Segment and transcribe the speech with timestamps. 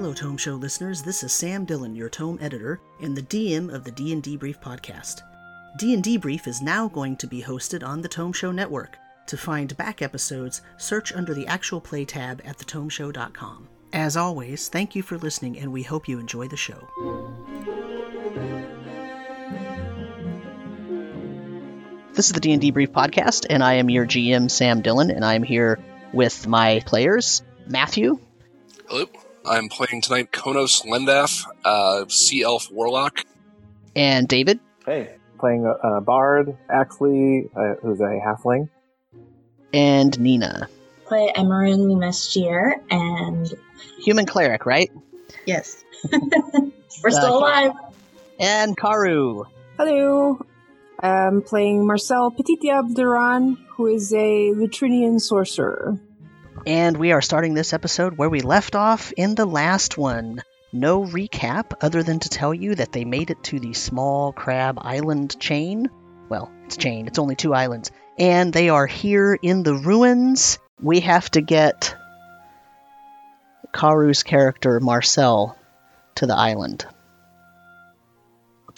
[0.00, 1.02] Hello, Tome Show listeners.
[1.02, 5.20] This is Sam Dillon, your Tome editor and the DM of the D&D Brief podcast.
[5.78, 8.96] D&D Brief is now going to be hosted on the Tome Show network.
[9.26, 13.68] To find back episodes, search under the actual play tab at thetomeshow.com.
[13.92, 16.88] As always, thank you for listening and we hope you enjoy the show.
[22.14, 25.42] This is the D&D Brief podcast and I am your GM Sam Dillon and I'm
[25.42, 25.78] here
[26.14, 28.18] with my players, Matthew.
[28.88, 29.04] Hello.
[29.50, 33.24] I'm playing tonight Konos Lendaf, uh, Sea Elf Warlock.
[33.96, 34.60] And David.
[34.86, 38.68] Hey, playing a, a bard, Axley, uh, who's a halfling.
[39.72, 40.68] And Nina.
[41.06, 43.52] Play Emerin Mestier and.
[43.98, 44.88] Human cleric, right?
[45.46, 45.82] Yes.
[47.02, 47.72] We're still alive.
[48.38, 49.46] And Karu.
[49.76, 50.46] Hello.
[51.00, 55.98] I'm playing Marcel Petitia Duran, who is a Lutrinian sorcerer.
[56.66, 60.42] And we are starting this episode where we left off in the last one.
[60.72, 64.78] No recap other than to tell you that they made it to the small crab
[64.80, 65.88] island chain.
[66.28, 67.90] Well, it's chain, it's only two islands.
[68.18, 70.58] And they are here in the ruins.
[70.80, 71.96] We have to get
[73.72, 75.56] Karu's character, Marcel,
[76.16, 76.84] to the island.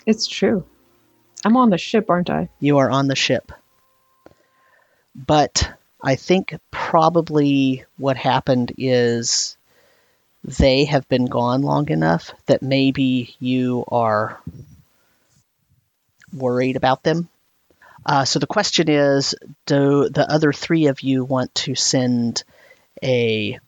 [0.07, 0.65] It's true.
[1.45, 2.49] I'm on the ship, aren't I?
[2.61, 3.51] You are on the ship.
[5.15, 5.73] But
[6.03, 9.57] I think probably what happened is
[10.43, 14.41] they have been gone long enough that maybe you are
[16.33, 17.29] worried about them.
[18.05, 19.37] Uh, so the question is
[19.67, 22.43] do the other three of you want to send
[23.03, 23.61] a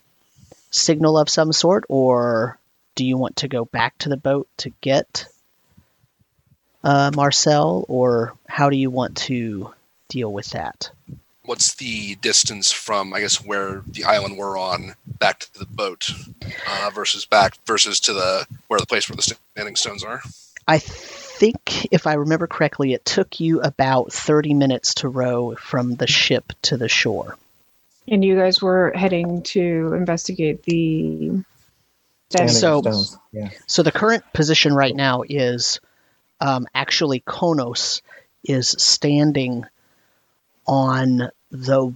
[0.72, 2.58] signal of some sort, or
[2.96, 5.26] do you want to go back to the boat to get
[6.82, 9.72] uh, Marcel, or how do you want to
[10.08, 10.90] deal with that?
[11.44, 16.10] What's the distance from I guess where the island we're on back to the boat
[16.68, 20.22] uh, versus back versus to the where the place where the standing stones are?
[20.66, 25.96] I think if I remember correctly, it took you about thirty minutes to row from
[25.96, 27.36] the ship to the shore.
[28.06, 31.42] And you guys were heading to investigate the
[32.30, 33.18] Standing So- stones.
[33.32, 33.50] Yeah.
[33.66, 35.80] So the current position right now is
[36.40, 38.00] um, actually Konos
[38.42, 39.64] is standing
[40.66, 41.92] on the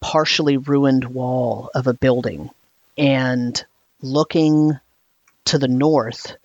[0.00, 2.50] partially ruined wall of a building
[2.96, 3.64] and
[4.00, 4.78] looking
[5.46, 6.36] to the north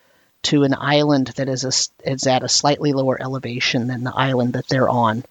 [0.43, 4.53] to an island that is, a, is at a slightly lower elevation than the island
[4.53, 5.23] that they're on.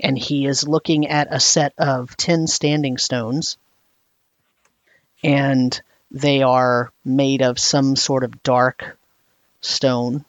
[0.00, 3.56] And he is looking at a set of 10 standing stones.
[5.22, 5.78] And
[6.10, 8.96] they are made of some sort of dark
[9.60, 10.24] stone.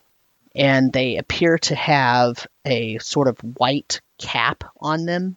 [0.56, 5.36] And they appear to have a sort of white cap on them.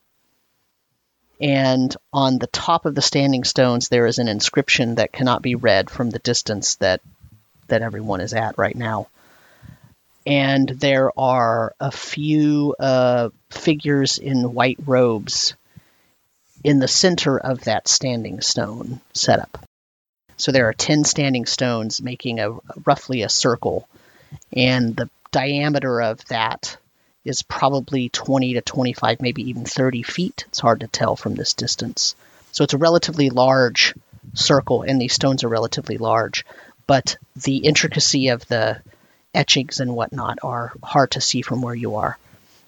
[1.41, 5.55] And on the top of the standing stones, there is an inscription that cannot be
[5.55, 7.01] read from the distance that
[7.67, 9.07] that everyone is at right now.
[10.25, 15.55] And there are a few uh, figures in white robes
[16.63, 19.65] in the center of that standing stone setup.
[20.37, 23.87] So there are 10 standing stones making a roughly a circle,
[24.53, 26.77] and the diameter of that
[27.25, 30.45] is probably 20 to 25, maybe even 30 feet.
[30.47, 32.15] It's hard to tell from this distance.
[32.51, 33.93] So it's a relatively large
[34.33, 36.45] circle, and these stones are relatively large,
[36.87, 38.81] but the intricacy of the
[39.33, 42.17] etchings and whatnot are hard to see from where you are.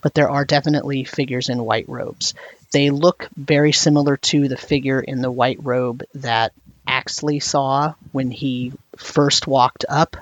[0.01, 2.33] But there are definitely figures in white robes.
[2.71, 6.53] They look very similar to the figure in the white robe that
[6.87, 10.17] Axley saw when he first walked up.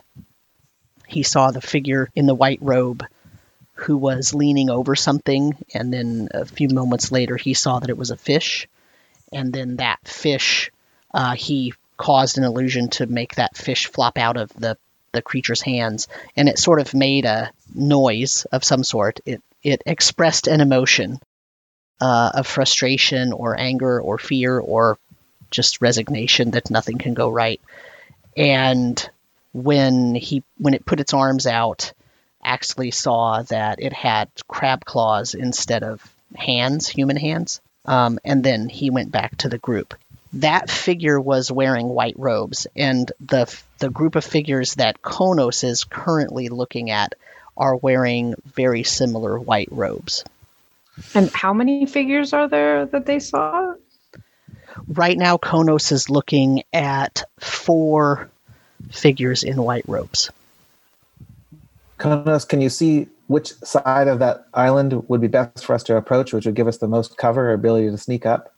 [1.09, 3.03] He saw the figure in the white robe
[3.73, 7.97] who was leaning over something, and then a few moments later, he saw that it
[7.97, 8.67] was a fish.
[9.31, 10.71] And then that fish,
[11.13, 14.77] uh, he caused an illusion to make that fish flop out of the,
[15.11, 19.19] the creature's hands, and it sort of made a noise of some sort.
[19.25, 21.19] It, it expressed an emotion
[22.01, 24.97] uh, of frustration or anger or fear or
[25.51, 27.61] just resignation that nothing can go right.
[28.37, 29.09] And
[29.53, 31.93] when he when it put its arms out,
[32.43, 36.01] actually saw that it had crab claws instead of
[36.35, 37.61] hands, human hands.
[37.85, 39.95] Um, and then he went back to the group.
[40.33, 45.85] That figure was wearing white robes, and the the group of figures that Konos is
[45.85, 47.15] currently looking at
[47.57, 50.23] are wearing very similar white robes.
[51.15, 53.73] And how many figures are there that they saw?
[54.87, 58.29] Right now, Konos is looking at four
[58.91, 60.31] figures in white robes.
[61.99, 65.95] Konos, can you see which side of that island would be best for us to
[65.95, 68.53] approach, which would give us the most cover or ability to sneak up?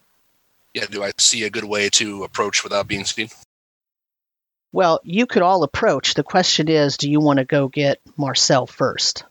[0.73, 3.27] Yeah, do I see a good way to approach without being seen?
[4.71, 6.13] Well, you could all approach.
[6.13, 9.25] The question is, do you want to go get Marcel first?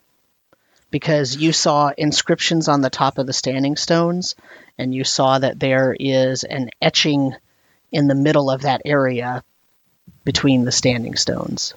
[0.91, 4.35] Because you saw inscriptions on the top of the standing stones,
[4.77, 7.33] and you saw that there is an etching
[7.91, 9.43] in the middle of that area
[10.25, 11.75] between the standing stones.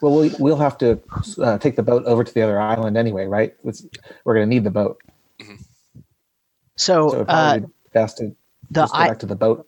[0.00, 1.00] Well, we, we'll have to
[1.40, 3.54] uh, take the boat over to the other island anyway, right?
[3.64, 3.84] It's,
[4.24, 5.00] we're going to need the boat.
[6.76, 7.60] So, So uh,
[7.92, 8.36] best to
[8.70, 9.66] the just go I- back to the boat.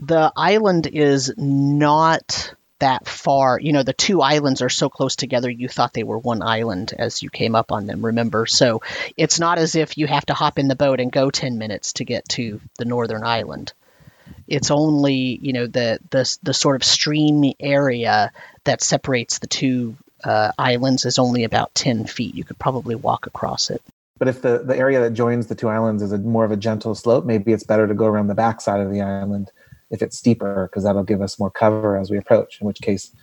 [0.00, 3.58] the island is not that far.
[3.58, 6.94] You know, the two islands are so close together, you thought they were one island
[6.96, 8.46] as you came up on them, remember?
[8.46, 8.82] So
[9.16, 11.94] it's not as if you have to hop in the boat and go 10 minutes
[11.94, 13.72] to get to the northern island.
[14.48, 18.32] It's only, you know, the, the, the sort of stream area
[18.64, 22.34] that separates the two uh, islands is only about 10 feet.
[22.34, 23.82] You could probably walk across it.
[24.18, 26.56] But if the, the area that joins the two islands is a more of a
[26.56, 29.52] gentle slope, maybe it's better to go around the back side of the island
[29.90, 32.60] if it's steeper, because that'll give us more cover as we approach.
[32.60, 33.14] In which case,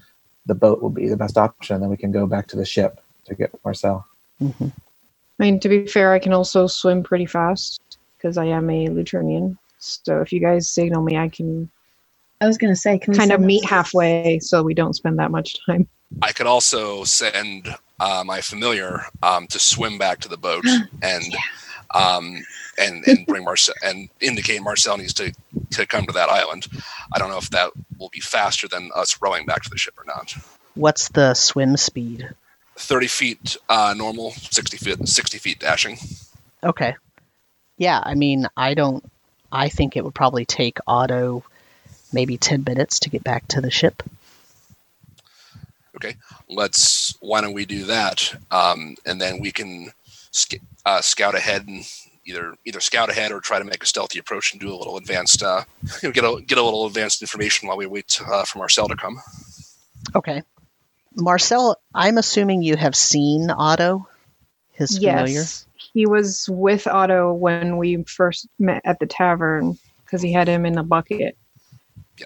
[0.45, 1.81] the boat will be the best option.
[1.81, 4.05] Then we can go back to the ship to get Marcel.
[4.39, 4.67] hmm
[5.37, 7.81] I mean, to be fair, I can also swim pretty fast
[8.17, 9.57] because I am a Lutrinian.
[10.05, 11.69] So if you guys signal me, I can
[12.41, 15.31] I was gonna say, can kind of meet us- halfway so we don't spend that
[15.31, 15.87] much time.
[16.21, 20.65] I could also send uh, my familiar um, to swim back to the boat
[21.01, 21.35] and
[21.93, 22.43] um,
[22.77, 25.33] and and bring Marcel and indicate Marcel needs to
[25.71, 26.67] to come to that island.
[27.13, 29.95] I don't know if that will be faster than us rowing back to the ship
[29.97, 30.35] or not.
[30.75, 32.29] What's the swim speed?
[32.77, 35.97] Thirty feet uh, normal, sixty feet sixty feet dashing.
[36.63, 36.95] Okay.
[37.77, 39.03] Yeah, I mean, I don't.
[39.55, 41.43] I think it would probably take Otto
[42.11, 44.03] maybe 10 minutes to get back to the ship.
[45.95, 46.17] Okay,
[46.49, 49.91] let's why don't we do that, um, and then we can
[50.31, 51.85] sc- uh, scout ahead and
[52.25, 54.97] either either scout ahead or try to make a stealthy approach and do a little
[54.97, 58.43] advanced uh, you know, get a get a little advanced information while we wait uh,
[58.43, 59.21] for Marcel to come.
[60.13, 60.43] Okay.
[61.15, 64.09] Marcel, I'm assuming you have seen Otto,
[64.73, 65.43] his familiar.
[65.85, 70.47] Yes, he was with Otto when we first met at the tavern because he had
[70.47, 71.37] him in a bucket.
[72.17, 72.25] Yeah.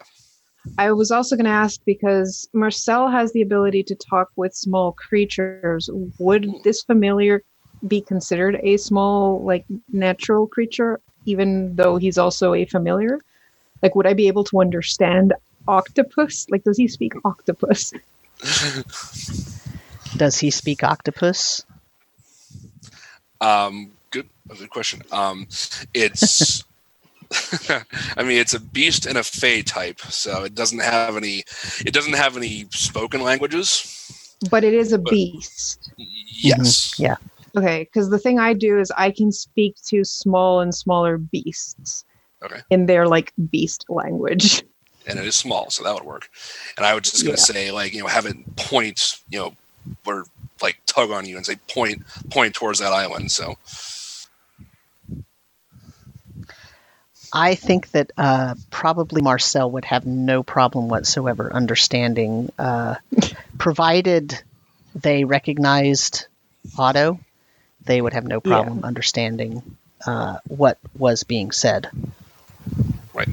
[0.78, 4.94] I was also going to ask because Marcel has the ability to talk with small
[4.94, 5.90] creatures.
[6.20, 7.44] Would this familiar
[7.88, 13.20] be considered a small, like, natural creature, even though he's also a familiar?
[13.82, 15.34] Like, would I be able to understand
[15.68, 16.46] octopus?
[16.50, 17.94] Like, does he speak octopus?
[20.18, 21.64] Does he speak octopus?
[23.42, 24.28] Um, good,
[24.58, 25.02] good question.
[25.12, 25.48] Um,
[25.94, 26.64] it's,
[28.18, 31.44] I mean, it's a beast and a fey type, so it doesn't have any.
[31.86, 33.96] It doesn't have any spoken languages.
[34.50, 35.92] But it is a But- beast.
[35.98, 36.98] Yes.
[37.00, 37.16] Yeah.
[37.58, 42.06] Okay, because the thing I do is I can speak to small and smaller beasts.
[42.44, 42.62] Okay.
[42.70, 44.64] In their like beast language.
[45.08, 46.30] and it is small, so that would work.
[46.78, 47.44] And I was just gonna Yeah.
[47.44, 49.56] say, like, you know, have it point, you know,
[50.06, 50.26] or
[50.62, 53.32] like tug on you and say point, point towards that island.
[53.32, 53.58] So
[57.34, 62.96] I think that uh, probably Marcel would have no problem whatsoever understanding, uh,
[63.58, 64.42] provided
[64.96, 66.28] they recognized
[66.78, 67.20] Otto.
[67.86, 68.70] They would have no Yeah.
[68.70, 71.90] problem understanding uh, what was being said.
[73.14, 73.30] right,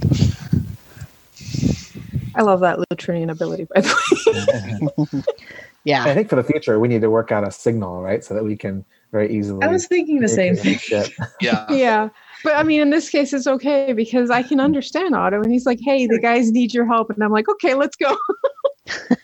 [2.35, 3.89] I love that Lutrinian ability, by the
[4.33, 4.89] way.
[5.87, 8.25] Yeah, I think for the future, we need to work out a signal, right?
[8.25, 9.65] So that we can very easily.
[9.65, 10.81] I was thinking the same thing.
[10.81, 11.31] communicate on the ship.
[11.41, 12.09] yeah, yeah.
[12.43, 15.65] But I mean, in this case, it's okay because I can understand Otto, and he's
[15.65, 18.19] like, "Hey, the guys need your help," and I'm like, "Okay, let's go."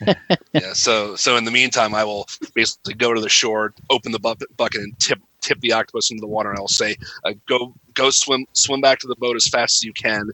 [0.53, 0.71] yeah.
[0.71, 4.35] So, so in the meantime, I will basically go to the shore, open the bu-
[4.55, 8.09] bucket, and tip tip the octopus into the water, and I'll say, uh, "Go, go
[8.09, 10.29] swim, swim back to the boat as fast as you can."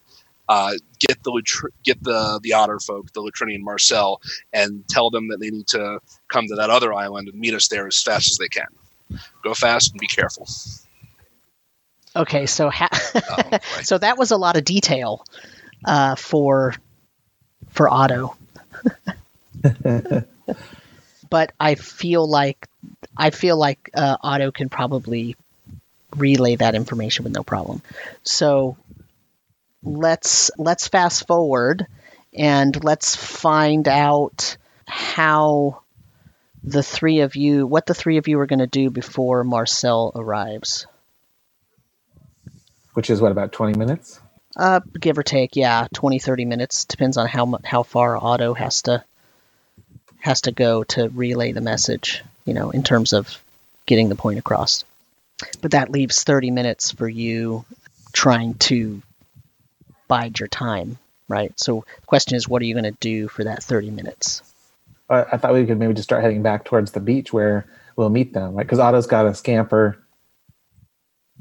[0.49, 4.19] Uh, get the get the the otter folk, the Lutrinian Marcel,
[4.51, 7.67] and tell them that they need to come to that other island and meet us
[7.67, 8.65] there as fast as they can.
[9.43, 10.47] Go fast and be careful.
[12.15, 12.89] Okay, so ha-
[13.51, 13.61] right.
[13.83, 15.23] so that was a lot of detail
[15.85, 16.73] uh, for
[17.69, 18.35] for Otto.
[21.29, 22.67] but I feel like
[23.15, 25.35] I feel like uh, Otto can probably
[26.15, 27.83] relay that information with no problem.
[28.23, 28.77] So
[29.83, 31.87] let's let's fast forward
[32.33, 35.81] and let's find out how
[36.63, 40.11] the three of you what the three of you are going to do before Marcel
[40.15, 40.85] arrives.
[42.93, 44.19] Which is what about twenty minutes?
[44.57, 46.85] Uh, give or take, yeah, 20, 30 minutes.
[46.85, 49.03] Depends on how how far Otto has to
[50.19, 52.23] has to go to relay the message.
[52.45, 53.41] You know, in terms of
[53.85, 54.83] getting the point across.
[55.61, 57.63] But that leaves thirty minutes for you
[58.11, 59.01] trying to
[60.09, 60.97] bide your time.
[61.29, 61.57] right?
[61.57, 64.41] So the question is, what are you going to do for that 30 minutes?
[65.09, 68.09] I, I thought we could maybe just start heading back towards the beach where we'll
[68.09, 68.65] meet them, right?
[68.65, 69.97] Because Otto's got a scamper,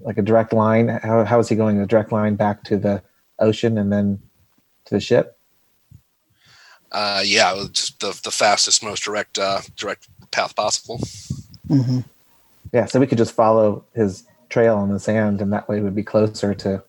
[0.01, 0.89] like a direct line.
[0.89, 1.81] How how is he going?
[1.81, 3.03] A direct line back to the
[3.39, 4.21] ocean and then
[4.85, 5.39] to the ship?
[6.91, 10.99] Uh, yeah, it's the the fastest, most direct uh, direct path possible.
[11.69, 12.01] Mm-hmm.
[12.73, 15.95] Yeah, so we could just follow his trail on the sand, and that way we'd
[15.95, 16.83] be closer to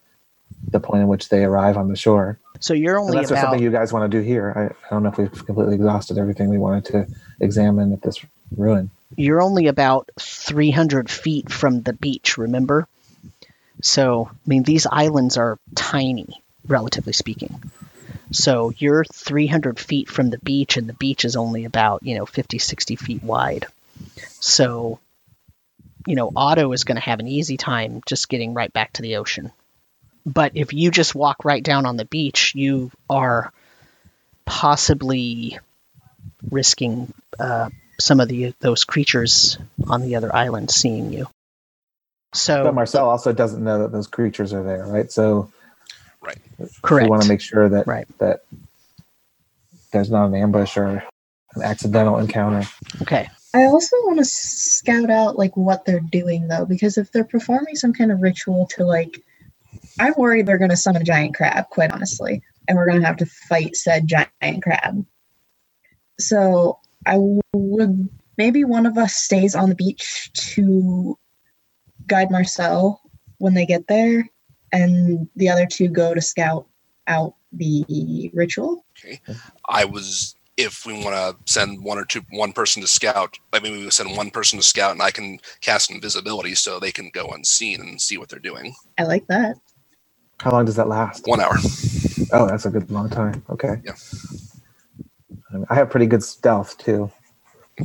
[0.71, 2.39] the point in which they arrive on the shore.
[2.59, 4.53] So you're only Unless there's about something you guys want to do here.
[4.55, 7.07] I, I don't know if we've completely exhausted everything we wanted to
[7.39, 8.19] examine at this
[8.55, 8.89] ruin.
[9.15, 12.37] you're only about 300 feet from the beach.
[12.37, 12.87] Remember?
[13.81, 17.61] So I mean, these islands are tiny, relatively speaking.
[18.31, 22.25] So you're 300 feet from the beach, and the beach is only about you know
[22.25, 23.65] 50, 60 feet wide.
[24.39, 24.99] So,
[26.05, 29.01] you know, Otto is going to have an easy time just getting right back to
[29.01, 29.51] the ocean.
[30.33, 33.51] But if you just walk right down on the beach, you are
[34.45, 35.59] possibly
[36.51, 37.69] risking uh,
[37.99, 39.57] some of the those creatures
[39.87, 41.27] on the other island seeing you.
[42.33, 45.11] So But Marcel also doesn't know that those creatures are there, right?
[45.11, 45.51] So
[46.21, 46.37] right,
[46.81, 47.05] correct.
[47.05, 48.07] we want to make sure that Right.
[48.19, 48.41] that
[49.91, 50.85] there's not an ambush or
[51.55, 52.67] an accidental encounter.
[53.01, 53.29] okay.
[53.53, 57.75] I also want to scout out like what they're doing though, because if they're performing
[57.75, 59.23] some kind of ritual to like,
[59.99, 63.07] I'm worried they're going to summon a giant crab, quite honestly, and we're going to
[63.07, 65.05] have to fight said giant crab.
[66.19, 67.17] So I
[67.53, 71.17] would maybe one of us stays on the beach to
[72.07, 73.01] guide Marcel
[73.37, 74.27] when they get there,
[74.71, 76.67] and the other two go to scout
[77.07, 78.85] out the ritual.
[78.97, 79.19] Okay.
[79.67, 83.39] I was if we want to send one or two one person to scout.
[83.53, 86.91] I mean, we send one person to scout, and I can cast invisibility so they
[86.91, 88.75] can go unseen and see what they're doing.
[88.97, 89.55] I like that.
[90.39, 91.27] How long does that last?
[91.27, 91.57] One hour.
[92.31, 93.43] Oh, that's a good long time.
[93.49, 93.81] Okay.
[93.83, 93.93] Yeah.
[95.69, 97.11] I have pretty good stealth too.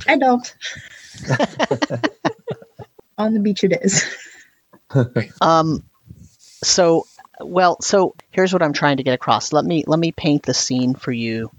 [0.06, 0.54] I don't.
[3.18, 4.04] On the beach, it is.
[5.40, 5.82] Um,
[6.37, 7.04] so
[7.40, 9.52] well, so here's what I'm trying to get across.
[9.52, 11.50] Let me let me paint the scene for you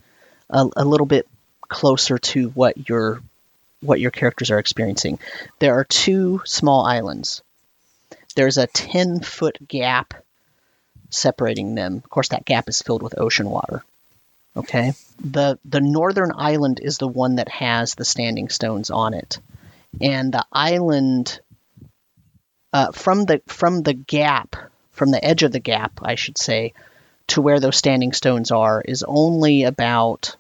[0.50, 1.28] a, a little bit
[1.68, 3.22] closer to what your
[3.82, 5.20] what your characters are experiencing.
[5.60, 7.44] There are two small islands.
[8.36, 10.14] There's a 10 foot gap
[11.16, 11.98] separating them.
[11.98, 13.84] Of course, that gap is filled with ocean water.
[14.58, 14.94] Okay.
[15.20, 19.40] The the northern island is the one that has the standing stones on it,
[20.00, 21.40] and the island
[22.72, 24.56] uh, from the from the gap,
[24.92, 26.74] from the edge of the gap, I should say,
[27.28, 30.36] to where those standing stones are is only about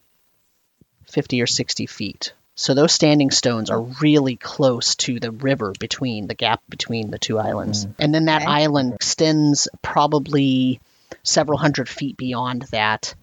[1.08, 2.34] fifty or sixty feet.
[2.55, 7.19] So those standing stones are really close to the river between the gap between the
[7.19, 7.93] two islands, mm.
[8.00, 8.51] and then that Okay.
[8.51, 10.79] island extends probably
[11.24, 13.13] several hundred feet beyond that,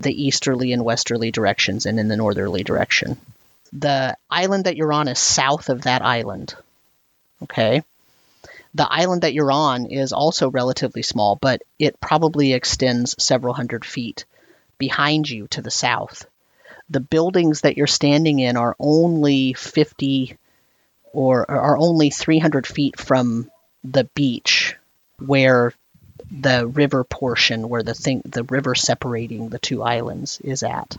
[0.00, 3.18] the easterly and westerly directions, and in the northerly direction.
[3.74, 6.54] The island that you're on is south of that island.
[7.42, 7.82] Okay.
[8.74, 13.84] The island that you're on is also relatively small, but it probably extends several hundred
[13.84, 14.24] feet
[14.78, 16.24] behind you to the south.
[16.90, 20.36] The buildings that you're standing in are only 50
[21.12, 23.50] or are only 300 feet from
[23.84, 24.76] the beach
[25.18, 25.72] where
[26.30, 30.96] the river portion where the thing the river separating the two islands is at.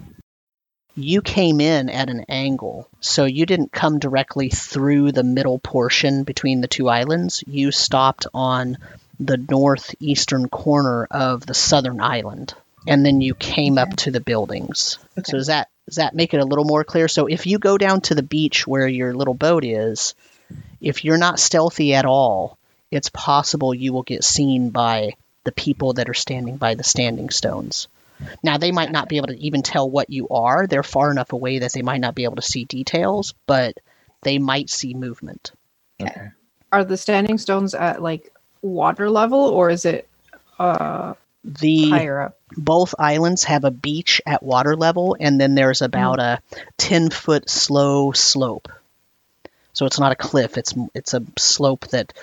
[0.96, 6.24] You came in at an angle so you didn't come directly through the middle portion
[6.24, 7.44] between the two islands.
[7.48, 8.78] You stopped on
[9.20, 12.54] the northeastern corner of the southern island
[12.88, 15.00] and then you came up to the buildings.
[15.18, 15.32] Okay.
[15.32, 17.78] so does that does that make it a little more clear so if you go
[17.78, 20.16] down to the beach where your little boat is
[20.82, 22.58] if you're not stealthy at all
[22.92, 25.14] it's possible you will get seen by
[25.44, 27.88] the people that are standing by the standing stones.
[28.42, 30.68] Now, they might not be able to even tell what you are.
[30.68, 33.78] They're far enough away that they might not be able to see details, but
[34.22, 35.52] they might see movement.
[36.02, 36.30] Okay.
[36.72, 40.08] Are the standing stones at like water level or is it
[40.58, 41.14] uh
[41.44, 42.40] The higher up?
[42.56, 45.86] both islands have a beach at water level, and then there's hmm.
[45.86, 46.42] about a
[46.78, 48.70] 10 foot slow slope.
[49.74, 52.14] So it's not a cliff; it's it's a slope that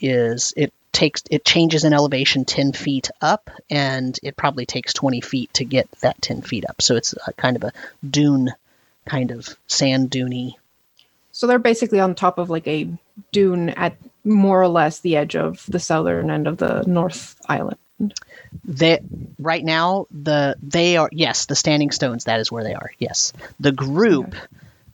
[0.00, 5.20] is it takes it changes in elevation 10 feet up, and it probably takes 20
[5.20, 6.80] feet to get that 10 feet up.
[6.80, 7.72] So it's a kind of a
[8.08, 8.52] dune,
[9.04, 10.54] kind of sand duney.
[11.32, 12.88] So they're basically on top of like a
[13.32, 17.76] dune at more or less the edge of the southern end of the North Island.
[18.64, 19.00] They
[19.38, 23.32] right now the they are yes the standing stones that is where they are yes
[23.60, 24.34] the group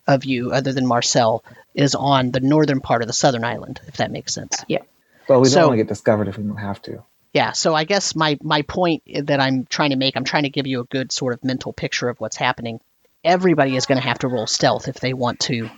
[0.06, 1.42] of you other than Marcel
[1.74, 4.82] is on the northern part of the southern island if that makes sense Yeah.
[5.28, 7.02] Well, we don't So- want to get discovered if we don't have to.
[7.32, 10.48] Yeah, so I guess my my point that I'm trying to make, I'm trying to
[10.50, 12.80] give you a good sort of mental picture of what's happening.
[13.22, 15.70] Everybody is going to have to roll stealth if they want to.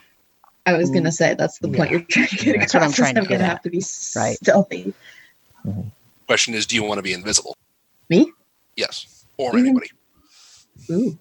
[0.64, 1.98] I was gonna say that's the point Yeah.
[1.98, 3.48] you're trying to get That's what I'm trying to I'm gonna get at.
[3.50, 3.82] have to be
[4.16, 4.36] Right.
[4.36, 4.94] stealthy.
[5.66, 5.88] Mm-hmm.
[6.32, 7.54] Question is, do you want to be invisible?
[8.08, 8.32] Me?
[8.74, 9.58] Yes, or Mhm.
[9.58, 9.90] anybody.
[10.90, 11.18] Ooh,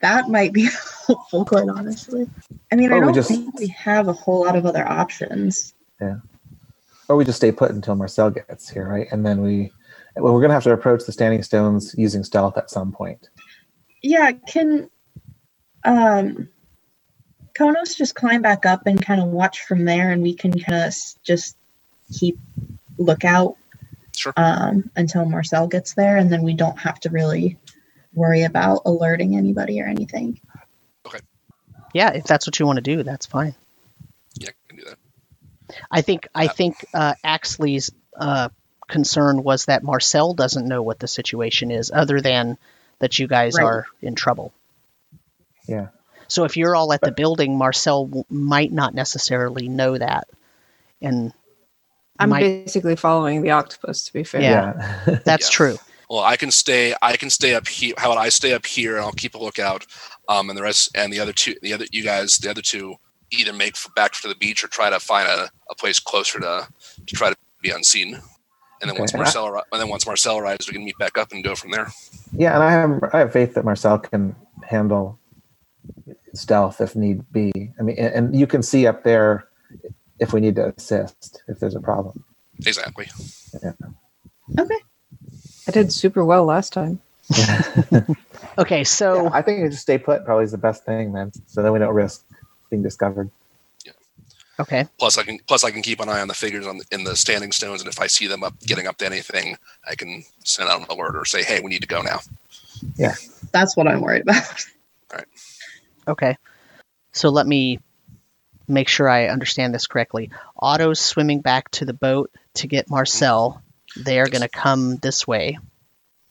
[0.00, 0.62] that might be
[1.06, 2.26] helpful, quite honestly.
[2.72, 4.88] I mean, I Or we don't just- think we have a whole lot of other
[4.88, 5.74] options.
[6.00, 6.20] Yeah,
[7.06, 9.06] or we just stay put until Marcel gets here, right?
[9.12, 9.70] And then we,
[10.16, 13.28] well, we're gonna have to approach the standing stones using stealth at some point.
[14.02, 14.88] Yeah, can
[15.84, 16.48] um
[17.58, 20.82] Konos just climb back up and kind of watch from there, and we can kind
[20.88, 21.58] of just
[22.10, 22.38] keep
[22.96, 23.58] lookout
[24.18, 24.32] Sure.
[24.36, 27.58] um, until Marcel gets there, and then we don't have to really
[28.14, 30.40] worry about alerting anybody or anything.
[31.06, 31.18] Okay.
[31.94, 33.54] Yeah, if that's what you want to do, that's fine.
[34.38, 34.98] Yeah, I can do that.
[35.90, 36.48] I think I Yeah.
[36.52, 38.48] think uh, Axley's uh,
[38.88, 42.56] concern was that Marcel doesn't know what the situation is, other than
[43.00, 43.64] that you guys Right.
[43.64, 44.52] are in trouble.
[45.66, 45.88] Yeah.
[46.28, 50.28] So if you're all at the building, Marcel w- might not necessarily know that,
[51.02, 51.32] and
[52.18, 54.04] I'm might- basically following the octopus.
[54.04, 54.72] To be fair, Yeah.
[55.06, 55.18] Yeah.
[55.24, 55.54] that's Yeah.
[55.56, 55.76] true.
[56.08, 56.94] Well, I can stay.
[57.02, 57.94] I can stay up here.
[57.98, 59.84] How about I stay up here and I'll keep a lookout.
[60.28, 62.94] Um, and the rest and the other two, the other you guys, the other two,
[63.32, 66.38] either make for back to the beach or try to find a, a place closer
[66.40, 66.68] to
[67.06, 68.14] to try to be unseen.
[68.14, 68.22] And
[68.82, 71.18] then Okay, once and Marcel arri- and then once Marcel arrives, we can meet back
[71.18, 71.88] up and go from there.
[72.32, 75.18] yeah, and I have I have faith that Marcel can handle
[76.34, 77.72] stealth if need be.
[77.80, 79.48] I mean, and, and you can see up there
[80.18, 82.24] if we need to assist if there's a problem.
[82.64, 83.08] Exactly.
[83.62, 83.72] Yeah.
[84.58, 84.78] Okay.
[85.68, 87.00] I did super well last time.
[88.58, 91.32] Okay, so Yeah, I think you just stay put probably is the best thing, man.
[91.46, 92.24] So then we don't risk
[92.70, 93.30] being discovered.
[94.58, 96.84] okay, Plus, I can plus I can keep an eye on the figures on the,
[96.90, 99.58] in the standing stones, and if I see them up getting up to anything,
[99.88, 102.20] I can send out an alert or say, "Hey, we need to go now."
[102.96, 103.14] Yeah,
[103.52, 104.42] that's what I'm worried about.
[105.12, 105.26] All right.
[106.08, 106.36] Okay.
[107.12, 107.80] So let me
[108.68, 110.30] make sure I understand this correctly.
[110.58, 113.62] Otto's swimming back to the boat to get Marcel.
[113.96, 115.58] They are going to come this way,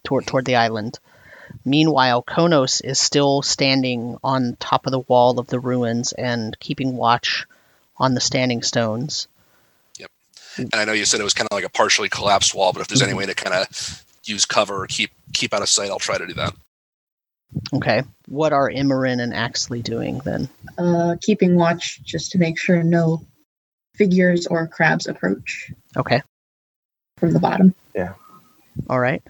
[0.04, 1.00] toward toward the island.
[1.64, 6.96] Meanwhile, Konos is still standing on top of the wall of the ruins and keeping
[6.96, 7.46] watch
[7.98, 9.28] on the standing stones.
[10.00, 10.12] Yep.
[10.58, 12.82] And I know you said it was kind of like a partially collapsed wall, but
[12.82, 15.90] if there's any way to kind of use cover or keep keep out of sight,
[15.90, 16.54] I'll try to do that.
[17.74, 18.04] Okay.
[18.28, 20.50] What are Immerin and Axley doing then?
[20.78, 23.26] Uh, keeping watch just to make sure no
[23.96, 26.22] figures or crabs approach Okay.
[27.18, 27.74] from the bottom.
[27.94, 28.14] Yeah.
[28.90, 29.24] All right.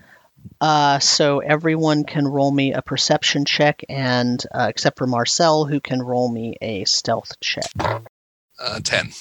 [0.61, 5.79] Uh, so everyone can roll me a perception check, and uh, except for Marcel, who
[5.79, 7.65] can roll me a stealth check.
[7.79, 9.11] Uh, Ten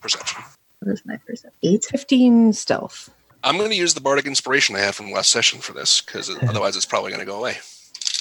[0.00, 0.42] perception.
[0.80, 1.52] What is my perception?
[1.62, 1.84] Eight.
[1.84, 3.10] Fifteen stealth.
[3.44, 6.30] I'm going to use the bardic inspiration I had from last session for this because
[6.42, 7.58] otherwise it's probably going to go away.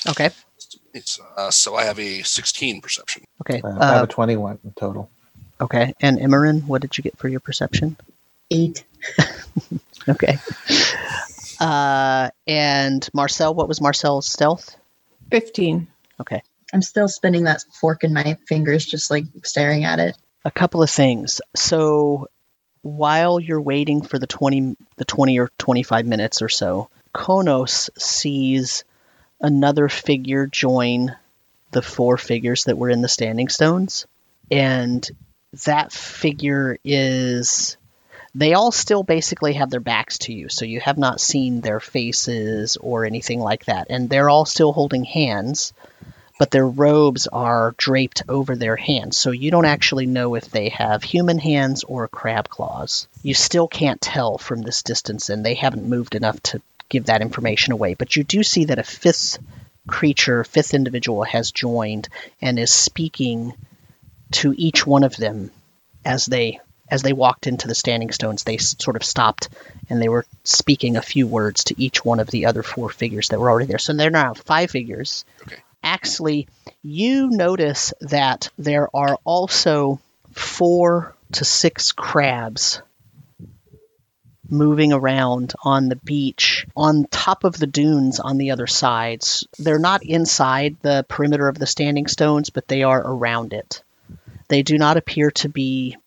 [0.10, 0.30] Okay.
[0.94, 3.24] It's, uh, so I have a 16 perception.
[3.42, 3.62] Okay.
[3.62, 5.10] Uh, I have Uh, a 21 total.
[5.62, 5.94] okay.
[6.02, 7.98] And Immerin, what did you get for your perception?
[8.52, 8.84] Eight.
[10.10, 10.38] Okay.
[11.60, 14.76] Uh, and Marcel, what was Marcel's stealth?
[15.30, 15.88] Fifteen.
[16.22, 16.42] Okay.
[16.74, 20.16] I'm still spinning that fork in my fingers, just like staring at it.
[20.46, 21.42] a couple of things.
[21.58, 22.28] So
[22.84, 28.86] while you're waiting for the 20 the 20 or 25 minutes or so, Konos sees
[29.42, 31.16] another figure join
[31.72, 34.06] the four figures that were in the standing stones
[34.50, 35.10] and
[35.66, 37.78] that figure is
[38.36, 41.80] they all still basically have their backs to you so you have not seen their
[41.80, 45.74] faces or anything like that and they're all still holding hands
[46.38, 50.70] but their robes are draped over their hands, so you don't actually know if they
[50.70, 53.08] have human hands or crab claws.
[53.24, 57.22] You still can't tell from this distance, and they haven't moved enough to give that
[57.22, 57.94] information away.
[57.94, 59.40] But you do see that a fifth
[59.88, 62.10] creature, fifth individual, has joined
[62.42, 63.54] and is speaking
[64.32, 65.52] to each one of them
[66.06, 68.44] as they as they walked into the standing stones.
[68.44, 69.50] They sort of stopped
[69.90, 73.30] and they were speaking a few words to each one of the other four figures
[73.30, 73.78] that were already there.
[73.78, 75.26] So they're now five figures.
[75.42, 75.58] Okay.
[75.84, 76.48] Actually,
[76.82, 80.00] you notice that there are also
[80.34, 82.82] four to six crabs
[84.50, 89.48] moving around on the beach on top of the dunes on the other sides.
[89.60, 93.82] They're not inside the perimeter of the standing stones, but they are around it.
[94.48, 95.98] They do not appear to be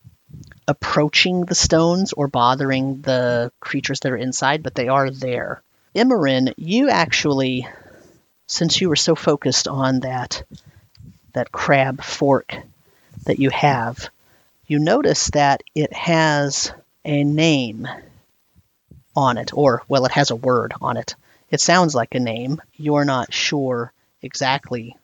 [0.67, 5.63] approaching the stones or bothering the creatures that are inside, but they are there.
[5.95, 7.67] Immerin, you actually,
[8.47, 10.43] since you were so focused on that
[11.33, 12.57] that crab fork
[13.25, 14.09] that you have,
[14.67, 16.73] you notice that it has
[17.05, 17.89] a name
[19.17, 21.15] on it, or, well, it has a word on it.
[21.51, 22.61] It sounds like a name.
[22.77, 23.93] You're not sure
[24.23, 24.97] exactly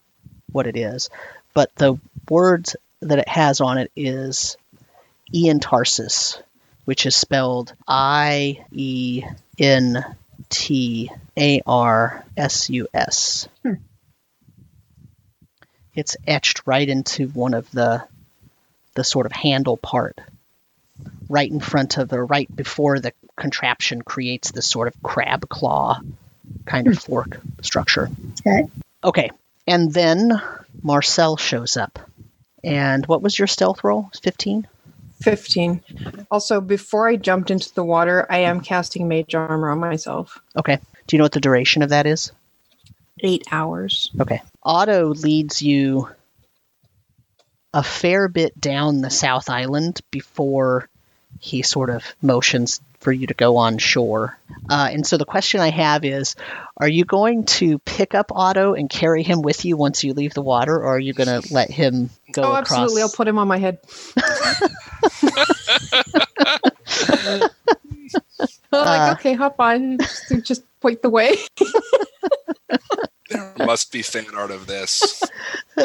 [0.52, 1.10] what it is,
[1.54, 4.56] but the words that it has on it is
[5.34, 6.38] Ian Tarsus,
[6.84, 9.24] which is spelled I E
[9.58, 10.04] N
[10.48, 13.48] T A R S U S.
[13.62, 13.74] Hmm.
[15.94, 18.04] It's etched right into one of the
[18.94, 20.18] the sort of handle part,
[21.28, 26.00] right in front of or right before the contraption creates this sort of crab claw
[26.64, 26.98] kind of hmm.
[26.98, 28.08] fork structure.
[28.46, 28.66] Okay.
[29.04, 29.30] Okay,
[29.66, 30.40] and then
[30.82, 31.98] Marcel shows up.
[32.64, 34.10] And what was your stealth roll?
[34.20, 34.66] 15?
[35.22, 35.82] 15.
[36.30, 40.40] Also, before I jumped into the water, I am casting mage armor on myself.
[40.56, 40.78] Okay.
[41.06, 42.32] Do you know what the duration of that is?
[43.20, 44.10] Eight hours.
[44.20, 44.42] Okay.
[44.62, 46.08] Otto leads you
[47.72, 50.88] a fair bit down the South Island before
[51.38, 54.38] he sort of motions for you to go on shore.
[54.68, 56.36] Uh, and so the question I have is
[56.76, 60.34] are you going to pick up Otto and carry him with you once you leave
[60.34, 62.72] the water, or are you going to let him go oh, across?
[62.72, 63.02] absolutely.
[63.02, 63.78] I'll put him on my head.
[67.26, 67.50] like,
[68.72, 69.98] Uh, okay, hop on.
[69.98, 71.36] Just, just point the way.
[73.30, 75.22] There must be fan art of this.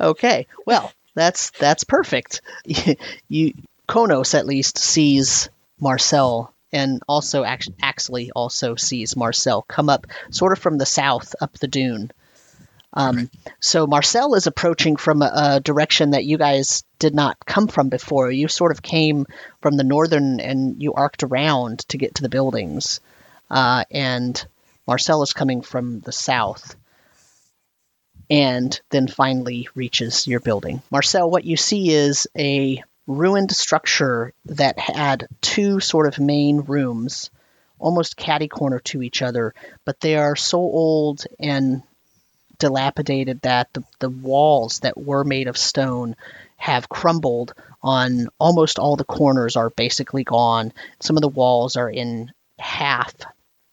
[0.00, 2.42] Okay, well, that's that's perfect.
[3.28, 3.54] you
[3.88, 5.48] Konos at least sees
[5.80, 11.34] Marcel, and also Ax- Axley also sees Marcel come up sort of from the south
[11.40, 12.10] up the dune.
[12.92, 17.68] Um, So Marcel is approaching from a, a direction that you guys did not come
[17.68, 18.30] from before.
[18.30, 19.26] You sort of came
[19.60, 23.00] from the northern, and you arced around to get to the buildings,
[23.50, 24.46] uh, and
[24.86, 26.76] Marcel is coming from the south
[28.28, 30.82] and then finally reaches your building.
[30.90, 37.30] Marcel, what you see is a ruined structure that had two sort of main rooms,
[37.78, 41.82] almost catty corner to each other, but they are so old and
[42.58, 46.16] dilapidated that the, the walls that were made of stone
[46.56, 50.72] have crumbled on almost all the corners are basically gone.
[51.00, 53.14] Some of the walls are in half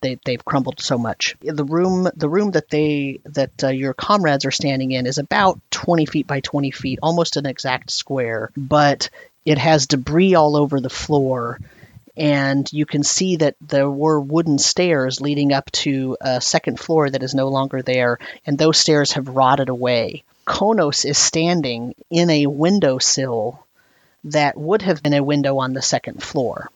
[0.04, 1.36] they, they've crumbled so much.
[1.42, 5.60] The room, the room that they that uh, your comrades are standing in is about
[5.72, 9.10] 20 feet by 20 feet, almost an exact square, but
[9.46, 11.60] it has debris all over the floor.
[12.16, 17.10] And you can see that there were wooden stairs leading up to a second floor
[17.10, 20.24] that is no longer there, and those stairs have rotted away.
[20.46, 23.66] Konos is standing in a windowsill
[24.26, 26.70] that would have been a window on the second floor.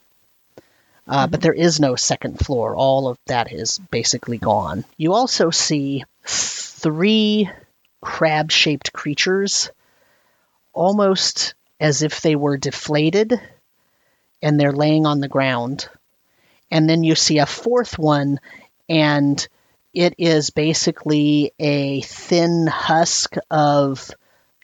[1.08, 2.76] Uh, but there is no second floor.
[2.76, 4.84] All of that is basically gone.
[4.96, 7.48] You also see three
[8.02, 9.70] crab shaped creatures,
[10.72, 13.40] almost as if they were deflated
[14.42, 15.88] and they're laying on the ground.
[16.70, 18.40] And then you see a fourth one,
[18.88, 19.48] and
[19.94, 24.10] it is basically a thin husk of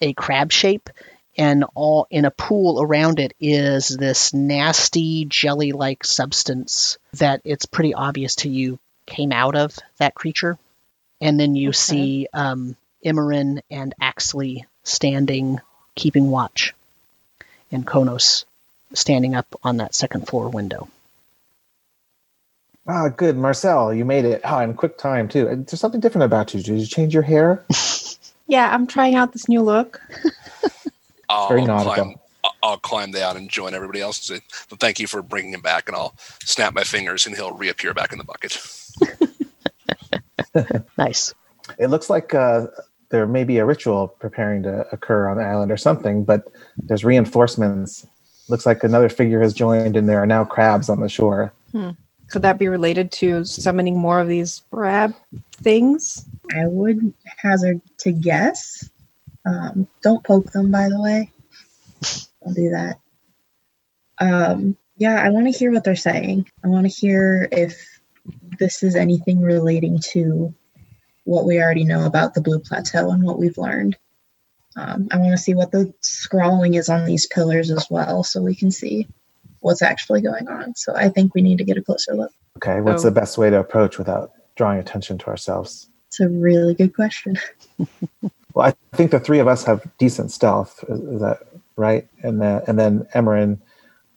[0.00, 0.90] a crab shape
[1.36, 7.66] and all in a pool around it is this nasty jelly like substance that it's
[7.66, 10.58] pretty obvious to you came out of that creature.
[11.20, 11.72] And then you Okay.
[11.72, 15.60] see um, Imran and Axley standing,
[15.94, 16.74] keeping watch,
[17.72, 18.44] and Konos
[18.94, 20.88] standing up on that second floor window.
[22.86, 24.42] Ah, good, Marcel, you made it.
[24.44, 25.46] Oh, in quick time too.
[25.66, 26.62] There's something different about you.
[26.62, 27.64] Did you change your hair?
[28.46, 30.00] Yeah, I'm trying out this new look.
[31.28, 31.94] I'll Very nautical.
[31.94, 32.08] climb.
[32.44, 34.28] I'll- I'll climb down and join everybody else.
[34.30, 37.34] and say, "Well, thank you for bringing him back, and I'll snap my fingers, and
[37.34, 38.58] he'll reappear back in the bucket.
[40.96, 41.34] Nice.
[41.78, 42.66] It looks like uh,
[43.08, 46.44] there may be a ritual preparing to occur on the island or something, but
[46.76, 48.06] there's reinforcements.
[48.48, 51.52] Looks like another figure has joined, and there are now crabs on the shore.
[52.28, 55.14] Could that be related to summoning more of these crab
[55.54, 56.24] things?
[56.54, 58.88] I would hazard to guess.
[59.46, 61.30] Um, don't poke them, by the way.
[62.44, 62.98] Don't do that.
[64.18, 66.48] Um, yeah, I want to hear what they're saying.
[66.64, 68.00] I want to hear if
[68.58, 70.54] this is anything relating to
[71.24, 73.96] what we already know about the Blue Plateau and what we've learned.
[74.76, 78.42] Um, I want to see what the scrawling is on these pillars as well, so
[78.42, 79.06] we can see
[79.60, 80.74] what's actually going on.
[80.74, 82.32] So I think we need to get a closer look.
[82.58, 83.08] Okay, what's Oh.
[83.08, 85.88] the best way to approach without drawing attention to ourselves?
[86.08, 87.36] It's a really good question.
[88.54, 90.84] Well, I think the three of us have decent stealth.
[90.88, 91.40] Is, is that
[91.76, 92.08] right?
[92.22, 93.58] And then, and then Emerin,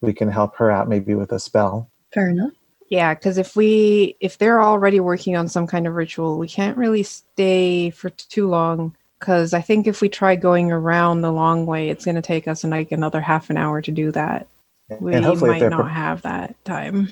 [0.02, 1.89] we can help her out maybe with a spell.
[2.13, 2.54] Fair enough.
[2.89, 6.78] Yeah, because if we if they're already working on some kind of ritual, we can't
[6.78, 8.95] really stay for too long.
[9.19, 12.47] Because I think if we try going around the long way, it's going to take
[12.47, 14.47] us like another half an hour to do that.
[15.02, 17.12] We and hopefully, if might not pre- have that time.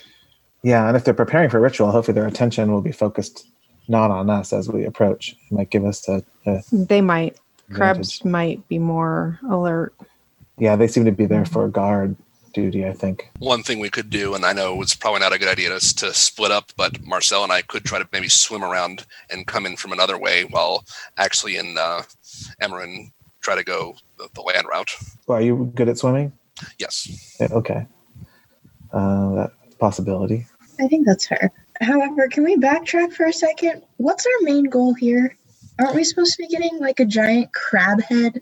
[0.64, 3.46] yeah, and if they're preparing for ritual, hopefully their attention will be focused
[3.88, 5.36] not on us as we approach.
[5.50, 7.38] It might give us a, a They might.
[7.74, 8.32] Crabs advantage.
[8.32, 9.94] might be more alert.
[10.58, 12.16] Yeah, they seem to be there for guard
[12.54, 12.86] duty.
[12.86, 13.30] I think.
[13.40, 15.92] One thing we could do, and I know it's probably not a good idea, is
[15.96, 16.72] to split up.
[16.78, 20.18] But Marcel and I could try to maybe swim around and come in from another
[20.18, 20.86] way, while
[21.18, 22.04] actually in uh,
[22.62, 24.92] Emerin try to go the, the land route.
[25.28, 26.32] Well, are you good at swimming?
[26.80, 27.36] Yes.
[27.40, 27.86] Yeah, okay,
[28.94, 30.46] uh, that's a possibility.
[30.80, 31.52] I think that's fair.
[31.82, 33.84] However, can we backtrack for a second?
[33.98, 35.36] What's our main goal here?
[35.80, 38.42] Aren't we supposed to be getting like a giant crab head?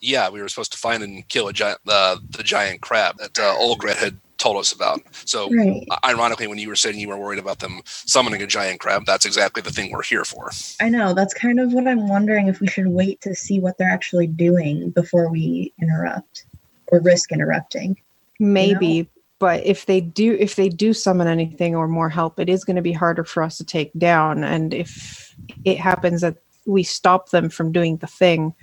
[0.00, 3.38] Yeah, we were supposed to find and kill a giant, uh, the giant crab that
[3.38, 5.00] uh, Olgret had told us about.
[5.24, 5.86] So, Right.
[6.04, 9.24] ironically, when you were saying you were worried about them summoning a giant crab, that's
[9.24, 10.50] exactly the thing we're here for.
[10.80, 11.14] I know.
[11.14, 14.26] That's kind of what I'm wondering if we should wait to see what they're actually
[14.26, 16.44] doing before we interrupt
[16.88, 18.00] or risk interrupting.
[18.40, 19.08] Maybe,
[19.42, 22.76] but if they do if they do summon anything or more help, it is going
[22.76, 24.44] to be harder for us to take down.
[24.44, 28.54] And if it happens that we stop them from doing the thing,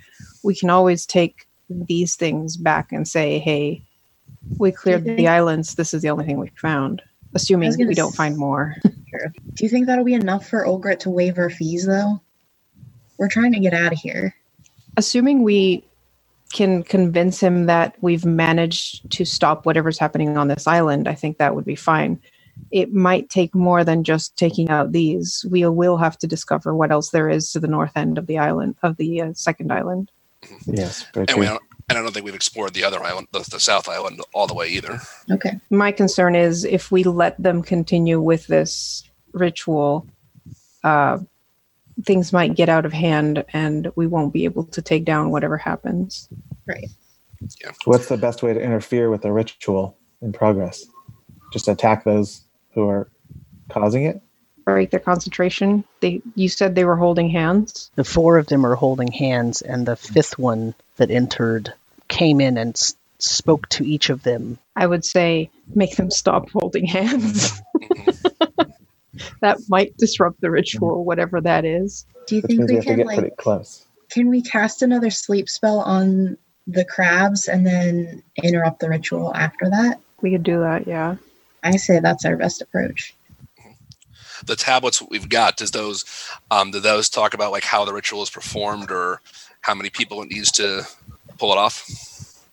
[0.42, 3.82] we can always take these things back and say, "Hey,
[4.56, 5.74] we cleared the islands.
[5.74, 7.02] This is the only thing we found."
[7.34, 8.74] Assuming I was gonna we don't s- find more.
[8.82, 12.22] Do you think that'll be enough for Olgret to waive our fees, though?
[13.18, 14.34] We're trying to get out of here.
[14.96, 15.84] assuming we
[16.52, 21.38] can convince him that we've managed to stop whatever's happening on this island, I think
[21.38, 22.20] that would be fine.
[22.70, 25.44] It might take more than just taking out these.
[25.50, 28.38] We will have to discover what else there is to the north end of the
[28.38, 30.10] island, of the uh, second island.
[30.66, 33.46] Yes, very And we don't, and I don't think we've explored the other island, the,
[33.50, 35.00] the South Island, all the way either.
[35.30, 35.58] Okay.
[35.70, 40.06] My concern is if we let them continue with this ritual,
[40.84, 41.18] uh,
[42.04, 45.56] things might get out of hand and we won't be able to take down whatever
[45.56, 46.28] happens.
[46.66, 46.88] Right.
[47.62, 47.72] Yeah.
[47.84, 50.84] What's the best way to interfere with a ritual in progress?
[51.52, 52.42] Just attack those
[52.74, 53.08] who are
[53.70, 54.20] causing it.
[54.64, 55.84] break their concentration.
[56.00, 57.90] They you said they were holding hands.
[57.96, 61.72] The four of them are holding hands, and the fifth one that entered
[62.08, 64.58] came in and s- spoke to each of them.
[64.76, 67.60] I would say make them stop holding hands.
[67.90, 68.09] Mm-hmm.
[69.40, 72.04] That might disrupt the ritual, whatever that is.
[72.26, 73.86] Do you Which think we we can get like pretty close.
[74.10, 79.68] can we cast another sleep spell on the crabs and then interrupt the ritual after
[79.70, 80.00] that?
[80.22, 81.16] We could do that, yeah.
[81.62, 83.14] I say that's our best approach.
[84.46, 86.04] the tablets we've got does those
[86.50, 89.20] um, do those talk about like how the ritual is performed or
[89.62, 90.82] how many people it needs to
[91.38, 91.84] pull it off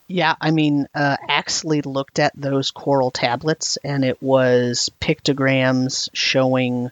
[0.07, 6.91] Yeah, I mean, uh, Axley looked at those coral tablets, and it was pictograms showing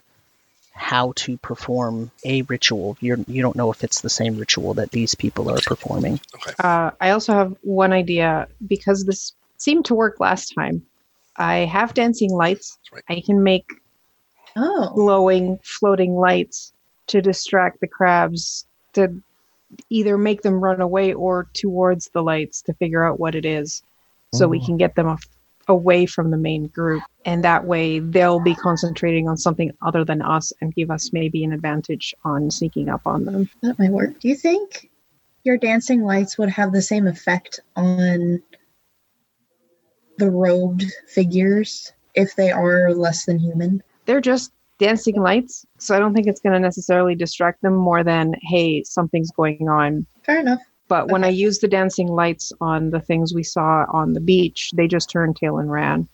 [0.72, 2.98] how to perform a ritual.
[3.00, 6.20] You're, you don't know if it's the same ritual that these people are performing.
[6.58, 10.82] Uh, I also have one idea because this seemed to work last time.
[11.34, 12.78] I have dancing lights.
[12.92, 13.64] That's I can make
[14.56, 16.72] Oh, glowing, floating lights
[17.08, 19.22] to distract the crabs to
[19.90, 23.82] either make them run away or towards the lights to figure out what it is
[24.34, 24.66] so we Oh.
[24.66, 25.28] can get them af-
[25.68, 30.22] away from the main group and that way they'll be concentrating on something other than
[30.22, 34.18] us and give us maybe an advantage on sneaking up on them that might work.
[34.20, 34.88] Do you think
[35.42, 38.40] your dancing lights would have the same effect on
[40.18, 43.82] the robed figures if they are less than human?
[44.06, 48.02] they're just dancing lights so i don't think it's going to necessarily distract them more
[48.04, 50.60] than hey something's going on Fair enough.
[50.88, 51.36] But when I Okay.
[51.36, 55.34] used the dancing lights on the things we saw on the beach, they just turned
[55.36, 56.08] tail and ran.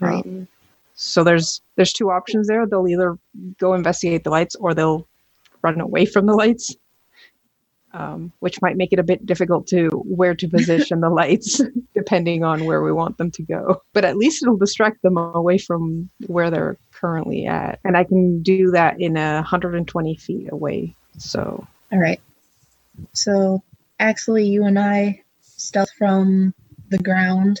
[0.00, 0.24] Right.
[0.24, 0.46] Um,
[0.94, 2.64] so there's there's two options there.
[2.66, 3.18] They'll either
[3.58, 5.08] go investigate the lights or they'll
[5.62, 6.74] run away from the lights,
[7.92, 11.60] um, which might make it a bit difficult to where to position the lights
[11.94, 13.82] depending on where we want them to go.
[13.92, 18.42] But at least it'll distract them away from where they're currently at, and I can
[18.42, 20.96] do that in a 120 feet away.
[21.18, 22.20] So All right.
[23.12, 23.62] So,
[23.98, 26.54] actually, you and I stealth from
[26.88, 27.60] the ground,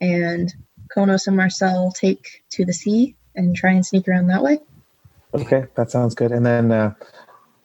[0.00, 0.52] and
[0.94, 4.60] Konos and Marcel take to the sea and try and sneak around that way.
[5.34, 6.32] Okay, that sounds good.
[6.32, 6.94] And then uh,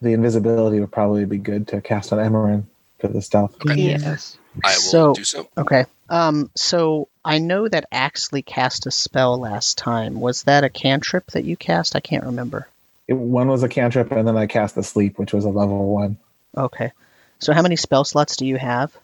[0.01, 2.65] the invisibility would probably be good to cast on Emerin
[2.99, 3.55] for the stealth.
[3.65, 3.89] Okay.
[3.91, 5.85] yes, i will So- do so Okay.
[6.09, 10.21] Um, so I know that Axley cast a spell last time.
[10.21, 11.95] Was that a cantrip that you cast?
[11.97, 12.67] I can't remember.
[13.09, 15.89] It, one was a cantrip, and then I cast the sleep, which was a level
[15.93, 16.17] one.
[16.55, 16.91] Okay.
[17.39, 18.95] So how many spell slots do you have?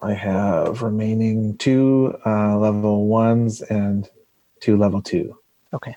[0.00, 4.08] I have remaining two uh, level ones and
[4.60, 5.38] two level two.
[5.72, 5.96] Okay.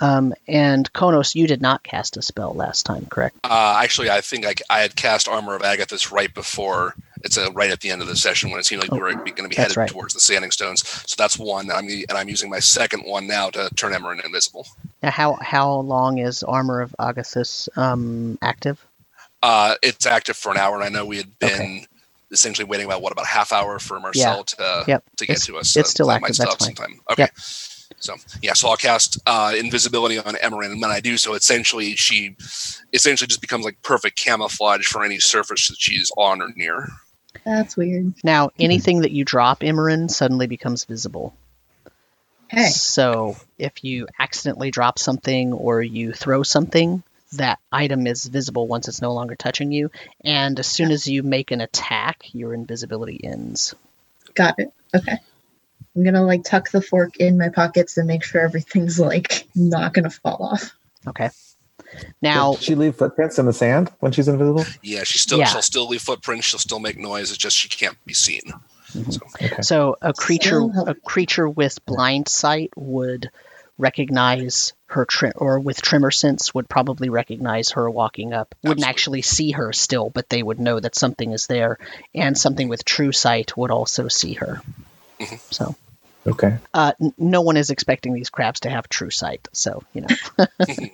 [0.00, 3.36] Um, and Konos, you did not cast a spell last time, correct?
[3.44, 7.50] uh, actually i think I, I had cast armor of Agathys right before it's a
[7.50, 9.48] right at the end of the session when it seemed like we were going to
[9.48, 9.88] be headed right.
[9.90, 10.88] towards the Sanding stones.
[11.06, 11.70] So that's one.
[11.70, 14.66] I'm and I'm using my second one now to turn Emerin invisible.
[15.02, 18.82] Now, how how long is Armor of Agathys um, active?
[19.42, 21.86] Uh, it's active for an hour, and I know we had been Okay.
[22.30, 25.04] essentially waiting about what about a half hour for Marcel to Yep.
[25.16, 25.76] to get It's- to us.
[25.76, 26.76] it's so still that might active, that's stop fine.
[26.76, 27.00] sometime.
[27.10, 27.22] Okay.
[27.24, 27.30] Yep.
[27.98, 31.96] So yeah, so I'll cast uh, invisibility on Emerin, and when I do so, essentially
[31.96, 32.36] she
[32.92, 36.88] essentially just becomes like perfect camouflage for any surface that she's on or near.
[37.44, 38.14] That's weird.
[38.24, 41.34] Now, anything that you drop, Imran, suddenly becomes visible.
[42.48, 47.02] Hey, So if you accidentally drop something or you throw something,
[47.34, 49.92] that item is visible once it's no longer touching you.
[50.24, 53.74] And as soon as you make an attack, your invisibility ends.
[54.34, 54.72] got it.
[54.94, 55.18] Okay.
[55.96, 59.92] I'm gonna like tuck the fork in my pockets and make sure everything's like not
[59.94, 60.72] gonna fall off.
[61.06, 61.30] Okay.
[62.22, 64.64] Now, Does she leave footprints in the sand when she's invisible?
[64.82, 65.46] Yeah, she's still Yeah.
[65.46, 66.46] she'll still leave footprints.
[66.46, 67.30] She'll still make noise.
[67.30, 68.42] It's just she can't be seen.
[68.92, 69.10] Mm-hmm.
[69.10, 69.62] So Okay.
[69.62, 73.30] so a creature So- a creature with blind sight would
[73.78, 78.54] recognize her tri- or with tremor sense would probably recognize her walking up.
[78.62, 78.90] Wouldn't Absolutely.
[78.90, 81.78] actually see her still, but they would know that something is there.
[82.14, 84.60] And something with true sight would also see her.
[85.20, 85.40] Mhm.
[85.52, 85.76] So
[86.26, 86.58] Okay.
[86.74, 89.48] uh, n- no one is expecting these crabs to have true sight.
[89.52, 90.08] So you know.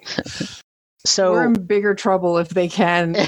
[1.05, 3.15] so We're in bigger trouble if they can.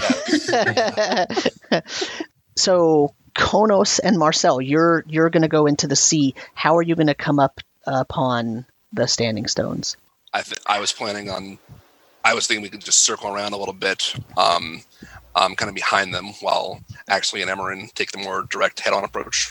[2.57, 6.35] so Konos and Marcel, you're you're going to go into the sea.
[6.55, 9.97] How are you going to come up upon the standing stones?
[10.33, 11.59] I th- I was planning on.
[12.25, 14.83] I was thinking we could just circle around a little bit, um,
[15.35, 19.51] um, kind of behind them, while Axley and Emerin take the more direct head-on approach.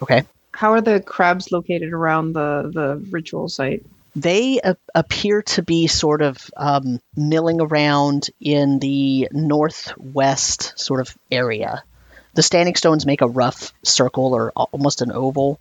[0.00, 0.24] Okay.
[0.56, 3.84] How are the crabs located around the the ritual site?
[4.14, 11.14] They a- appear to be sort of um, milling around in the northwest sort of
[11.30, 11.84] area.
[12.32, 15.60] The standing stones make a rough circle or almost an oval,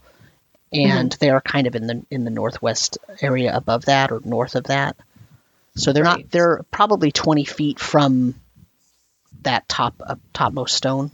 [0.71, 4.55] and they are kind of in the in the northwest area above that or north
[4.55, 4.95] of that.
[5.75, 6.31] So they're not.
[6.31, 8.35] They're probably twenty feet from
[9.43, 11.11] that top uh, topmost stone.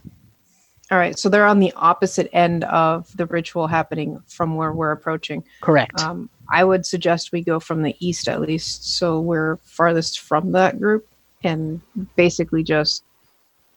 [0.91, 4.91] All right, so they're on the opposite end of the ritual happening from where we're
[4.91, 5.41] approaching.
[5.61, 5.97] Correct.
[6.01, 10.51] Um, I would suggest we go from the east at least, so we're farthest from
[10.51, 11.07] that group,
[11.45, 11.79] and
[12.17, 13.05] basically just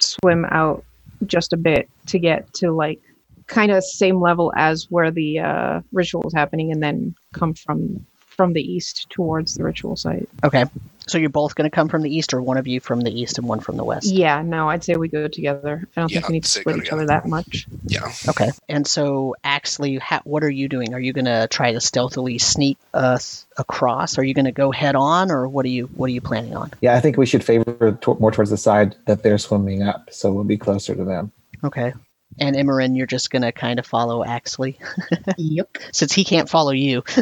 [0.01, 0.85] swim out
[1.27, 3.01] just a bit to get to like
[3.47, 8.05] kind of same level as where the uh, ritual is happening, and then come from
[8.35, 10.29] from the east towards the ritual site.
[10.43, 10.65] okay.
[11.07, 13.11] So you're both going to come from the east, or one of you from the
[13.11, 14.07] east and one from the west.
[14.11, 15.87] Yeah, no, I'd say we go together.
[15.95, 17.67] I don't Yeah, think we need to split each other that much.
[17.85, 18.53] Yeah, Okay.
[18.71, 20.95] And so, Axley, ha- what are you doing?
[20.95, 24.17] Are you going to try to stealthily sneak us across?
[24.17, 26.57] Are you going to go head on, or what are you what are you planning
[26.57, 26.71] on?
[26.81, 30.09] Yeah, I think we should favor to- more towards the side that they're swimming up,
[30.11, 31.33] so we'll be closer to them.
[31.63, 31.93] Okay.
[32.41, 34.79] And Imran, you're just going to kind of follow Axley
[35.37, 35.77] yep.
[35.93, 37.05] since he can't follow you.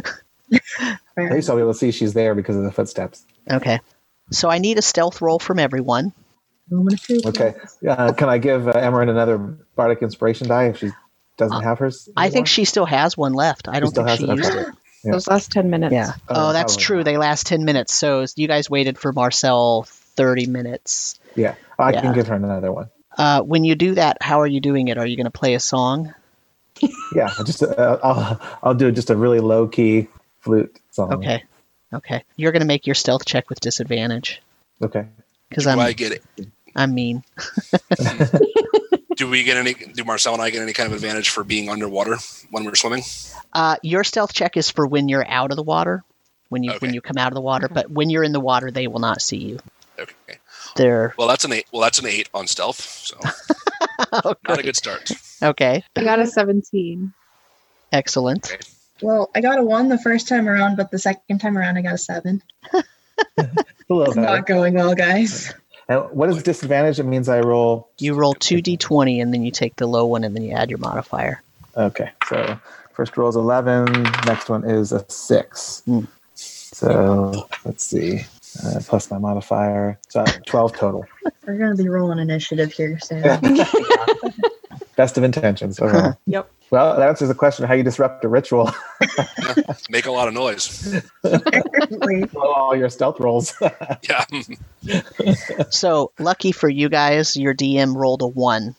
[1.14, 3.24] Fair At least I'll be able to see she's there because of the footsteps.
[3.50, 3.80] Okay.
[4.30, 6.12] So I need a stealth roll from everyone.
[6.70, 7.26] Moment of truth.
[7.26, 7.54] Okay.
[7.86, 10.90] Uh, can I give uh, Emerin another bardic inspiration die if she
[11.36, 12.08] doesn't have hers?
[12.16, 13.68] I think she still has one left.
[13.68, 14.38] I don't still think she has it?
[14.38, 14.60] used Okay.
[14.60, 14.74] it.
[15.04, 15.12] Yeah.
[15.12, 15.92] Those last ten minutes.
[15.92, 16.12] Yeah.
[16.28, 16.98] Oh, Oh, that's true.
[16.98, 17.04] not.
[17.06, 17.92] They last 10 minutes.
[17.92, 19.82] So you guys waited for Marcel
[20.16, 21.18] 30 minutes.
[21.34, 22.00] Yeah, I Yeah.
[22.02, 22.88] can give her another one.
[23.18, 24.98] Uh, when you do that, how are you doing it?
[24.98, 26.14] Are you going to play a song?
[27.14, 30.08] Yeah, just uh, I'll I'll do just a really low key
[30.42, 31.12] flute song.
[31.14, 31.42] Okay.
[31.92, 32.24] Okay.
[32.36, 34.40] You're going to make your stealth check with disadvantage
[34.82, 35.06] Okay.
[35.48, 36.48] because I'm I get it?
[36.76, 37.22] I'm mean.
[39.16, 39.74] Do we get any?
[39.74, 42.16] Do Marcel and I get any kind of advantage for being underwater
[42.50, 43.02] when we're swimming?
[43.52, 46.02] Uh, your stealth check is for when you're out of the water,
[46.48, 47.68] when you when you come out of the water.
[47.68, 49.58] But when you're in the water, they will not see you.
[49.98, 50.38] Okay.
[50.76, 51.66] They're Well, that's an eight.
[51.70, 52.80] Well, that's an eight on stealth.
[52.80, 53.18] So
[54.24, 55.12] oh, not a good start.
[55.42, 55.84] okay.
[55.94, 57.12] I got a seventeen.
[57.92, 58.50] Excellent.
[58.50, 58.60] Okay.
[59.02, 61.82] Well, I got a one the first time around, but the second time around I
[61.82, 62.42] got a seven.
[63.38, 65.52] A little It's not going well, guys.
[65.88, 66.98] And what is disadvantage?
[66.98, 67.90] It means I roll.
[67.98, 70.70] You roll two d20 and then you take the low one and then you add
[70.70, 71.42] your modifier.
[71.76, 72.58] Okay, so
[72.92, 73.84] first roll is eleven.
[74.26, 75.82] Next one is a six.
[75.84, 76.04] Hmm.
[76.34, 78.24] So let's see.
[78.64, 81.04] Uh, plus my modifier, so twelve total.
[81.46, 83.22] We're gonna be rolling initiative here soon.
[84.96, 85.80] Best of intentions.
[85.80, 86.18] overall.
[86.26, 86.50] Yep.
[86.72, 88.70] Well, that answers the question how you disrupt a ritual.
[89.90, 91.02] Make a lot of noise.
[91.22, 92.24] Apparently.
[92.34, 93.54] All your stealth rolls.
[94.08, 94.24] Yeah.
[95.68, 98.74] So lucky for you guys, your DM rolled a one.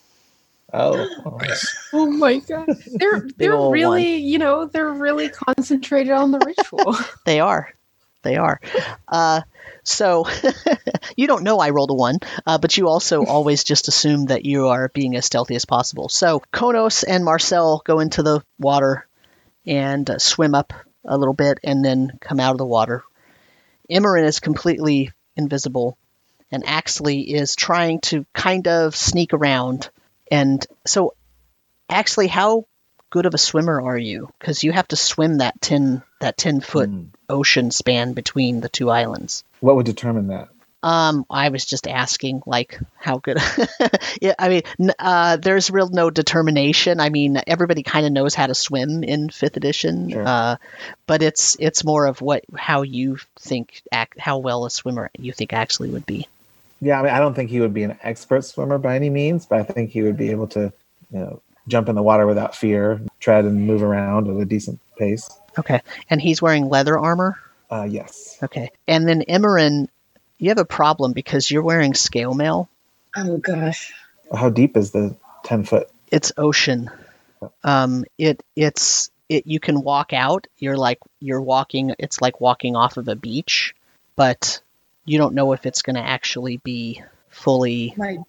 [0.73, 1.07] oh,
[1.39, 1.89] nice.
[1.93, 2.67] Oh my god.
[2.93, 6.97] They're they're ol' really, you know, they're really concentrated on the ritual.
[7.25, 7.71] They are.
[8.24, 8.59] They are.
[9.07, 9.41] Uh,
[9.84, 10.26] so
[11.15, 14.45] you don't know I rolled a one, uh, but you also always just assume that
[14.45, 16.09] you are being as stealthy as possible.
[16.09, 19.07] So Konos and Marcel go into the water
[19.65, 20.74] and uh, swim up
[21.05, 23.03] a little bit and then come out of the water.
[23.91, 25.97] Imran is completely invisible,
[26.51, 29.89] and Axley is trying to kind of sneak around.
[30.32, 31.15] And so,
[31.89, 32.65] Axley, how
[33.09, 34.30] good of a swimmer are you?
[34.39, 37.03] Because you have to swim that ten that ten foot Hmm.
[37.30, 39.43] Ocean span between the two islands.
[39.59, 40.49] What would determine that?
[40.84, 43.38] Um, I was just asking, like, how good?
[44.21, 46.99] yeah, I mean, uh, there's real no determination.
[46.99, 50.28] I mean, everybody kind of knows how to swim in fifth edition, Sure.
[50.28, 50.55] uh,
[51.07, 55.32] but it's it's more of what how you think act how well a swimmer you
[55.32, 56.28] think actually would be.
[56.82, 59.45] Yeah, I mean, I don't think he would be an expert swimmer by any means,
[59.45, 60.74] but I think he would be able to,
[61.13, 64.82] you know, jump in the water without fear, tread and move around at a decent
[64.97, 65.30] pace.
[65.58, 67.38] Okay, and he's wearing leather armor.
[67.72, 68.38] Uh, yes.
[68.43, 69.88] Okay, and then Imran,
[70.38, 72.70] you have a problem because you're wearing scale mail.
[73.16, 73.93] Oh gosh.
[74.36, 75.89] How deep is the ten foot?
[76.12, 76.89] it's ocean.
[77.64, 79.47] Um, it it's it.
[79.47, 80.47] You can walk out.
[80.58, 81.93] You're like you're walking.
[81.99, 83.76] It's like walking off of a beach,
[84.16, 84.62] but
[85.06, 87.93] you don't know if it's going to actually be fully.
[87.97, 88.20] Might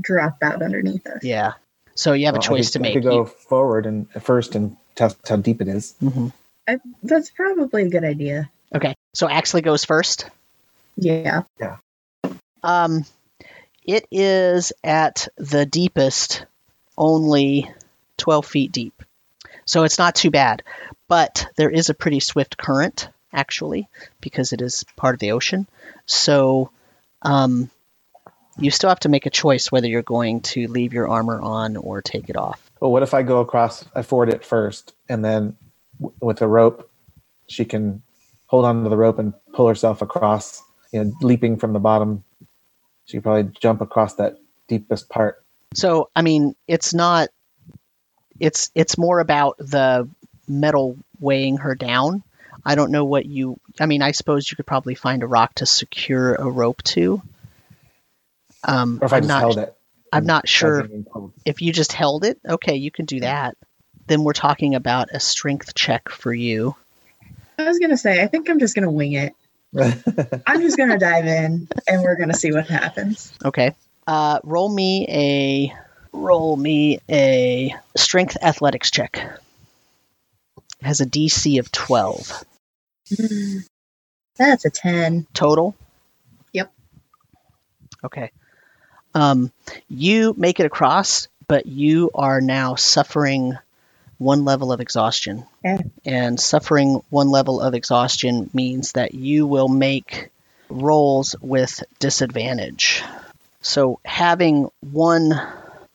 [0.00, 1.22] drop out underneath us.
[1.22, 1.52] Yeah.
[1.94, 4.08] So you have a Well, I choice could- to I could go You- forward and
[4.22, 5.94] first and test how deep it is.
[6.02, 6.32] Mhm.
[6.66, 8.50] I, that's probably a good idea.
[8.74, 8.94] Okay.
[9.12, 10.28] So Axley goes first.
[10.96, 11.42] Yeah.
[11.60, 11.76] Yeah.
[12.62, 13.04] Um,
[13.84, 16.46] it is at the deepest,
[16.96, 17.70] only
[18.18, 19.02] 12 feet deep.
[19.66, 20.62] So it's not too bad.
[21.08, 23.88] But there is a pretty swift current, actually,
[24.20, 25.66] because it is part of the ocean.
[26.06, 26.70] So
[27.22, 27.70] um,
[28.58, 31.76] you still have to make a choice whether you're going to leave your armor on
[31.76, 32.70] or take it off.
[32.80, 33.84] Well, what if I go across?
[33.94, 35.56] I ford it first, and then
[36.00, 36.90] w- with a rope,
[37.48, 38.02] she can
[38.46, 40.62] hold on to the rope and pull herself across.
[40.92, 42.22] You know, leaping from the bottom,
[43.06, 44.36] she could probably jump across that
[44.68, 45.42] deepest part.
[45.74, 47.28] So I mean, it's not.
[48.38, 50.08] It's it's more about the
[50.48, 52.22] metal weighing her down.
[52.64, 53.58] I don't know what you.
[53.80, 57.22] I mean, I suppose you could probably find a rock to secure a rope to.
[58.62, 59.40] Um, Or if I I'm just not.
[59.40, 59.76] held it.
[60.12, 60.88] I'm not sure
[61.44, 62.38] if you just held it.
[62.48, 63.56] Okay, you can do that.
[64.06, 66.76] Then we're talking about a strength check for you.
[67.58, 69.34] I was gonna say, I think I'm just gonna wing it.
[70.46, 73.32] I'm just gonna dive in and we're gonna see what happens.
[73.44, 73.74] Okay.
[74.06, 75.74] Uh, roll me a
[76.12, 79.16] roll me a strength athletics check.
[80.80, 82.44] It has a DC of twelve.
[84.36, 85.26] That's a 10.
[85.32, 85.76] total?
[86.52, 86.72] Yep.
[88.02, 88.32] Okay.
[89.14, 89.52] Um,
[89.88, 93.56] you make it across, but you are now suffering
[94.18, 95.44] one level of exhaustion.
[96.04, 100.30] And suffering one level of exhaustion means that you will make
[100.68, 103.02] rolls with disadvantage.
[103.60, 105.40] So having one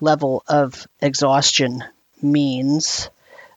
[0.02, 1.84] level of exhaustion
[2.22, 3.10] means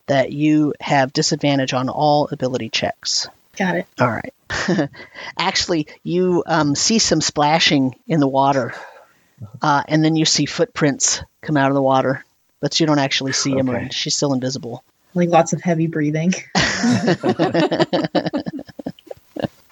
[0.07, 3.27] that you have disadvantage on all ability checks.
[3.57, 3.87] Got it.
[3.99, 4.33] All right.
[5.37, 8.73] Actually, you um, see some splashing in the water,
[9.61, 12.25] uh, and then you see footprints come out of the water,
[12.63, 13.61] but you don't actually see Okay.
[13.61, 13.91] Imran.
[13.91, 14.85] She's still invisible.
[15.13, 16.33] Like lots of heavy breathing.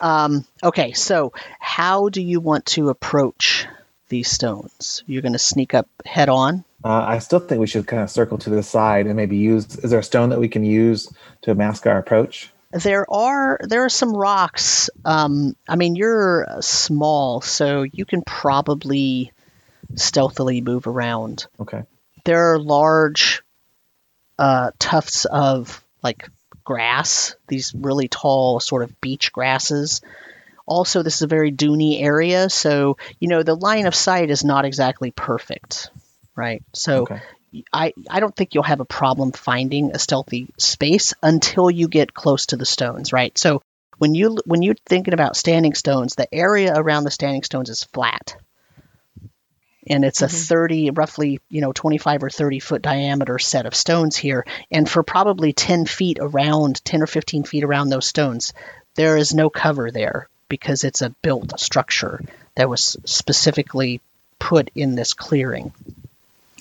[0.02, 3.68] Um, okay, so how do you want to approach
[4.10, 5.04] these stones?
[5.06, 6.64] You're going to sneak up head on?
[6.84, 9.76] Uh, I still think we should kind of circle to the side and maybe use.
[9.78, 11.08] Is there a stone that we can use
[11.44, 12.52] to mask our approach?
[12.72, 14.90] There are there are some rocks.
[15.06, 19.32] Um, I mean, you're small, so you can probably
[19.94, 21.46] stealthily move around.
[21.60, 21.84] Okay.
[22.24, 23.42] There are large
[24.40, 26.28] uh, tufts of like
[26.64, 30.02] grass, these really tall sort of beach grasses.
[30.66, 34.44] Also, this is a very duny area, so you know the line of sight is
[34.44, 35.90] not exactly perfect,
[36.36, 36.64] right?
[36.74, 37.22] So Okay.
[37.74, 42.14] I I don't think you'll have a problem finding a stealthy space until you get
[42.14, 43.38] close to the stones, right?
[43.38, 43.62] So
[43.98, 47.84] when you when you're thinking about standing stones, the area around the standing stones is
[47.84, 48.36] flat.
[49.88, 50.36] And it's a mm-hmm.
[50.36, 55.04] 30 roughly, you know, 25 or 30 foot diameter set of stones here, and for
[55.04, 58.54] probably 10 feet around 10 or 15 feet around those stones,
[58.96, 62.22] there is no cover there because it's a built structure
[62.56, 64.02] that was specifically
[64.38, 65.72] put in this clearing.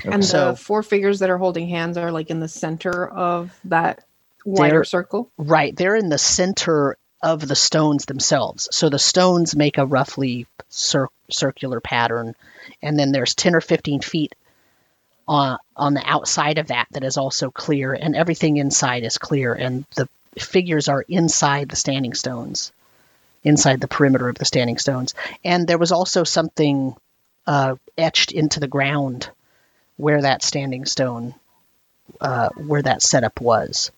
[0.04, 3.58] And So- the four figures that are holding hands are like in the center of
[3.64, 4.04] that
[4.44, 5.28] wider circle.
[5.36, 8.68] Right, they're in the center of the stones themselves.
[8.72, 12.34] So the stones make a roughly cir- circular pattern,
[12.82, 14.34] and then there's 10 or 15 feet
[15.28, 19.54] on on the outside of that that is also clear, and everything inside is clear,
[19.54, 20.08] and the
[20.38, 22.72] figures are inside the standing stones.
[23.44, 25.14] inside the perimeter of the standing stones.
[25.44, 26.94] And there was also something
[27.46, 29.30] uh, etched into the ground
[29.96, 31.34] where that standing stone,
[32.20, 33.90] uh, where that setup was,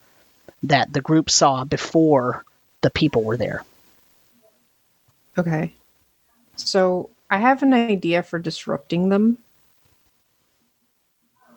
[0.64, 2.44] that the group saw before
[2.82, 3.64] the people were there.
[5.38, 5.72] Okay.
[6.56, 9.38] So I have an idea for disrupting them.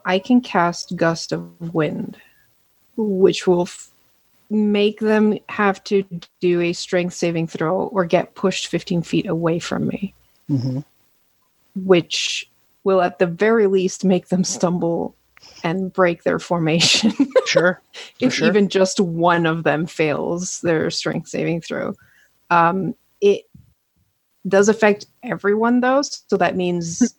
[0.06, 2.18] I can cast Gust of Wind,
[2.96, 3.90] which will f-
[4.50, 6.06] make them have to
[6.40, 10.14] do a strength saving throw or get pushed 15 feet away from me,
[10.48, 10.80] hmm
[11.76, 12.50] which
[12.86, 15.14] will at the very least make them stumble
[15.66, 17.12] and break their formation.
[17.46, 17.80] Sure.
[18.20, 18.48] If sure.
[18.48, 21.94] even just one of them fails their strength saving throw.
[22.50, 23.44] Um, it
[24.48, 27.16] does affect everyone though, so that means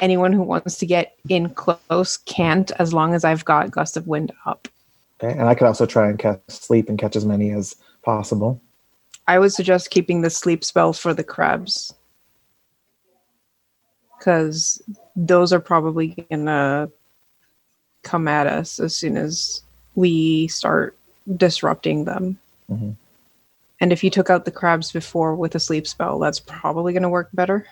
[0.00, 4.08] anyone who wants to get in close can't as long as I've got gust of
[4.08, 4.66] wind up.
[5.22, 8.60] Okay, and I could also try and catch sleep and catch as many as possible.
[9.28, 11.94] I would suggest keeping the sleep spell for the crabs.
[14.18, 14.82] Because
[15.14, 16.90] those are probably gonna
[18.02, 19.62] come at us as soon as
[19.94, 20.96] we start
[21.36, 22.38] disrupting them.
[22.70, 22.96] Mhm.
[23.80, 27.08] And if you took out the crabs before with a sleep spell, that's probably gonna
[27.08, 27.66] work better.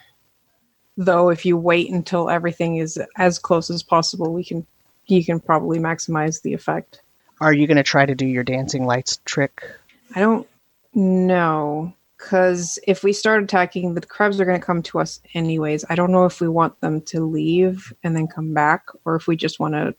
[0.96, 4.66] Though if you wait until everything is as close as possible, we can
[5.06, 7.00] you can probably maximize the effect.
[7.40, 9.62] Are you going to try to do your dancing lights trick?
[10.14, 10.46] I don't
[10.94, 15.84] know because if we start attacking, the crabs are going to come to us anyways.
[15.90, 19.26] I don't know if we want them to leave and then come back, or if
[19.26, 19.94] we just want to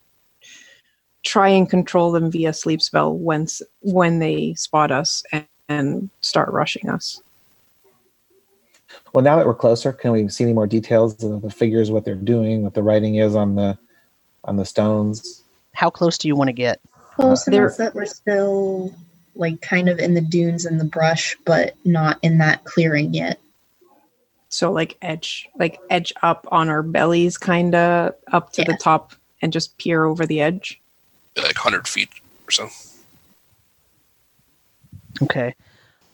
[1.23, 6.49] try and control them via sleep spell once when they spot us and, and start
[6.51, 7.21] rushing us.
[9.13, 12.05] Well, now that we're closer, can we see any more details of the figures, what
[12.05, 13.77] they're doing, what the writing is on the
[14.43, 15.43] on the stones?
[15.73, 16.79] How close do you want to get?
[17.15, 18.93] Close There- enough that we're still
[19.35, 23.39] like kind of in the dunes and the brush, but not in that clearing yet.
[24.49, 29.13] So like edge, like edge up on our bellies, kind of up to the top,
[29.41, 30.81] and just peer over the edge.
[31.43, 32.09] Like 100 feet
[32.47, 32.69] or so.
[35.23, 35.55] Okay.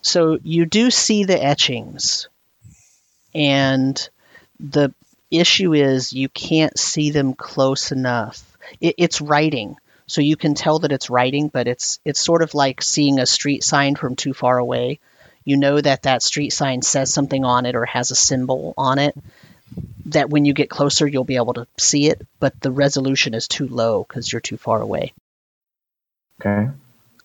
[0.01, 2.27] So you do see the etchings,
[3.33, 4.09] and
[4.59, 4.93] the
[5.31, 8.43] issue is you can't see them close enough.
[8.81, 12.53] It, it's writing, so you can tell that it's writing, but it's it's sort of
[12.53, 14.99] like seeing a street sign from too far away.
[15.45, 18.99] You know that that street sign says something on it or has a symbol on
[18.99, 19.15] it.
[20.07, 23.47] That when you get closer, you'll be able to see it, but the resolution is
[23.47, 25.13] too low because you're too far away.
[26.39, 26.69] Okay.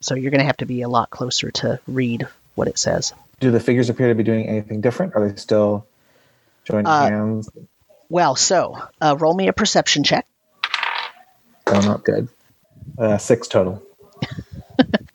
[0.00, 3.12] So you're going to have to be a lot closer to read what it says.
[3.40, 5.14] Do the figures appear to be doing anything different?
[5.16, 5.86] Are they still
[6.64, 7.48] joining Uh, hands?
[8.08, 10.26] Well, so uh, roll me a perception check.
[11.66, 12.28] Oh, not good.
[12.96, 13.82] Uh, six total.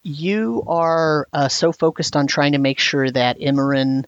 [0.06, 4.04] You are uh, so focused on trying to make sure that Imran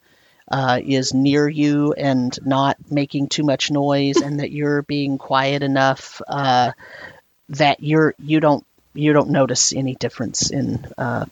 [0.50, 5.64] uh, is near you and not making too much noise, and that you're being quiet
[5.64, 6.72] enough uh,
[7.50, 11.26] that you're you don't you don't notice any difference in uh,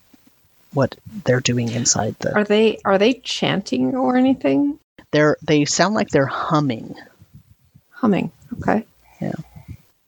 [0.74, 0.96] what
[1.26, 2.34] they're doing inside the.
[2.36, 4.80] Are they are they chanting or anything?
[5.12, 6.96] They're they sound like they're humming.
[7.92, 8.32] Humming.
[8.60, 8.86] Okay.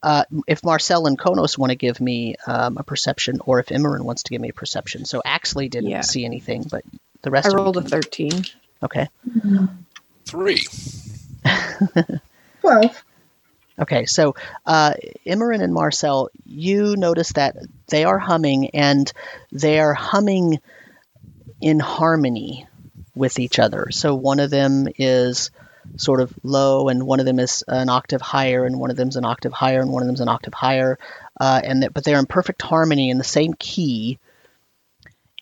[0.03, 4.01] Uh, if Marcel and Konos want to give me um, a perception, or if Imran
[4.01, 5.03] wants to give me a perception.
[5.03, 6.01] So Axley didn't Yeah.
[6.01, 6.83] see anything, but
[7.23, 8.45] the rest I rolled a 13.
[8.83, 9.07] Okay.
[10.25, 10.63] Three.
[12.61, 13.03] Twelve.
[13.77, 14.93] Okay, so uh,
[15.25, 17.57] Imran and Marcel, you notice that
[17.87, 19.11] they are humming, and
[19.51, 20.59] they are humming
[21.59, 22.67] in harmony
[23.15, 23.87] with each other.
[23.91, 25.51] So one of them is
[25.97, 29.17] sort of low, and one of them is an octave higher, and one of them's
[29.17, 30.97] an octave higher, and one of them's an octave higher,
[31.39, 34.19] uh, and that, but they're in perfect harmony in the same key.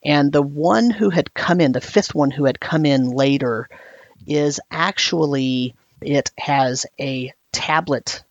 [0.06, 3.70] And the one who had come in, the fifth one who had come in later,
[4.28, 8.24] is actually it has a tablet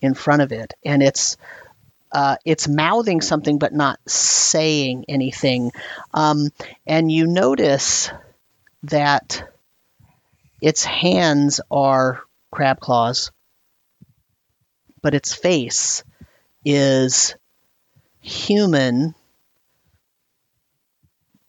[0.00, 1.36] in front of it, and it's
[2.12, 5.72] uh, it's mouthing something but not saying anything.
[6.12, 6.50] Um,
[6.86, 8.10] and you notice
[8.84, 9.42] that
[10.60, 12.22] its hands are
[12.52, 13.32] crab claws,
[15.02, 16.04] but its face
[16.64, 17.34] is
[18.20, 19.14] human,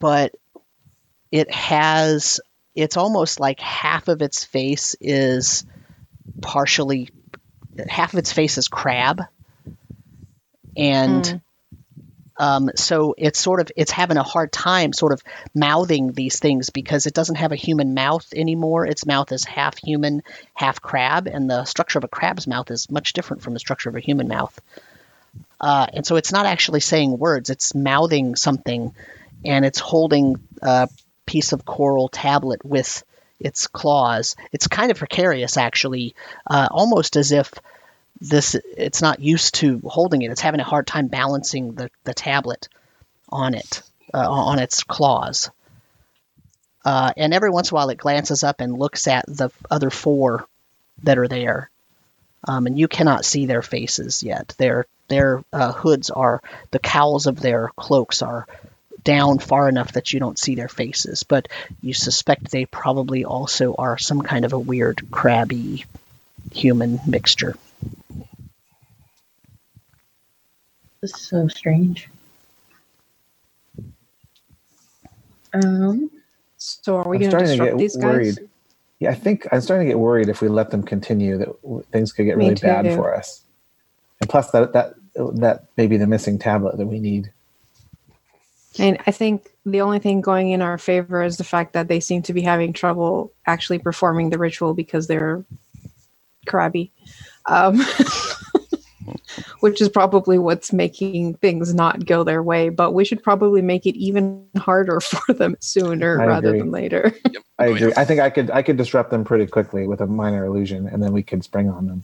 [0.06, 0.36] but
[1.32, 2.40] it has
[2.76, 5.66] it's almost like half of its face is
[6.44, 7.10] partially
[7.90, 9.24] half of its face is crab.
[10.78, 11.42] And Mm.
[12.38, 15.24] um, so it's sort of it's having a hard time sort of
[15.56, 18.86] mouthing these things because it doesn't have a human mouth anymore.
[18.86, 20.22] Its mouth is half human
[20.54, 23.90] half crab and the structure of a crab's mouth is much different from the structure
[23.90, 24.62] of a human mouth.
[25.60, 28.94] Uh, and so it's not actually saying words it's mouthing something
[29.46, 30.90] and it's holding a
[31.26, 33.04] piece of coral tablet with
[33.40, 34.36] its claws.
[34.52, 36.16] It's kind of precarious, actually,
[36.48, 37.52] uh, almost as if
[38.22, 40.32] this it's not used to holding it.
[40.32, 42.70] It's having a hard time balancing the, the tablet
[43.30, 43.82] on it
[44.14, 45.50] uh, on its claws.
[46.84, 49.90] Uh, and every once in a while, it glances up and looks at the other
[49.90, 50.48] four
[51.04, 51.70] that are there.
[52.48, 54.54] Um, and you cannot see their faces yet.
[54.58, 56.42] Their their uh, hoods are
[56.72, 58.48] the cowls of their cloaks are
[59.06, 61.50] down far enough that you don't see their faces, but
[61.82, 65.86] you suspect they probably also are some kind of a weird crabby
[66.54, 67.56] human mixture.
[71.02, 72.10] This is so strange.
[75.54, 76.12] Um,
[76.58, 78.06] So are we going to disrupt get these guys?
[78.06, 78.40] worried.
[79.00, 81.50] Yeah, I think I'm starting to get worried if we let them continue that
[81.92, 83.44] things could get Me really bad for us.
[84.22, 87.34] And plus, that that that may be the missing tablet that we need.
[88.78, 92.00] And I think the only thing going in our favor is the fact that they
[92.00, 95.46] seem to be having trouble actually performing the ritual because they're
[96.46, 96.92] crabby.
[97.48, 97.80] Um,
[99.60, 102.70] which is probably what's making things not go their way.
[102.70, 106.60] But we should probably make it even harder for them sooner I rather agree.
[106.60, 107.14] than later.
[107.32, 107.44] Yep.
[107.58, 107.94] I Oh, agree.
[107.96, 111.02] I think I could I could disrupt them pretty quickly with a minor illusion, and
[111.02, 112.04] then we could spring on them.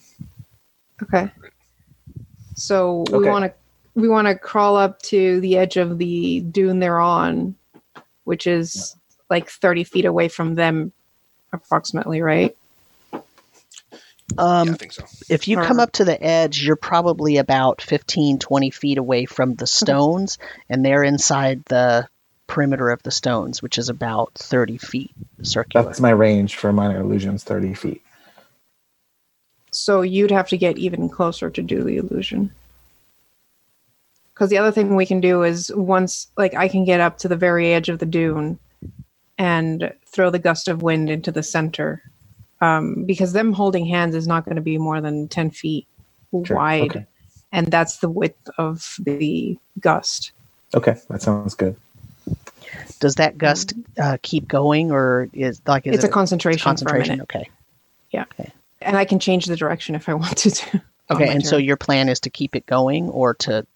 [1.03, 1.31] Okay.
[2.55, 3.29] So we Okay.
[3.29, 3.53] want to
[3.95, 7.55] we want to crawl up to the edge of the dune they're on,
[8.23, 8.95] which is
[9.29, 10.91] like thirty feet away from them,
[11.53, 12.55] approximately, right?
[14.37, 15.03] Um, yeah, I think so.
[15.29, 19.55] if you come up to the edge, you're probably about 15, 20 feet away from
[19.55, 20.37] the stones,
[20.69, 22.07] and they're inside the
[22.47, 25.11] perimeter of the stones, which is about 30 feet
[25.41, 25.85] circular.
[25.85, 28.01] That's my range for minor illusions, thirty feet.
[29.71, 32.51] So you'd have to get even closer to do the illusion.
[34.41, 37.27] Because the other thing we can do is once, like, I can get up to
[37.27, 38.57] the very edge of the dune
[39.37, 42.01] and throw the gust of wind into the center.
[42.59, 45.85] Um, because them holding hands is not going to be more than 10 feet
[46.43, 46.57] Sure.
[46.57, 46.89] wide.
[46.89, 47.05] Okay.
[47.51, 50.31] And that's the width of the gust.
[50.73, 51.75] Okay, that sounds good.
[52.99, 57.03] Does that gust uh, keep going, or is like is it's a it concentration, concentration?
[57.03, 57.49] for a minute.
[58.15, 58.51] Okay.
[58.81, 60.81] And I can change the direction if I wanted to.
[61.11, 63.67] Okay, my and so your plan is to keep it going, or to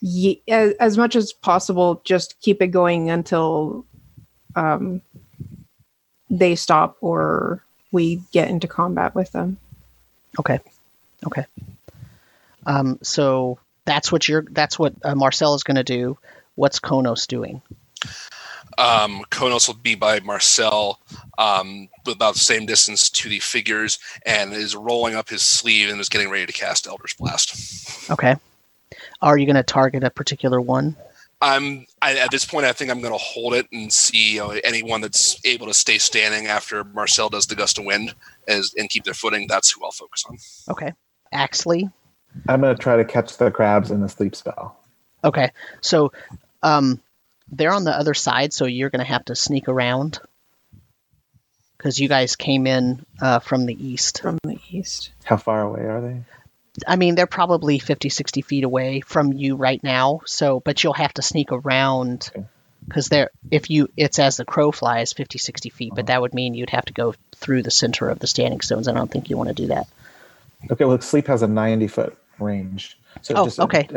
[0.00, 3.84] Ye- as, as much as possible, just keep it going until
[4.54, 5.00] um,
[6.30, 9.58] they stop or we get into combat with them.
[10.38, 10.60] okay,
[11.26, 11.44] okay.
[12.66, 14.44] Um, so that's what you're.
[14.50, 16.18] That's what uh, Marcel is going to do.
[16.54, 17.62] What's Konos doing?
[18.76, 21.00] Um, Konos will be by Marcel,
[21.36, 26.00] um, about the same distance to the figures, and is rolling up his sleeve and
[26.00, 28.10] is getting ready to cast Eldritch Blast.
[28.10, 28.36] Okay.
[29.20, 30.96] Are you going to target a particular one?
[31.40, 32.66] I'm I, at this point.
[32.66, 35.74] I think I'm going to hold it and see you know, anyone that's able to
[35.74, 38.14] stay standing after Marcel does the gust of wind
[38.48, 39.46] as, and keep their footing.
[39.48, 40.38] That's who I'll focus on.
[40.70, 40.92] Okay.
[41.32, 41.92] Axley.
[42.48, 44.76] I'm going to try to catch the crabs in the sleep spell.
[45.22, 45.50] Okay.
[45.80, 46.12] So,
[46.62, 47.00] um,
[47.50, 50.20] they're on the other side, so you're going to have to sneak around
[51.76, 54.20] because you guys came in uh, from the east.
[54.20, 55.12] from the east.
[55.24, 56.22] How far away are they?
[56.86, 60.20] I mean, they're probably 50, 60 feet away from you right now.
[60.26, 62.30] So, but you'll have to sneak around
[62.86, 66.06] because they're if you it's as the crow flies 50, 60 feet, but Uh-huh.
[66.06, 68.88] that would mean you'd have to go through the center of the standing stones.
[68.88, 69.86] I don't think you want to do that.
[70.70, 72.98] Okay, well, sleep has a 90 foot range.
[73.22, 73.88] So Oh, just okay.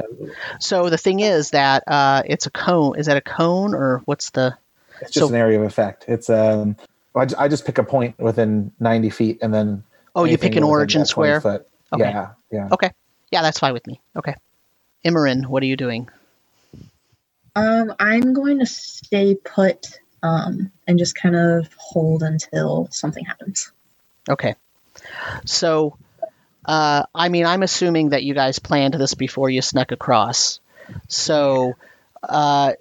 [0.59, 2.97] So the thing is that uh, it's a cone.
[2.97, 4.57] Is that a cone or what's the?
[5.01, 6.05] It's just So- an area of effect.
[6.07, 6.75] It's um,
[7.15, 9.83] I I just pick a point within 90 feet, and then
[10.15, 11.39] Oh, you pick an origin square.
[11.41, 11.67] Foot.
[11.93, 12.03] Okay.
[12.03, 12.69] Yeah, yeah.
[12.71, 12.91] Okay,
[13.31, 14.01] yeah, that's fine with me.
[14.15, 14.35] Okay,
[15.05, 16.09] Imran, what are you doing?
[17.55, 23.71] Um, I'm going to stay put um, and just kind of hold until something happens.
[24.29, 24.55] Okay.
[25.45, 25.97] So,
[26.65, 30.59] uh, I mean, I'm assuming that you guys planned this before you snuck across.
[31.07, 31.73] So,
[32.23, 32.73] uh,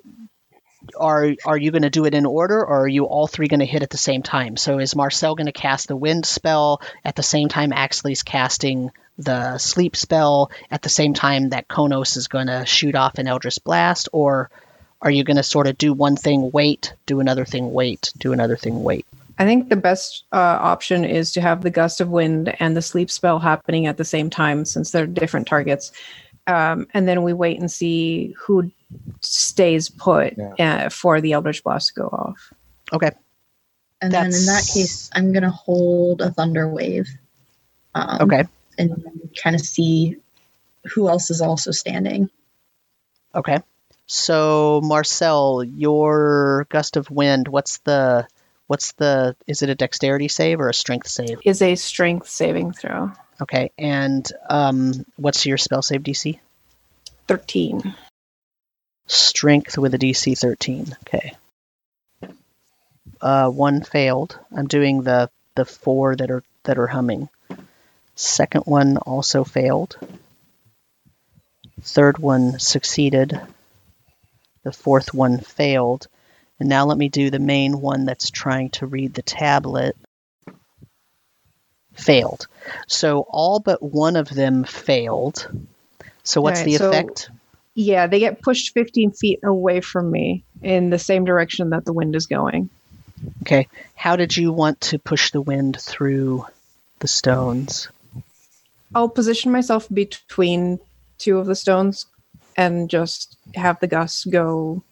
[0.97, 3.61] are are you going to do it in order, or are you all three going
[3.61, 4.57] to hit at the same time?
[4.57, 8.91] So, is Marcel going to cast the wind spell at the same time Axley's casting
[9.18, 13.28] the sleep spell at the same time that Konos is going to shoot off an
[13.28, 14.51] Eldritch blast, or
[15.03, 18.32] are you going to sort of do one thing, wait, do another thing, wait, do
[18.32, 19.07] another thing, wait?
[19.38, 22.82] I think the best uh, option is to have the gust of wind and the
[22.82, 25.93] sleep spell happening at the same time since they're different targets.
[26.51, 28.72] Um, and then we wait and see who
[29.20, 32.53] stays put uh, for the Eldritch Blast to go off.
[32.92, 33.12] Okay.
[34.03, 37.09] And then in that case, I'm going to hold a thunder wave.
[37.94, 38.44] Um, Okay.
[38.78, 40.16] And kind of see
[40.94, 42.30] who else is also standing.
[43.34, 43.59] Okay.
[44.07, 47.46] So Marcel, your gust of wind.
[47.46, 48.26] What's the
[48.66, 49.36] what's the?
[49.46, 51.40] Is it a dexterity save or a strength save?
[51.44, 53.12] Is a strength saving throw.
[53.41, 56.38] Okay, and um, what's your spell save DC?
[57.26, 57.95] 13.
[59.07, 60.97] Strength with a DC 13.
[61.03, 61.32] Okay.
[63.20, 64.38] Uh, one failed.
[64.55, 67.28] I'm doing the the four that are that are humming.
[68.14, 69.97] Second one also failed.
[71.82, 73.41] Third one succeeded.
[74.62, 76.07] The fourth one failed.
[76.59, 79.97] And now let me do the main one that's trying to read the tablet.
[82.05, 82.46] Failed.
[82.86, 85.48] So all but one of them failed.
[86.22, 87.30] So what's Alright, the so- effect?
[87.74, 91.92] Yeah, they get pushed 15 feet away from me in the same direction that the
[91.92, 92.68] wind is going.
[93.42, 93.68] Okay.
[93.94, 96.46] How did you want to push the wind through
[96.98, 97.88] the stones?
[98.94, 100.80] I'll position myself between
[101.18, 102.07] two of the stones
[102.57, 104.82] and just have the gusts go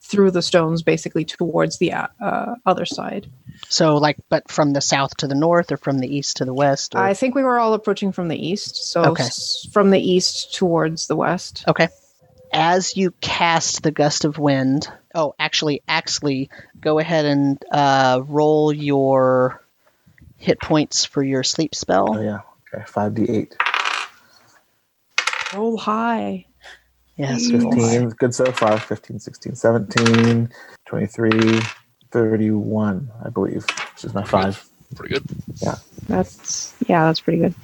[0.00, 3.26] through the stones basically towards the uh, other side.
[3.68, 6.54] So, like, but from the south to the north, or from the east to the
[6.54, 6.94] west?
[6.94, 6.98] Or...
[6.98, 9.24] I think we were all approaching from the east, so Okay.
[9.24, 11.64] s- from the east towards the west.
[11.68, 11.88] Okay.
[12.52, 16.48] As you cast the gust of wind, oh, actually, Axley,
[16.80, 19.62] go ahead and uh, roll your
[20.36, 22.16] hit points for your sleep spell.
[22.18, 22.40] Oh yeah.
[22.74, 22.82] Okay.
[22.88, 23.56] Five D eight.
[25.54, 26.46] Roll high.
[27.16, 27.46] Yes.
[27.48, 27.62] Mm.
[27.62, 27.90] roll high.
[27.90, 30.50] 15 good so far 15 16 17
[30.86, 31.60] 23
[32.10, 34.64] 31 i believe which is my five
[34.96, 35.24] Pretty good.
[35.62, 35.76] Yeah.
[36.08, 37.54] That's yeah, that's pretty good.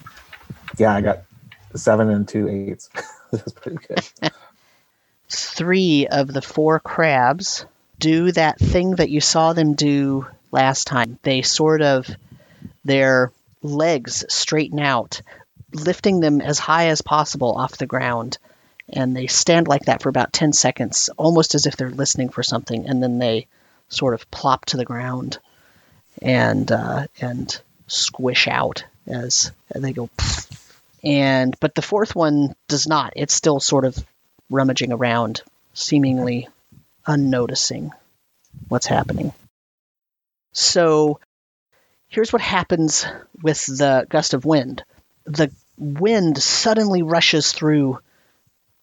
[0.78, 1.22] yeah i got
[1.74, 2.88] seven and two eights
[3.32, 4.30] this is pretty good
[5.28, 7.66] Three of the four crabs
[7.98, 11.18] do that thing that you saw them do last time.
[11.22, 12.08] They sort of,
[12.84, 13.32] their
[13.62, 15.22] legs straighten out,
[15.72, 18.38] lifting them as high as possible off the ground.
[18.88, 22.44] And they stand like that for about 10 seconds, almost as if they're listening for
[22.44, 22.86] something.
[22.86, 23.48] And then they
[23.88, 25.38] sort of plop to the ground
[26.20, 30.10] and, uh, and squish out as they go.
[31.04, 33.12] And, but the fourth one does not.
[33.16, 33.96] It's still sort of
[34.50, 35.42] rummaging around,
[35.74, 36.48] seemingly
[37.06, 37.92] unnoticing
[38.68, 39.32] what's happening.
[40.52, 41.20] So
[42.08, 43.06] here's what happens
[43.42, 44.82] with the gust of wind
[45.26, 47.98] the wind suddenly rushes through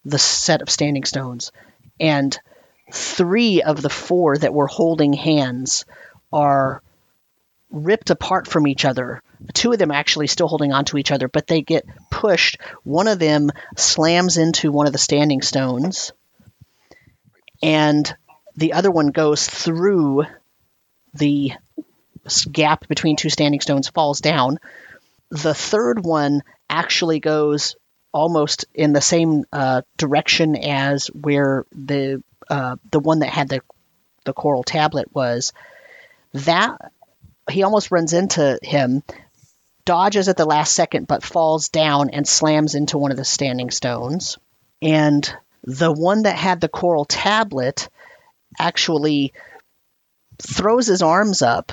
[0.04, 1.50] the set of standing stones,
[1.98, 2.38] and
[2.92, 5.84] three of the four that were holding hands
[6.32, 6.82] are
[7.70, 9.22] ripped apart from each other.
[9.52, 12.58] Two of them actually still holding on to each other, but they get pushed.
[12.82, 16.12] One of them slams into one of the standing stones,
[17.62, 18.14] and
[18.56, 20.24] the other one goes through
[21.14, 21.52] the
[22.50, 24.58] gap between two standing stones, falls down.
[25.30, 27.76] The third one actually goes
[28.12, 33.60] almost in the same uh, direction as where the uh, the one that had the
[34.24, 35.52] the coral tablet was.
[36.32, 36.76] That
[37.50, 39.02] he almost runs into him,
[39.84, 43.70] dodges at the last second, but falls down and slams into one of the standing
[43.70, 44.38] stones.
[44.82, 45.30] And
[45.62, 47.88] the one that had the coral tablet
[48.58, 49.32] actually
[50.42, 51.72] throws his arms up,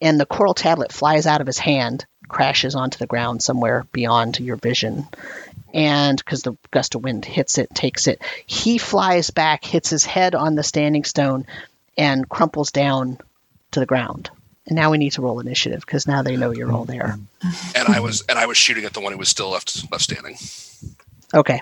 [0.00, 4.40] and the coral tablet flies out of his hand, crashes onto the ground somewhere beyond
[4.40, 5.06] your vision.
[5.74, 10.04] And because the gust of wind hits it, takes it, he flies back, hits his
[10.04, 11.46] head on the standing stone,
[11.98, 13.18] and crumples down
[13.72, 14.30] to the ground.
[14.66, 17.18] And now we need to roll initiative because now they know you're all there.
[17.76, 20.04] And I was and I was shooting at the one who was still left left
[20.04, 20.38] standing.
[21.34, 21.60] Okay.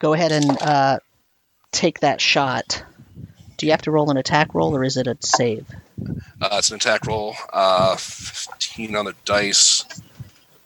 [0.00, 0.98] Go ahead and uh,
[1.70, 2.82] take that shot.
[3.56, 5.66] Do you have to roll an attack roll or is it a save?
[6.40, 7.36] Uh, it's an attack roll.
[7.52, 9.84] Uh, 15 on the dice.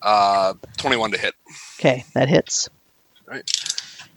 [0.01, 1.35] Uh, 21 to hit.
[1.83, 2.69] Okay, that hits.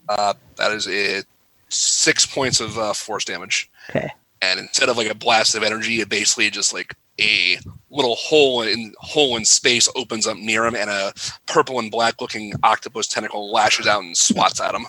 [0.08, 1.26] Uh, that is it.
[1.70, 3.72] Six points of uh, force damage.
[3.90, 4.14] Okay.
[4.40, 7.58] And instead of like a blast of energy, it basically just like a
[7.90, 11.12] little hole in hole in space opens up near him, and a
[11.48, 14.86] purple and black looking octopus tentacle lashes out and swats at him.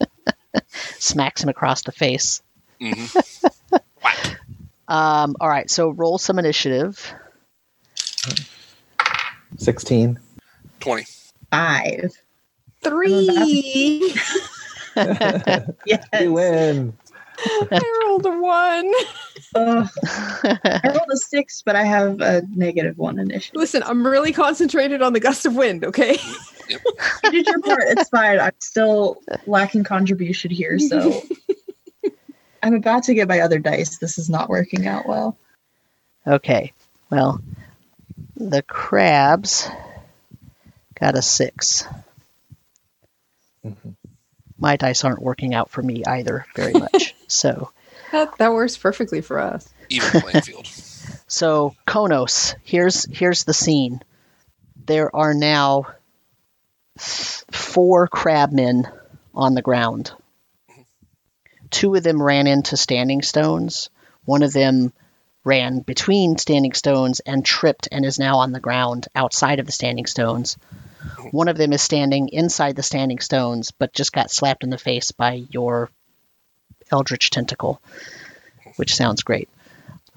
[0.98, 2.42] Smacks him across the face.
[2.80, 3.04] hmm
[4.88, 7.14] Um, all right, so roll some initiative.
[9.56, 10.18] 16
[10.80, 11.04] 20.
[11.52, 12.12] Five.
[12.82, 14.14] Three.
[15.86, 16.06] Yes.
[16.20, 16.92] you win
[17.44, 18.92] I rolled a one.
[19.54, 19.88] Ugh.
[20.44, 23.58] I rolled a six, but I have a negative one initiative.
[23.58, 26.18] Listen, I'm really concentrated on the gust of wind, okay?
[26.68, 27.82] You did your part.
[27.86, 28.38] It's fine.
[28.40, 31.22] I'm still lacking contribution here, so
[32.62, 33.98] I'm about to get my other dice.
[33.98, 35.36] This is not working out well.
[36.26, 36.72] Okay,
[37.10, 37.40] well,
[38.36, 39.68] the crabs
[41.02, 41.84] got a six.
[43.66, 43.96] Mhm.
[44.56, 47.16] my dice aren't working out for me either very much.
[47.26, 47.72] so,
[48.12, 49.68] That, that works perfectly for us.
[49.88, 50.66] Even playing field.
[51.26, 54.00] so Konos, here's here's the scene.
[54.86, 55.86] There are now
[56.96, 58.88] four crabmen
[59.34, 60.12] on the ground.
[61.70, 63.90] Two of them ran into standing stones.
[64.24, 64.92] One of them
[65.42, 69.72] ran between standing stones and tripped and is now on the ground outside of the
[69.72, 70.56] standing stones.
[71.30, 74.78] One of them is standing inside the standing stones, but just got slapped in the
[74.78, 75.90] face by your
[76.90, 77.80] eldritch tentacle,
[78.76, 79.48] which sounds great.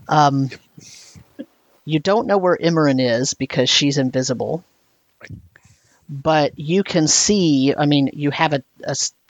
[0.07, 0.49] Um,
[1.85, 4.63] you don't know where Imran is because she's invisible,
[5.21, 5.31] Right.
[6.09, 7.73] but you can see.
[7.77, 8.63] I mean, you have a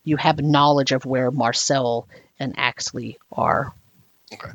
[0.04, 2.08] you have knowledge of where Marcel
[2.40, 3.74] and Axley are.
[4.34, 4.52] Okay.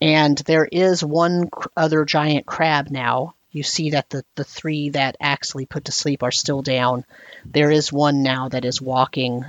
[0.00, 3.34] And there is one other giant crab now.
[3.52, 7.04] You see that the, the three that Axley put to sleep are still down.
[7.44, 9.44] There is one now that is walking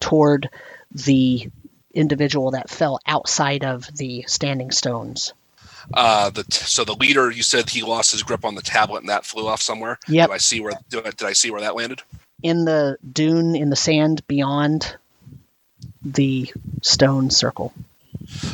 [0.00, 0.48] toward
[0.90, 1.50] the
[1.94, 5.34] individual that fell outside of the standing stones.
[5.92, 9.00] Uh, the t- so the leader, you said he lost his grip on the tablet
[9.00, 9.98] and that flew off somewhere.
[10.08, 10.28] Yep.
[10.28, 10.72] Do I see where?
[10.72, 12.02] I, did I see where that landed?
[12.42, 14.96] In the dune in the sand beyond
[16.02, 17.72] the stone circle.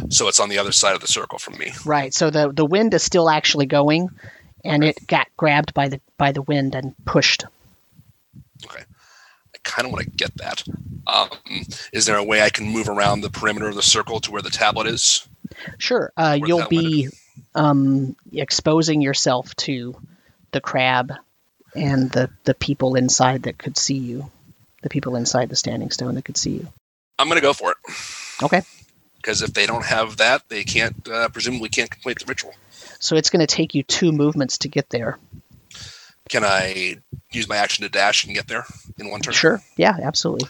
[0.08, 1.72] So it's on the other side of the circle from me.
[1.84, 2.12] Right.
[2.12, 4.10] So the the wind is still actually going
[4.64, 7.44] and it got grabbed by the by the wind and pushed.
[8.64, 10.64] Okay, I kind of want to get that.
[11.06, 11.28] Um,
[11.92, 14.42] is there a way I can move around the perimeter of the circle to where
[14.42, 15.26] the tablet is?
[15.78, 16.12] Sure.
[16.16, 17.08] Uh, you'll be
[17.54, 19.96] um, exposing yourself to
[20.52, 21.12] the crab
[21.74, 24.30] and the, the people inside that could see you.
[24.82, 26.68] The people inside the standing stone that could see you.
[27.18, 27.76] I'm going to go for it.
[28.42, 28.62] Okay.
[29.16, 32.54] Because if they don't have that, they can't uh, presumably can't complete the ritual.
[32.98, 35.18] So it's going to take you two movements to get there.
[36.28, 36.96] Can I
[37.32, 38.64] use my action to dash and get there
[38.98, 39.32] in one turn?
[39.34, 39.62] Sure.
[39.76, 40.48] Yeah, absolutely.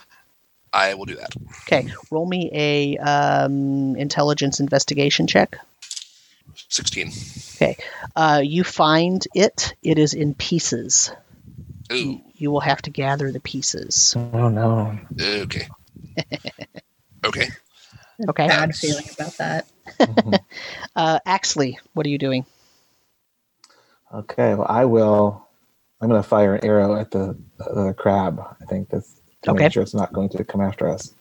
[0.72, 1.32] I will do that.
[1.62, 1.88] Okay.
[2.10, 5.58] Roll me a um, intelligence investigation check.
[6.68, 7.12] 16.
[7.56, 7.76] Okay.
[8.16, 9.74] Uh, you find it.
[9.82, 11.12] It is in pieces.
[11.92, 14.14] Ooh, You will have to gather the pieces.
[14.16, 14.98] Oh no.
[15.20, 15.68] okay.
[17.24, 17.48] okay.
[18.28, 18.48] Okay.
[18.48, 19.68] Bad feeling about that.
[20.08, 20.40] Mhm.
[20.96, 22.46] Uh, Axley, what are you doing?
[24.14, 25.46] okay, well I will.
[26.00, 28.40] I'm going to fire an arrow at the the crab.
[28.62, 29.60] I think that's to Okay.
[29.60, 31.14] make sure it's not going to come after us.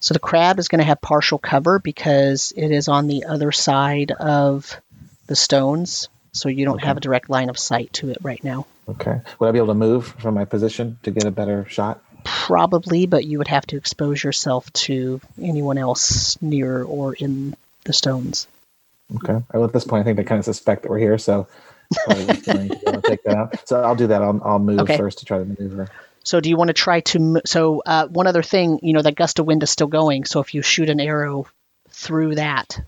[0.00, 3.52] So the crab is going to have partial cover because it is on the other
[3.52, 4.80] side of
[5.28, 6.08] the stones.
[6.32, 6.82] So you don't Okay.
[6.82, 8.66] have a direct line of sight to it right now.
[8.88, 9.20] Okay.
[9.38, 12.02] Would I be able to move from my position to get a better shot?
[12.24, 17.92] Probably, but you would have to expose yourself to anyone else near or in the
[17.92, 18.46] stones.
[19.16, 19.44] Okay.
[19.52, 21.46] Well, at this point, I think they kind of suspect that we're here, so
[22.04, 23.68] probably just going to be able to take that out.
[23.68, 24.22] So I'll do that.
[24.22, 24.96] I'll, I'll move Okay.
[24.96, 25.90] first to try to maneuver.
[26.24, 27.40] So do you want to try to?
[27.44, 30.24] So uh, one other thing, you know, that gust of wind is still going.
[30.24, 31.46] So if you shoot an arrow
[31.90, 32.80] through that,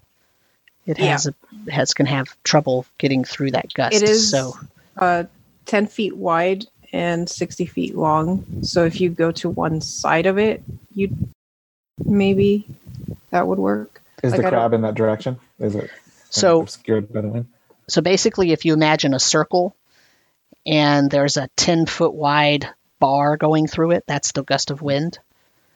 [0.87, 1.07] it Yeah.
[1.13, 1.35] has a
[1.71, 3.97] has can have trouble getting through that gust.
[3.97, 4.57] It is so
[4.97, 5.25] uh,
[5.67, 8.63] 10 feet wide and 60 feet long.
[8.63, 10.63] So if you go to one side of it,
[10.95, 11.11] you
[11.99, 12.67] maybe
[13.31, 14.01] that would work.
[14.23, 15.39] Is Like, the crab in that direction?
[15.59, 15.91] Is it
[16.31, 17.47] So- obscured by the wind?
[17.89, 19.75] So basically, if you imagine a circle
[20.65, 22.69] and there's a 10 foot wide
[23.01, 25.19] bar going through it, that's the gust of wind.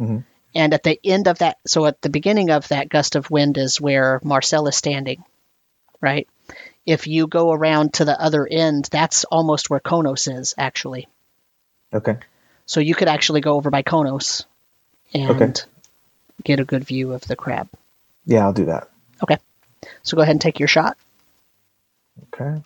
[0.00, 0.22] Mhm.
[0.54, 3.58] And at the end of that, so at the beginning of that gust of wind
[3.58, 5.24] is where Marcel is standing,
[6.00, 6.28] right?
[6.88, 11.06] If you go around to the other end, that's almost where Konos is, actually.
[11.92, 12.16] Okay.
[12.64, 14.46] So you could actually go over by Konos
[15.12, 15.52] and Okay.
[16.42, 17.68] get a good view of the crab.
[18.24, 18.88] Yeah, I'll do that.
[19.22, 19.36] Okay.
[20.02, 20.96] So go ahead and take your shot.
[22.34, 22.62] Okay.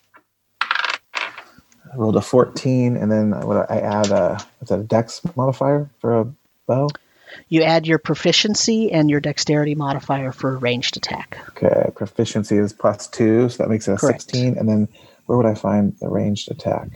[0.62, 5.90] I rolled a 14, and then what I add a is that a dex modifier
[6.00, 6.32] for a
[6.68, 6.88] bow?
[7.48, 11.38] You add your proficiency and your dexterity modifier for a ranged attack.
[11.50, 14.22] Okay, proficiency is plus two, so that makes it a Correct.
[14.22, 14.58] 16.
[14.58, 14.88] And then
[15.26, 16.88] where would I find the ranged attack?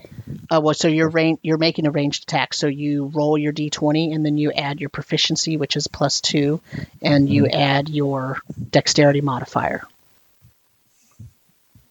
[0.51, 2.55] Uh, well, so you're range, you're making a ranged attack.
[2.55, 6.61] So you roll your d20 and then you add your proficiency, which is plus two,
[7.01, 9.84] and you add your dexterity modifier.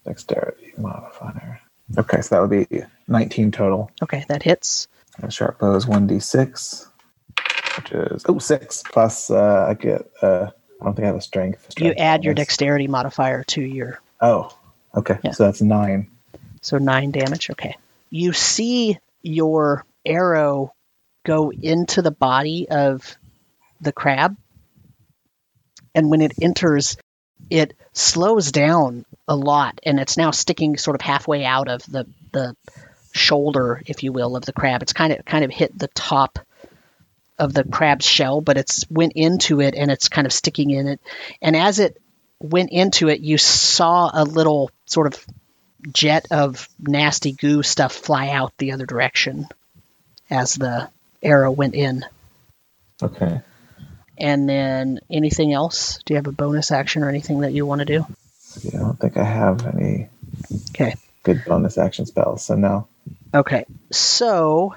[0.05, 1.61] Dexterity modifier.
[1.97, 3.91] Okay, so that would be 19 total.
[4.03, 4.87] Okay, that hits.
[5.17, 6.87] And shortbow is 1d6,
[7.77, 10.49] which is, oh, six plus, uh, I get, uh,
[10.81, 11.73] I don't think I have a strength.
[11.79, 14.55] You add your dexterity modifier to your Oh,
[14.95, 15.31] okay, Yeah.
[15.31, 16.09] so that's nine.
[16.61, 17.49] so nine damage.
[17.51, 17.75] Okay,
[18.09, 20.73] you see your arrow
[21.25, 23.17] go into the body of
[23.81, 24.35] the crab,
[25.93, 26.97] and when it enters,
[27.49, 32.05] it slows down a lot, and it's now sticking sort of halfway out of the
[32.31, 32.55] the
[33.13, 34.81] shoulder, if you will, of the crab.
[34.81, 36.39] It's kind of kind of hit the top
[37.37, 40.87] of the crab's shell, but it's went into it and it's kind of sticking in
[40.87, 40.99] it.
[41.41, 42.01] And as it
[42.39, 45.25] went into it, you saw a little sort of
[45.93, 49.47] jet of nasty goo stuff fly out the other direction
[50.29, 50.89] as the
[51.21, 52.05] arrow went in.
[53.01, 53.41] Okay.
[54.17, 55.99] And then anything else?
[56.05, 58.05] Do you have a bonus action or anything that you want to do?
[58.61, 60.09] Yeah, I don't think I have any
[60.69, 60.95] Okay.
[61.23, 62.87] good bonus action spells, so no.
[63.33, 63.65] Okay.
[63.91, 64.75] So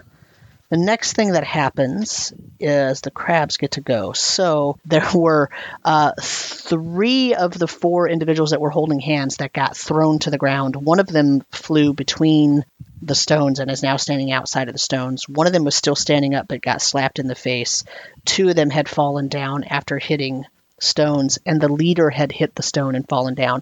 [0.70, 4.12] the next thing that happens is the crabs get to go.
[4.12, 5.50] So there were
[5.84, 10.38] uh, three of the four individuals that were holding hands that got thrown to the
[10.38, 10.76] ground.
[10.76, 12.64] One of them flew between
[13.00, 15.28] the stones and is now standing outside of the stones.
[15.28, 17.84] One of them was still standing up but got slapped in the face.
[18.24, 20.44] Two of them had fallen down after hitting
[20.80, 23.60] stones, and the leader had hit the stone and fallen down.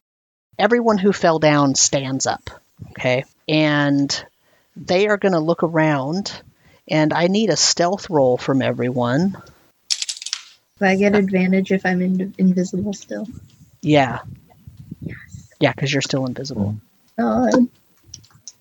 [0.59, 2.51] Everyone who fell down stands up.
[2.91, 3.25] Okay.
[3.49, 4.27] And
[4.75, 6.43] they are going to look around,
[6.89, 9.37] and I need a stealth roll from everyone.
[10.81, 13.29] Do I get advantage if I'm in- invisible still?
[13.83, 14.21] Yeah.
[15.07, 15.17] Yes.
[15.61, 16.77] Yeah, because you're still invisible.
[17.19, 17.69] God.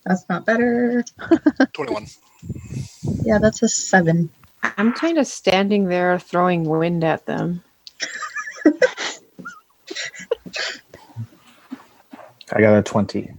[0.05, 1.03] That's not better.
[1.73, 2.07] 21.
[3.23, 4.31] Yeah, that's a seven.
[4.63, 7.63] I'm kind of standing there throwing wind at them.
[12.53, 13.33] I got a 20.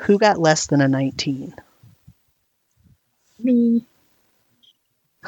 [0.00, 1.54] Who got less than a 19?
[3.42, 3.84] Me.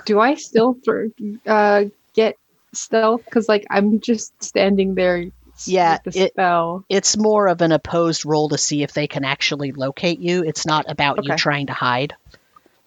[0.06, 1.10] Do I still throw,
[1.46, 1.84] uh,
[2.14, 2.36] get
[2.72, 3.24] stealth?
[3.24, 5.26] Because like I'm just standing there.
[5.66, 6.84] Yeah, it- spell.
[6.88, 10.42] It's more of an opposed roll to see if they can actually locate you.
[10.44, 12.14] It's not about you trying to hide.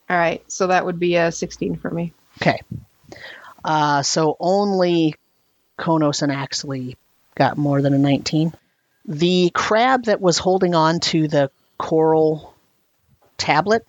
[0.09, 2.13] All right, so that would be a 16 for me.
[2.41, 2.59] Okay.
[3.63, 5.15] Uh, so only
[5.79, 6.95] Konos and Axley
[7.33, 8.53] got more than a 19.
[9.05, 12.53] The crab that was holding on to the coral
[13.37, 13.85] tablet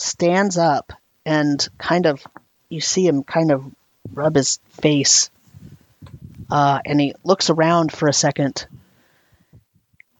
[0.00, 0.92] stands up
[1.24, 2.26] and kind of,
[2.68, 3.64] you see him kind of
[4.12, 5.30] rub his face.
[6.50, 8.66] Uh, and he looks around for a second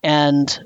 [0.02, 0.58] and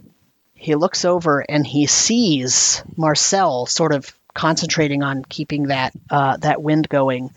[0.55, 6.63] he looks over and he sees Marcel sort of concentrating on keeping that uh, that
[6.63, 7.31] wind going.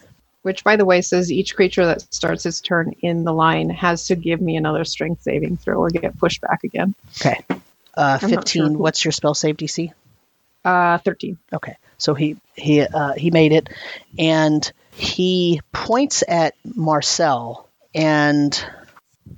[0.43, 4.07] Which, by the way, says each creature that starts its turn in the line has
[4.07, 6.93] to give me another strength saving throw or get pushed back again.
[7.19, 7.43] Okay.
[7.95, 8.45] Uh, 15.
[8.45, 9.91] sure What's your spell save DC?
[10.65, 11.37] Uh, 13.
[11.53, 11.77] Okay.
[11.97, 13.69] So he he uh, he made it,
[14.19, 18.65] and he points at Marcel, and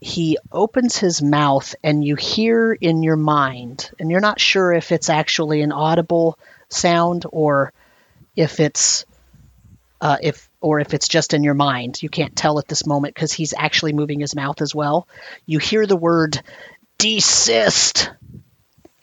[0.02, 4.92] he opens his mouth, and you hear in your mind, and you're not sure if
[4.92, 7.74] it's actually an audible sound or
[8.36, 9.06] if it's
[10.02, 12.02] uh, if or if it's just in your mind.
[12.02, 15.08] You can't tell at this moment because he's actually moving his mouth as well.
[15.46, 16.42] You hear the word
[16.98, 18.12] desist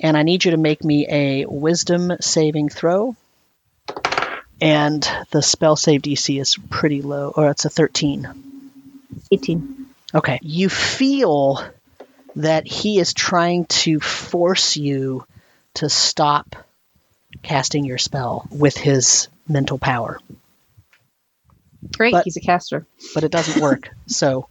[0.05, 3.16] and I need you to make me a wisdom saving throw.
[4.61, 8.28] And the spell save DC is pretty low, or it's a 13.
[9.32, 9.86] 18.
[10.14, 10.38] Okay.
[10.42, 11.64] You feel
[12.36, 15.24] that he is trying to force you
[15.74, 16.55] to stop
[17.42, 20.20] casting your spell with his mental power,
[21.96, 22.86] Great, But- he's a caster.
[23.14, 23.88] but it doesn't work.
[24.07, 24.48] so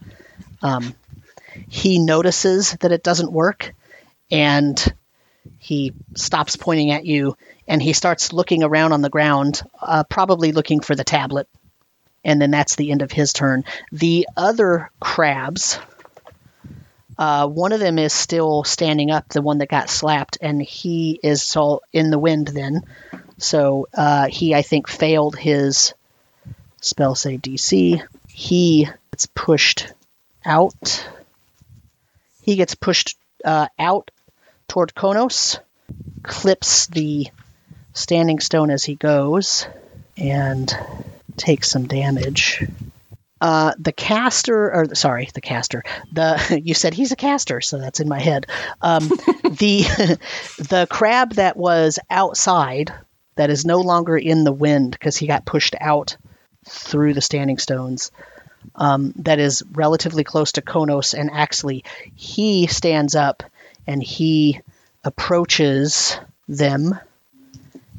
[0.62, 0.94] um,
[1.68, 3.72] he notices that it doesn't work
[4.32, 4.92] and
[5.58, 7.36] he stops pointing at you
[7.66, 11.48] and he starts looking around on the ground, uh, probably looking for the tablet.
[12.24, 13.64] And then that's the end of his turn.
[13.92, 15.78] The other crabs,
[17.18, 21.18] uh, one of them is still standing up, the one that got slapped, and he
[21.22, 22.82] is all in the wind then.
[23.38, 25.94] So uh, he, I think, failed his
[26.80, 28.02] spell save DC.
[28.28, 29.92] He gets pushed
[30.44, 31.08] out.
[32.42, 34.10] He gets pushed uh, out
[34.68, 35.58] toward Konos,
[36.22, 37.28] clips the
[37.92, 39.66] standing stone as he goes,
[40.16, 40.72] and
[41.36, 42.64] takes some damage.
[43.40, 45.82] Uh, the caster, or sorry, the caster.
[46.12, 48.46] The you said he's a caster, so that's in my head.
[48.80, 49.08] Um,
[49.42, 49.82] the
[50.58, 52.92] the crab that was outside,
[53.36, 56.16] that is no longer in the wind because he got pushed out
[56.66, 58.10] through the standing stones.
[58.76, 61.84] Um, that is relatively close to Konos and Axley.
[62.14, 63.42] He stands up
[63.86, 64.60] and he
[65.04, 66.18] approaches
[66.48, 66.98] them.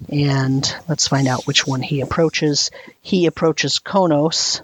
[0.09, 2.71] And let's find out which one he approaches.
[3.01, 4.61] He approaches Konos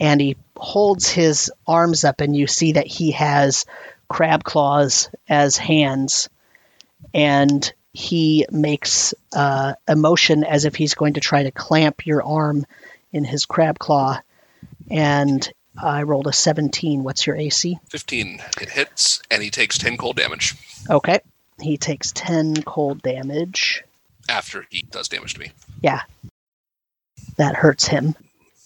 [0.00, 3.64] and he holds his arms up, and you see that he has
[4.08, 6.28] crab claws as hands.
[7.14, 12.22] And he makes uh, a motion as if he's going to try to clamp your
[12.22, 12.66] arm
[13.12, 14.20] in his crab claw.
[14.90, 15.50] And
[15.82, 17.02] I rolled a 17.
[17.04, 17.78] What's your AC?
[17.88, 18.42] 15.
[18.60, 20.54] It hits, and he takes 10 cold damage
[20.90, 21.20] Okay.
[21.60, 23.84] He takes 10 cold damage.
[24.28, 25.52] after he does damage to me.
[25.82, 26.02] Yeah.
[27.36, 28.14] That hurts him.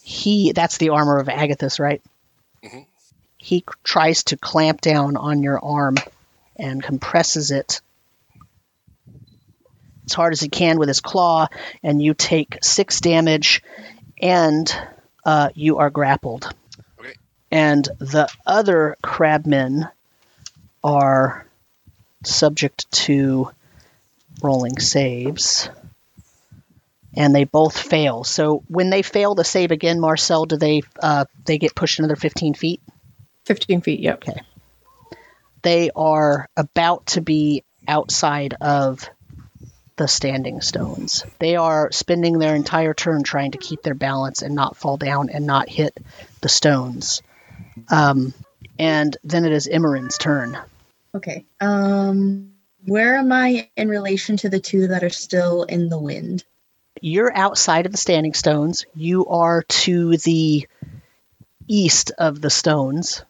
[0.02, 2.02] He that's the armor of Agathys, right?
[2.64, 2.86] Mhm.
[3.38, 5.96] He tries to clamp down on your arm
[6.56, 7.80] and compresses it
[10.06, 11.46] as hard as he can with his claw,
[11.82, 13.62] and you take six damage,
[14.20, 14.72] and
[15.24, 16.52] uh, you are grappled.
[17.52, 19.88] And the other crabmen
[20.82, 21.46] are
[22.24, 23.50] subject to
[24.42, 25.68] rolling saves.
[27.14, 28.24] And they both fail.
[28.24, 32.16] So when they fail to save again, Marcel, do they uh, they get pushed another
[32.16, 32.80] fifteen feet?
[33.44, 34.40] 15 feet, yeah okay
[35.62, 39.08] They are about to be outside of
[39.96, 41.24] the standing stones.
[41.38, 45.28] They are spending their entire turn trying to keep their balance and not fall down
[45.28, 45.96] and not hit
[46.40, 47.20] the stones.
[47.88, 48.34] Um,
[48.78, 50.58] and then it is Imran's turn.
[51.14, 51.44] Okay.
[51.60, 52.52] Um,
[52.86, 56.44] where am I in relation to the two that are still in the wind?
[57.00, 58.86] You're outside of the standing stones.
[58.94, 60.66] You are to the
[61.68, 63.24] east of the stones.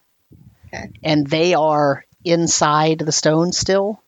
[0.67, 0.91] Okay.
[1.03, 4.03] And they are inside the stones still.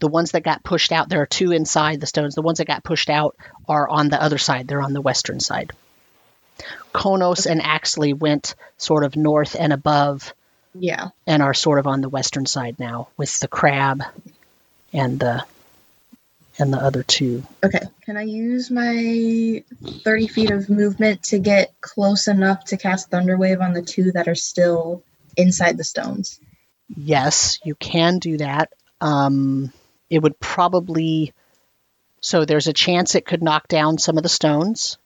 [0.00, 2.34] The ones that got pushed out, there are two inside the stones.
[2.34, 3.36] The ones that got pushed out
[3.68, 4.66] are on the other side.
[4.66, 5.72] They're on the western side.
[6.92, 10.32] Konos and Axley went sort of north and above
[10.74, 11.08] Yeah.
[11.26, 14.02] and are sort of on the western side now with the crab
[14.92, 15.44] and the
[16.58, 17.42] and the other two.
[17.64, 17.80] Okay.
[18.02, 19.64] Can I use my
[20.04, 24.28] 30 feet of movement to get close enough to cast Thunderwave on the two that
[24.28, 25.02] are still
[25.34, 26.38] inside the stones?
[26.94, 28.70] Yes, you can do that.
[29.00, 29.72] Um,
[30.10, 31.32] it would probably
[32.20, 34.98] so there's a chance it could knock down some of the stones,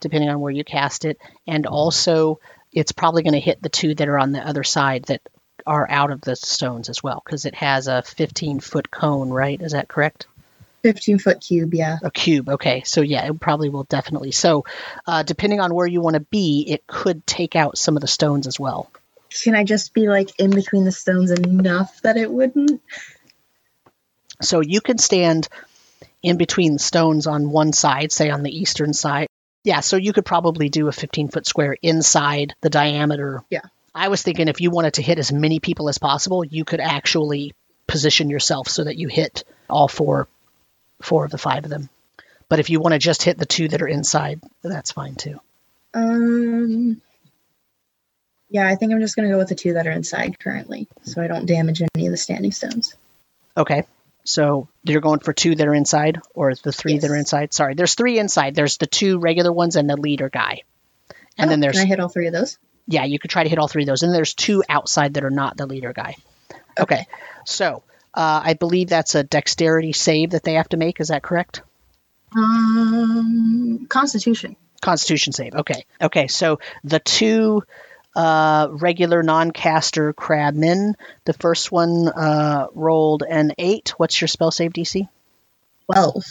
[0.00, 2.40] depending on where you cast it, and also
[2.72, 5.22] it's probably going to hit the two that are on the other side that
[5.66, 9.60] are out of the stones as well, because it has a 15 foot cone, right?
[9.60, 10.26] Is that correct?
[10.82, 11.98] 15 foot cube, yeah.
[12.02, 12.48] A cube.
[12.48, 14.30] Okay, so yeah, it probably will definitely.
[14.30, 14.64] So,
[15.06, 18.06] uh, depending on where you want to be, it could take out some of the
[18.06, 18.90] stones as well.
[19.42, 22.80] Can I just be like in between the stones enough that it wouldn't?
[24.40, 25.48] So you can stand
[26.22, 29.28] in between the stones on one side, say on the eastern side.
[29.66, 33.42] Yeah, so you could probably do a 15 foot square inside the diameter.
[33.50, 33.62] Yeah.
[33.92, 36.78] I was thinking if you wanted to hit as many people as possible, you could
[36.78, 37.52] actually
[37.88, 40.28] position yourself so that you hit all four
[41.02, 41.88] four of the five of them.
[42.48, 45.40] But if you want to just hit the two that are inside, that's fine too.
[45.94, 47.02] Um.
[48.48, 50.86] Yeah, I think I'm just going to go with the two that are inside currently,
[51.02, 52.94] so I don't damage any of the standing stones.
[53.56, 53.82] Okay.
[54.26, 57.54] So you're going for two that are inside, or the three that are inside?
[57.54, 58.54] Sorry, there's three inside.
[58.54, 60.62] There's the two regular ones and the leader guy.
[61.38, 62.58] And Oh, then there's Can I hit all three of those?
[62.88, 64.02] yeah, you could try to hit all three of those.
[64.02, 66.16] And there's two outside that are not the leader guy.
[66.78, 67.06] Okay.
[67.44, 67.82] So
[68.14, 71.00] uh, I believe that's a dexterity save that they have to make.
[71.00, 71.62] Is that correct?
[72.34, 74.56] Um, Constitution.
[74.80, 75.54] Constitution save.
[75.54, 75.84] Okay.
[76.00, 76.26] Okay.
[76.26, 77.62] So the two
[78.16, 80.94] uh, regular non-caster crabmen.
[81.26, 83.90] The first one uh, rolled an eight.
[83.98, 85.06] What's your spell save DC?
[85.92, 86.24] 12.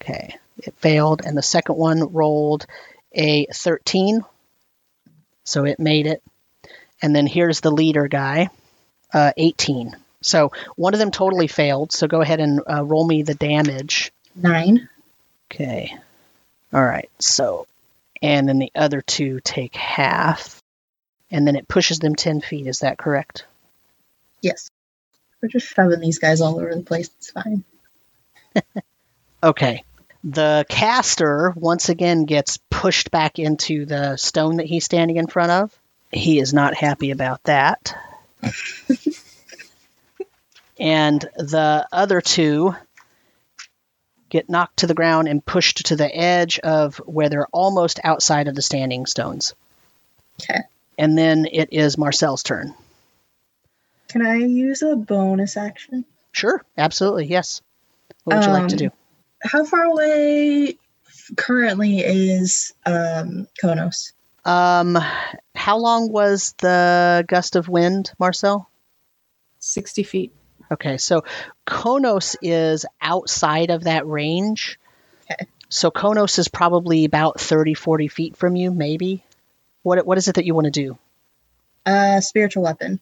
[0.00, 2.66] Okay, it failed, and the second one rolled
[3.12, 4.24] a 13,
[5.44, 6.22] so it made it.
[7.00, 8.50] And then here's the leader guy,
[9.12, 9.96] uh, 18.
[10.20, 11.92] So one of them totally failed.
[11.92, 14.12] So go ahead and uh, roll me the damage.
[14.36, 14.88] 9.
[15.50, 15.94] Okay.
[16.72, 17.08] All right.
[17.18, 17.66] So,
[18.20, 20.57] and then the other two take half,
[21.30, 22.66] and then it pushes them 10 feet.
[22.66, 23.44] Is that correct?
[24.40, 24.70] Yes.
[25.42, 27.10] We're just shoving these guys all over the place.
[27.18, 27.64] It's fine.
[29.42, 29.84] Okay.
[30.24, 35.52] The caster once again gets pushed back into the stone that he's standing in front
[35.52, 35.78] of.
[36.10, 37.96] He is not happy about that.
[40.80, 42.74] and the other two
[44.28, 48.48] get knocked to the ground and pushed to the edge of where they're almost outside
[48.48, 49.54] of the standing stones.
[50.42, 50.62] Okay.
[50.98, 52.74] And then it is Marcel's turn.
[54.08, 56.04] Can I use a bonus action?
[56.32, 57.62] Sure, absolutely, yes.
[58.24, 58.90] What would you like to Um, do?
[59.42, 60.76] How far away
[61.36, 64.12] currently is um, Konos?
[64.44, 64.98] Um,
[65.54, 68.68] how long was the gust of wind, Marcel?
[69.60, 70.34] 60 feet.
[70.70, 71.24] Okay, so
[71.66, 74.78] Konos is outside of that range.
[75.30, 75.46] Okay.
[75.68, 79.22] So Konos is probably about 30, 40 feet from you, maybe.
[79.88, 80.98] What what is it that you want to do?
[81.86, 83.00] Uh, spiritual weapon.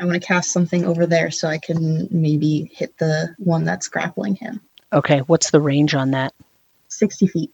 [0.00, 3.88] I want to cast something over there so I can maybe hit the one that's
[3.88, 4.62] grappling him.
[4.90, 6.32] Okay, what's the range on that?
[6.88, 7.50] 60 feet.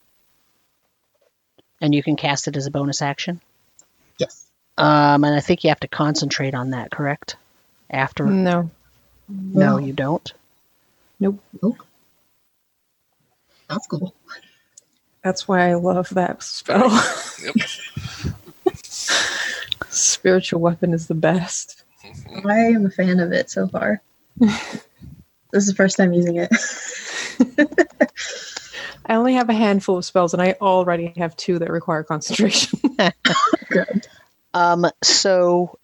[1.80, 3.40] And you can cast it as a bonus action.
[4.18, 4.46] Yes.
[4.78, 7.34] Um, and I think you have to concentrate on that, correct?
[7.90, 8.70] After No.
[9.28, 10.32] no, you don't.
[11.18, 11.42] Nope.
[11.60, 11.82] Nope.
[13.68, 14.14] That's cool.
[15.26, 16.88] That's why I love that spell.
[17.42, 17.56] Yep.
[19.90, 21.82] Spiritual weapon is the best.
[22.44, 24.02] I am a fan of it so far.
[24.38, 24.52] this
[25.52, 26.48] is the first time using it.
[29.06, 32.78] I only have a handful of spells, and I already have two that require concentration.
[34.54, 35.76] Um, so,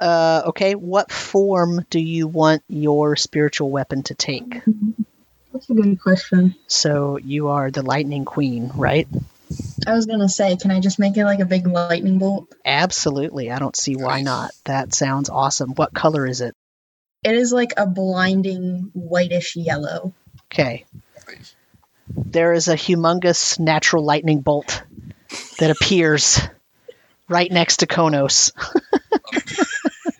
[0.00, 4.60] uh, okay, what form do you want your spiritual weapon to take?
[5.56, 6.54] That's a good question.
[6.66, 9.08] So you are the Lightning Queen, right?
[9.86, 12.54] I was gonna say, can I just make it like a big lightning bolt?
[12.62, 13.50] Absolutely.
[13.50, 14.50] I don't see why not.
[14.66, 15.70] That sounds awesome.
[15.70, 16.54] What color is it?
[17.24, 20.12] It is like a blinding whitish yellow.
[20.52, 20.84] Okay.
[22.14, 24.82] There is a humongous natural lightning bolt
[25.58, 26.38] that appears
[27.30, 28.52] right next to Konos.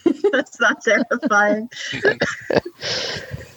[0.33, 1.69] That's not terrifying.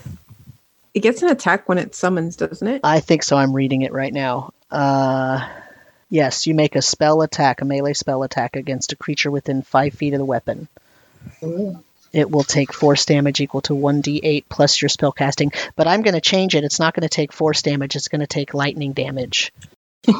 [1.00, 2.82] it gets an attack when it summons, doesn't it?
[2.84, 3.38] I think so.
[3.38, 4.52] I'm reading it right now.
[4.70, 5.48] Uh,
[6.10, 9.94] yes, you make a spell attack, a melee spell attack against a creature within five
[9.94, 10.68] feet of the weapon.
[11.42, 11.82] Ooh.
[12.12, 15.54] It will take force damage equal to 1d8 plus your spell casting.
[15.78, 16.66] But I'm going to change it.
[16.66, 19.54] It's not going to take force damage, it's going to take lightning damage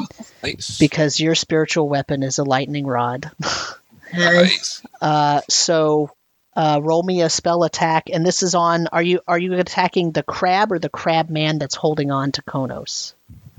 [0.44, 0.78] Nice.
[0.80, 3.30] because your spiritual weapon is a lightning rod.
[3.42, 3.74] Nice.
[4.14, 4.82] Nice.
[5.02, 6.12] Uh, so
[6.56, 8.88] uh, roll me a spell attack, and this is on.
[8.88, 12.42] Are you are you attacking the crab or the crab man that's holding on to
[12.42, 13.14] Konos?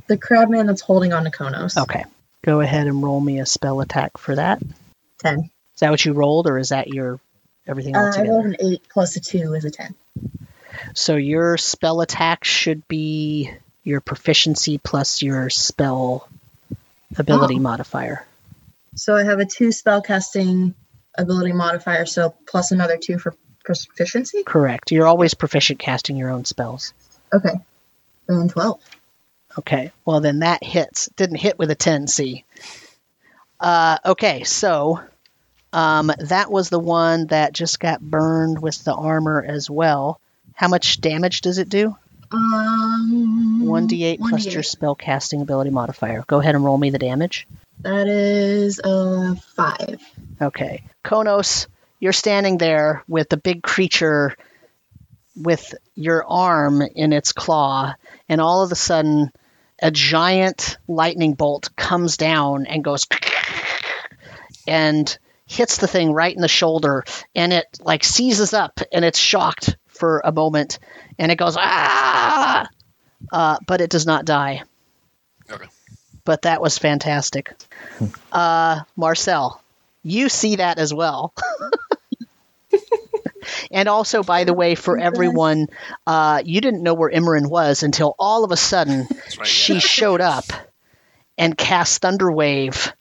[0.07, 1.81] The crab man that's holding on to Konos.
[1.81, 2.05] Okay,
[2.43, 4.61] go ahead and roll me a spell attack for that.
[5.19, 5.51] Ten.
[5.75, 7.21] Is that what you rolled, or is that your
[7.67, 9.95] everything Uh, I rolled an eight plus a two is a ten.
[10.95, 13.51] So your spell attack should be
[13.85, 16.29] your proficiency plus your spell
[17.17, 17.61] ability Oh.
[17.61, 18.27] modifier.
[18.95, 20.75] So I have a two spell casting
[21.17, 23.35] ability modifier, so plus another two for
[23.65, 24.43] proficiency.
[24.43, 24.91] Correct.
[24.91, 26.93] You're always proficient casting your own spells.
[27.33, 27.55] Okay.
[28.29, 28.81] And twelve.
[29.59, 29.93] Okay.
[30.05, 31.09] Well, then that hits.
[31.17, 32.45] Didn't hit with a 10, see.
[33.59, 35.01] Uh, okay, so
[35.73, 40.21] um, that was the one that just got burned with the armor as well.
[40.55, 41.97] How much damage does it do?
[42.31, 43.63] Um.
[43.65, 44.53] 1d8 plus 1d8.
[44.53, 46.25] your spell casting ability modifier.
[46.27, 47.47] Go ahead and roll me the damage.
[47.83, 50.01] That is a five.
[50.41, 50.83] Okay.
[51.05, 51.67] Konos,
[51.99, 54.37] you're standing there with the big creature
[55.37, 57.95] with your arm in its claw,
[58.29, 59.31] and all of a sudden,
[59.81, 63.07] a giant lightning bolt comes down and goes
[64.67, 67.05] and hits the thing right in the shoulder,
[67.35, 70.79] and it like seizes up and it's shocked for a moment,
[71.19, 72.69] and it goes ah,
[73.33, 74.63] uh, but it does not die.
[76.21, 76.25] Okay.
[76.25, 77.55] But that was fantastic.
[78.31, 79.63] Uh, Marcel,
[80.03, 81.33] you see that as well.
[83.71, 85.69] and also, by the way, for everyone,
[86.07, 89.07] uh, you didn't know where Imran was until all of a sudden
[89.39, 89.47] right.
[89.47, 90.45] she showed up
[91.39, 92.93] and cast Thunderwave,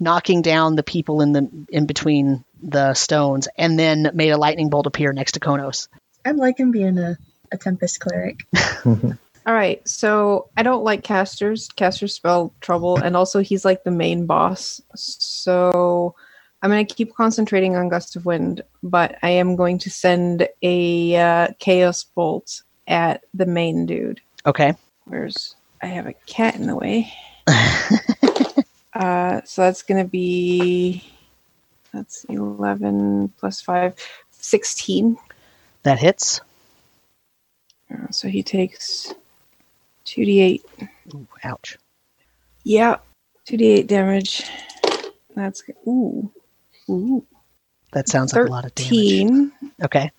[0.00, 4.70] knocking down the people in the in between the stones, and then made a lightning
[4.70, 5.88] bolt appear next to Konos.
[6.24, 7.18] I'm liking being a,
[7.50, 8.46] a Tempest cleric.
[9.44, 11.68] All right, so I don't like casters.
[11.74, 14.80] Casters spell trouble, and also he's like the main boss.
[14.94, 16.14] So
[16.62, 20.48] I'm going to keep concentrating on Gust of Wind, but I am going to send
[20.62, 24.20] a uh, Chaos Bolt at the main dude.
[24.46, 24.74] Okay.
[25.06, 27.12] Where's I have a cat in the way.
[28.92, 31.04] uh, so that's going to be
[31.92, 33.94] that's 11 plus 5,
[34.30, 35.18] 16.
[35.82, 36.40] That hits.
[37.92, 39.12] Uh, so he takes
[40.16, 40.62] 2d8
[41.14, 41.78] Ooh, ouch.
[42.64, 42.96] Yeah,
[43.44, 44.42] two d eight damage.
[45.34, 45.74] That's good.
[45.86, 46.30] Ooh,
[46.88, 47.24] ooh,
[47.92, 48.90] That sounds like a lot of damage.
[48.90, 49.52] thirteen.
[49.82, 50.10] Okay.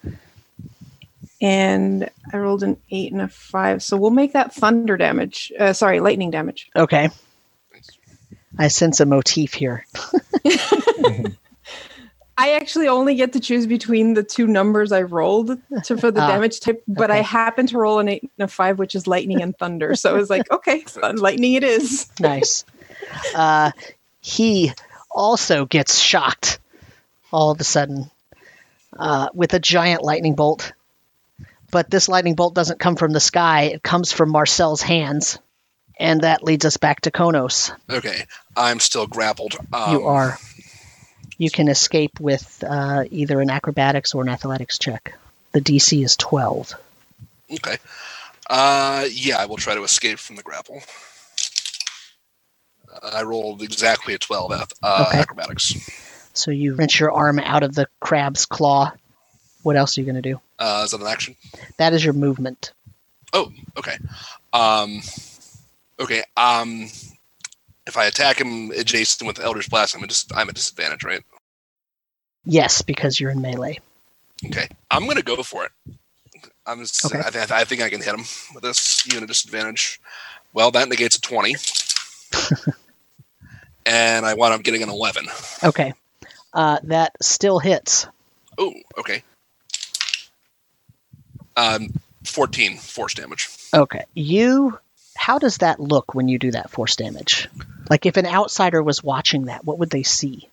[1.42, 5.52] And I rolled an eight and a five, so we'll make that thunder damage.
[5.60, 6.70] Uh, sorry, lightning damage.
[6.76, 7.10] Okay.
[8.58, 9.86] I sense a motif here.
[12.38, 16.22] I actually only get to choose between the two numbers I rolled to for the
[16.24, 17.28] Ah, damage type, but I okay.
[17.28, 19.96] happen to roll an eight and a five, which is lightning and thunder.
[19.96, 22.10] So I was like, okay, fun, lightning it is.
[22.20, 22.66] Nice.
[23.36, 23.72] uh,
[24.20, 24.72] he
[25.12, 26.60] also gets shocked
[27.32, 28.10] all of a sudden
[28.98, 30.74] uh, with a giant lightning bolt.
[31.72, 35.40] But this lightning bolt doesn't come from the sky, it comes from Marcel's hands.
[36.00, 37.72] And that leads us back to Konos.
[37.88, 38.26] Okay.
[38.58, 39.56] I'm still grappled.
[39.72, 40.40] Um, you are.
[41.38, 45.16] You can escape with uh, either an acrobatics or an athletics check.
[45.52, 46.74] The DC is 12.
[47.52, 47.78] Okay.
[48.50, 50.82] Uh, yeah, I will try to escape from the grapple.
[52.92, 55.20] Uh, I rolled exactly a 12 ath- uh, Okay.
[55.20, 55.74] acrobatics.
[56.34, 58.92] So you wrench your arm out of the crab's claw.
[59.62, 60.42] What else are you going to do?
[60.60, 61.36] Uh, is that an action?
[61.78, 62.74] That is your movement.
[63.34, 63.98] Oh, okay.
[64.52, 65.02] Um,
[66.00, 66.24] okay.
[66.36, 66.90] Um,
[67.86, 71.22] If I attack him adjacent with Eldritch Blast, I'm a dis- I'm a disadvantage, right?
[72.46, 73.80] Yes, because you're in melee.
[74.46, 75.72] Okay, I'm gonna go for it.
[76.66, 77.20] I'm just, Okay.
[77.20, 78.24] I, th- I think I can hit him
[78.54, 80.00] with this even a disadvantage.
[80.54, 81.56] Well, that negates a twenty,
[83.86, 85.26] and I wound up getting an eleven.
[85.64, 85.94] Okay.
[86.54, 88.08] Uh, that still hits.
[88.58, 89.24] Oh, okay.
[91.58, 93.50] Um, fourteen force damage.
[93.74, 94.06] Okay.
[94.14, 94.80] You.
[95.16, 97.48] How does that look when you do that force damage?
[97.90, 100.50] Like if an outsider was watching that, what would they see?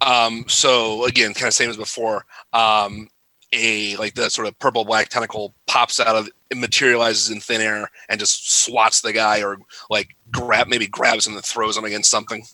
[0.00, 2.24] Um, so again, kind of same as before.
[2.52, 3.08] Um,
[3.52, 7.60] a like the sort of purple black tentacle pops out of it materializes in thin
[7.60, 9.58] air and just swats the guy or
[9.88, 12.44] like grab maybe grabs him and throws him against something.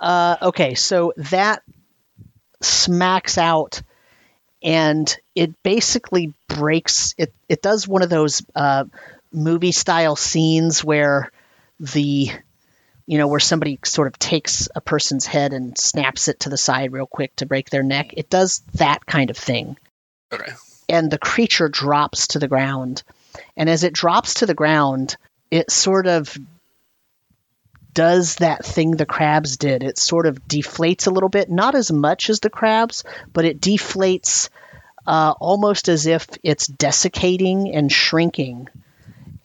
[0.00, 1.62] Uh, okay, so that
[2.62, 3.82] smacks out,
[4.62, 7.14] and it basically breaks.
[7.18, 8.84] It it does one of those uh,
[9.32, 11.30] movie style scenes where
[11.80, 12.30] the
[13.06, 16.56] you know where somebody sort of takes a person's head and snaps it to the
[16.56, 18.14] side real quick to break their neck.
[18.16, 19.76] It does that kind of thing
[20.32, 20.52] Okay.
[20.88, 23.02] and the creature drops to the ground.
[23.56, 25.16] And as it drops to the ground,
[25.50, 26.36] it sort of
[27.92, 29.82] does that thing the crabs did.
[29.82, 33.02] It sort of deflates a little bit, not as much as the crabs,
[33.32, 34.48] but it deflates
[35.06, 38.68] uh, almost as if it's desiccating and shrinking.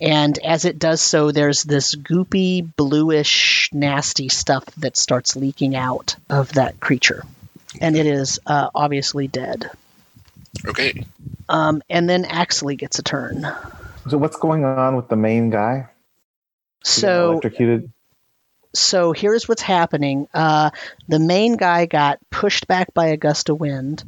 [0.01, 6.15] And as it does so, there's this goopy, bluish, nasty stuff that starts leaking out
[6.29, 7.23] of that creature.
[7.79, 9.69] And it is uh, obviously dead.
[10.67, 11.05] Okay.
[11.47, 13.47] Um, and then Axley gets a turn.
[14.09, 15.89] So what's going on with the main guy?
[16.83, 17.91] So, electrocuted.
[18.75, 20.27] so here's what's happening.
[20.33, 20.69] Uh,
[21.07, 24.03] the main guy got pushed back by a gust of wind,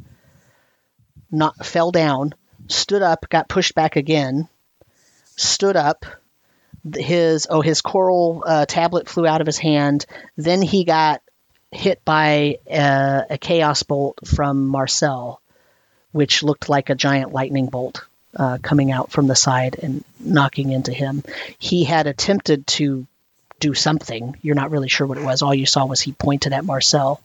[1.30, 2.34] not fell down,
[2.68, 4.48] stood up, got pushed back again,
[5.40, 6.04] stood up.
[6.94, 10.06] His oh his coral uh, tablet flew out of his hand.
[10.36, 11.22] Then he got
[11.70, 15.40] hit by a, a chaos bolt from Marcel,
[16.12, 18.04] which looked like a giant lightning bolt
[18.36, 21.24] uh, coming out from the side and knocking into him.
[21.58, 23.06] He had attempted to
[23.60, 24.36] do something.
[24.40, 25.42] You're not really sure what it was.
[25.42, 27.20] All you saw was he pointed at Marcel.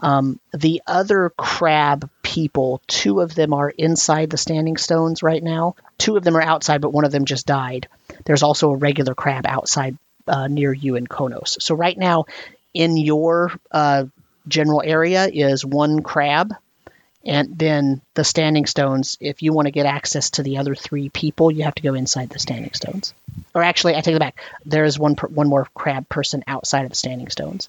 [0.00, 5.74] Um, the other crab people, two of them are inside the standing stones right now.
[5.98, 7.88] Two of them are outside, but one of them just died.
[8.24, 11.60] There's also a regular crab outside uh, near you in Konos.
[11.60, 12.26] So right now,
[12.74, 14.04] in your uh,
[14.46, 16.54] general area is one crab,
[17.24, 19.18] and then the standing stones.
[19.20, 21.94] If you want to get access to the other three people, you have to go
[21.94, 23.14] inside the standing stones.
[23.54, 24.40] Or actually, I take it back.
[24.64, 27.68] There is one per, one more crab person outside of the standing stones.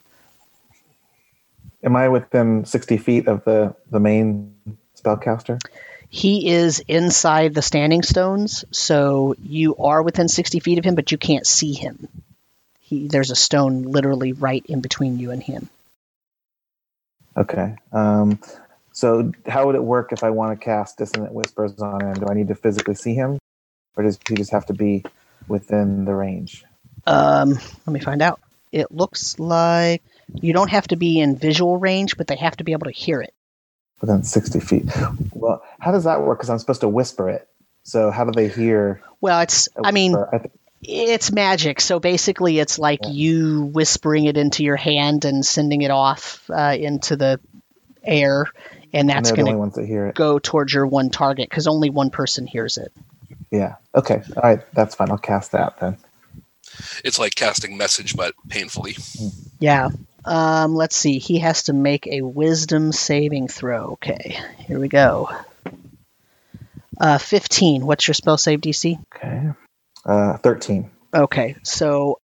[1.84, 4.56] Am I within 60 feet of the, the main
[4.97, 5.61] spellcaster?
[6.10, 11.11] He is inside the standing stones, so you are within 60 feet of him, but
[11.11, 12.07] you can't see him.
[12.81, 15.69] He, there's a stone literally right in between you and him.
[17.38, 17.76] Okay.
[17.93, 18.39] Um,
[18.91, 22.15] so how would it work if I want to cast Dissonant Whispers on him?
[22.15, 23.38] Do I need to physically see him?
[23.95, 25.06] Or does he just have to be
[25.47, 26.65] within the range?
[27.06, 27.51] Um,
[27.85, 28.41] let me find out.
[28.72, 30.03] It looks like
[30.35, 32.91] you don't have to be in visual range, but they have to be able to
[32.91, 33.34] hear it.
[34.01, 34.85] Within 60 feet.
[35.34, 36.38] Well, how does that work?
[36.39, 37.47] Because I'm supposed to whisper it.
[37.84, 39.01] So how do they hear?
[39.22, 40.15] Well, it's, I mean.
[40.15, 40.51] I th-
[40.81, 41.81] it's magic.
[41.81, 43.10] So basically, it's like Yeah.
[43.10, 47.39] you whispering it into your hand and sending it off uh, into the
[48.03, 48.45] air,
[48.93, 52.47] and and that's going to that go towards your one target because only one person
[52.47, 52.93] hears it.
[53.51, 53.76] Yeah.
[53.93, 54.22] Okay.
[54.38, 54.61] All right.
[54.73, 55.11] That's fine.
[55.11, 55.97] I'll cast that then.
[57.03, 58.95] It's like casting message, but painfully.
[59.60, 59.89] Yeah.
[60.30, 61.18] Um, let's see.
[61.18, 63.93] He has to make a wisdom saving throw.
[63.93, 65.27] Okay, here we go.
[67.01, 67.84] Uh, 15.
[67.84, 69.03] What's your spell save DC?
[69.15, 69.49] Okay.
[70.06, 70.91] Uh, 13.
[71.15, 72.19] Okay, so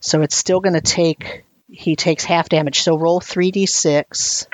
[0.00, 1.44] so it's still going to take.
[1.68, 2.80] He takes half damage.
[2.80, 4.48] So roll 3d6.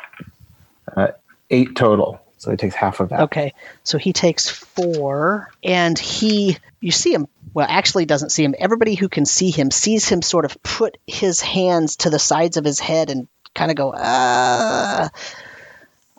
[1.49, 2.21] Eight total.
[2.45, 3.21] So he takes half of that.
[3.21, 3.55] Okay,
[3.85, 6.59] so he takes four, and he.
[6.83, 7.27] You see him.
[7.55, 8.55] Well, actually, doesn't see him.
[8.59, 12.59] Everybody who can see him sees him sort of put his hands to the sides
[12.59, 15.09] of his head and kind of go ah.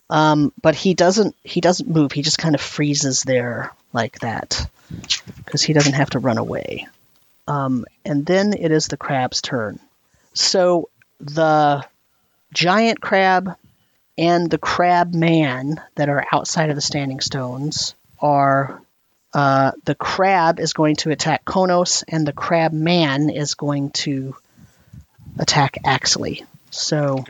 [0.09, 1.35] Um, but he doesn't.
[1.43, 2.11] He doesn't move.
[2.11, 4.67] He just kind of freezes there like that
[5.45, 6.87] because he doesn't have to run away.
[7.47, 9.79] Um, and then it is the crab's turn.
[10.33, 10.89] So
[11.19, 11.85] the
[12.51, 13.55] giant crab
[14.17, 18.81] and the crab man that are outside of the standing stones are
[19.33, 24.35] uh, the crab is going to attack Konos, and the crab man is going to
[25.37, 26.45] attack Axley.
[26.71, 27.25] So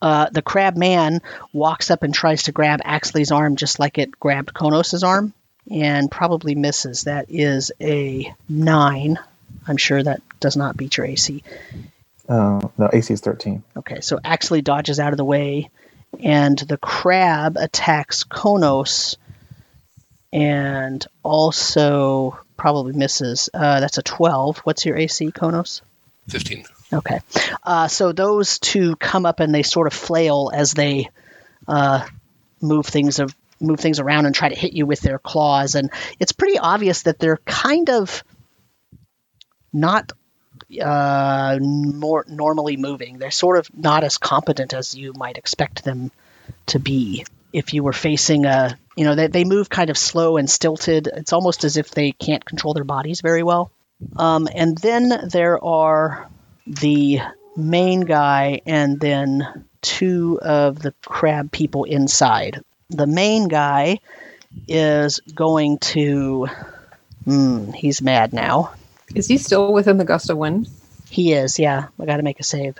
[0.00, 1.20] uh, the crab man
[1.52, 5.34] walks up and tries to grab Axley's arm just like it grabbed Konos' arm,
[5.70, 7.02] and probably misses.
[7.02, 9.18] That is a nine.
[9.68, 11.42] I'm sure that does not beat your AC.
[12.28, 13.62] Uh, no, AC is 13.
[13.76, 15.70] Okay, so Axley dodges out of the way,
[16.20, 19.16] and the crab attacks Konos,
[20.32, 23.50] and also probably misses.
[23.52, 24.58] Uh, that's a 12.
[24.58, 25.82] What's your AC, Konos?
[26.28, 26.64] 15.
[26.92, 27.20] Okay.
[27.62, 31.08] Uh, so those two come up and they sort of flail as they
[31.66, 32.06] uh,
[32.60, 35.90] move things of move things around and try to hit you with their claws, and
[36.18, 38.24] it's pretty obvious that they're kind of
[39.72, 40.12] not
[40.82, 43.18] uh, more normally moving.
[43.18, 46.10] They're sort of not as competent as you might expect them
[46.66, 47.24] to be.
[47.52, 51.08] If you were facing a, you know, they, they move kind of slow and stilted.
[51.12, 53.70] It's almost as if they can't control their bodies very well.
[54.16, 56.28] Um, and then there are
[56.66, 57.20] the
[57.56, 62.62] main guy and then two of the crab people inside.
[62.90, 64.00] The main guy
[64.68, 66.48] is going to.
[67.24, 68.74] Hmm, he's mad now.
[69.14, 70.68] Is he still within the gust of wind?
[71.10, 71.88] He is, yeah.
[72.00, 72.76] I got to make a save.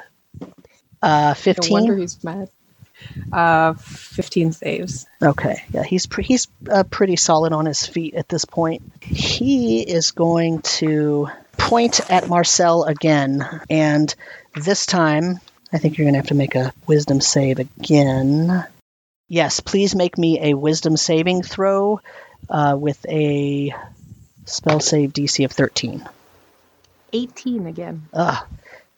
[1.03, 1.99] Uh, No wonder 15.
[1.99, 2.49] he's mad.
[3.33, 5.07] Uh, 15 saves.
[5.23, 8.83] Okay, yeah, he's pre- he's uh, pretty solid on his feet at this point.
[9.03, 11.29] He is going to
[11.59, 14.15] point at Marcel again, and
[14.55, 15.41] this time
[15.73, 18.65] I think you're going to have to make a Wisdom save again.
[19.29, 22.01] Yes, please make me a Wisdom saving throw
[22.49, 23.75] uh, with a
[24.47, 26.09] spell save DC of 13.
[27.15, 28.09] 18 again.
[28.13, 28.47] Ugh.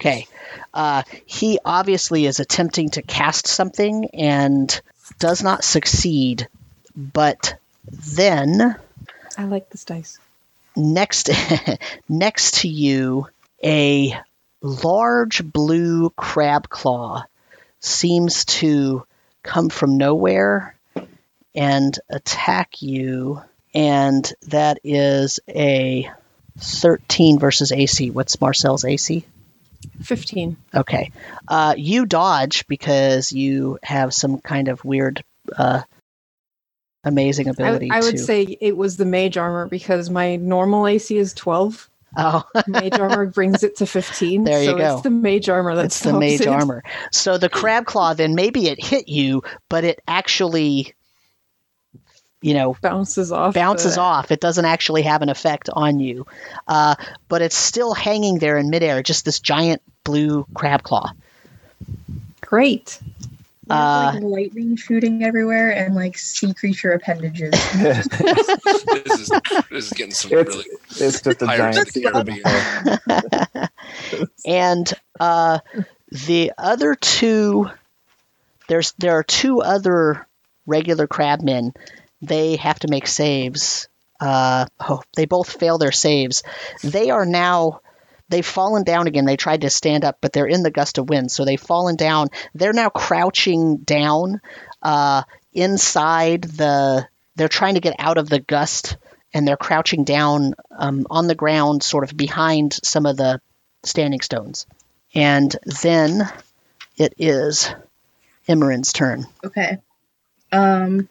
[0.00, 0.26] Okay.
[0.74, 4.80] Uh, he obviously is attempting to cast something and
[5.18, 6.48] does not succeed,
[6.96, 7.54] but
[8.14, 8.76] then
[9.38, 10.18] I like this dice.
[10.74, 11.30] next
[12.08, 13.28] next to you
[13.62, 14.18] a
[14.60, 17.24] large blue crab claw
[17.80, 19.06] seems to
[19.42, 20.76] come from nowhere
[21.54, 23.40] and attack you
[23.74, 26.10] and that is a
[26.58, 28.10] 13 versus AC.
[28.10, 29.24] What's Marcel's AC?
[30.02, 30.56] 15.
[30.74, 31.12] Okay.
[31.48, 35.22] Uh, you dodge because you have some kind of weird,
[35.56, 35.82] uh,
[37.04, 38.18] amazing ability I would to.
[38.18, 41.88] say it was the mage armor because my normal AC is 12.
[42.16, 44.44] oh, Mage armor brings it to 15.
[44.44, 44.94] There you so go.
[44.94, 46.48] it's the mage armor that's it's the mage it.
[46.48, 46.82] armor.
[47.12, 50.94] So the crab claw, then maybe it hit you, but it actually,
[52.42, 53.54] you know, Bounces off.
[53.54, 54.30] bounces the- off.
[54.30, 56.26] It doesn't actually have an effect on you,
[56.68, 56.94] uh,
[57.28, 61.10] but it's still hanging there in midair, just this giant blue crab claw.
[62.42, 63.00] Great.
[63.68, 67.52] Uh, like lightning shooting everywhere and like sea creature appendages.
[67.74, 69.28] This is,
[69.70, 73.68] this is getting some It's- really it's just a giant of the sea Caribbean.
[74.46, 75.58] and uh,
[76.26, 77.68] the other two
[78.68, 80.26] there's there are two other
[80.66, 81.74] regular crabmen
[82.22, 83.88] they have to make saves
[84.18, 86.42] uh, oh, they both fail their saves
[86.82, 87.80] they are now
[88.28, 91.08] they've fallen down again they tried to stand up but they're in the gust of
[91.08, 94.40] wind so they've fallen down they're now crouching down
[94.82, 95.22] uh,
[95.52, 97.06] inside the
[97.36, 98.96] they're trying to get out of the gust
[99.32, 103.40] and they're crouching down um, on the ground sort of behind some of the
[103.84, 104.66] standing stones.
[105.14, 106.28] And then
[106.96, 107.70] it is
[108.48, 109.26] Imran's turn.
[109.44, 109.76] Okay.
[110.50, 111.08] Um,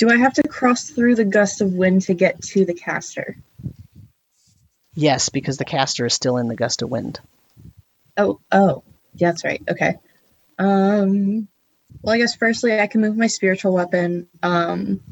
[0.00, 3.36] do I have to cross through the gust of wind to get to the caster?
[4.94, 7.20] Yes, because the caster is still in the gust of wind.
[8.16, 8.82] Oh, oh,
[9.14, 9.62] yeah, that's right.
[9.68, 9.96] Okay.
[10.58, 11.48] Um,
[12.00, 14.26] well, I guess firstly I can move my spiritual weapon.
[14.42, 15.02] Um,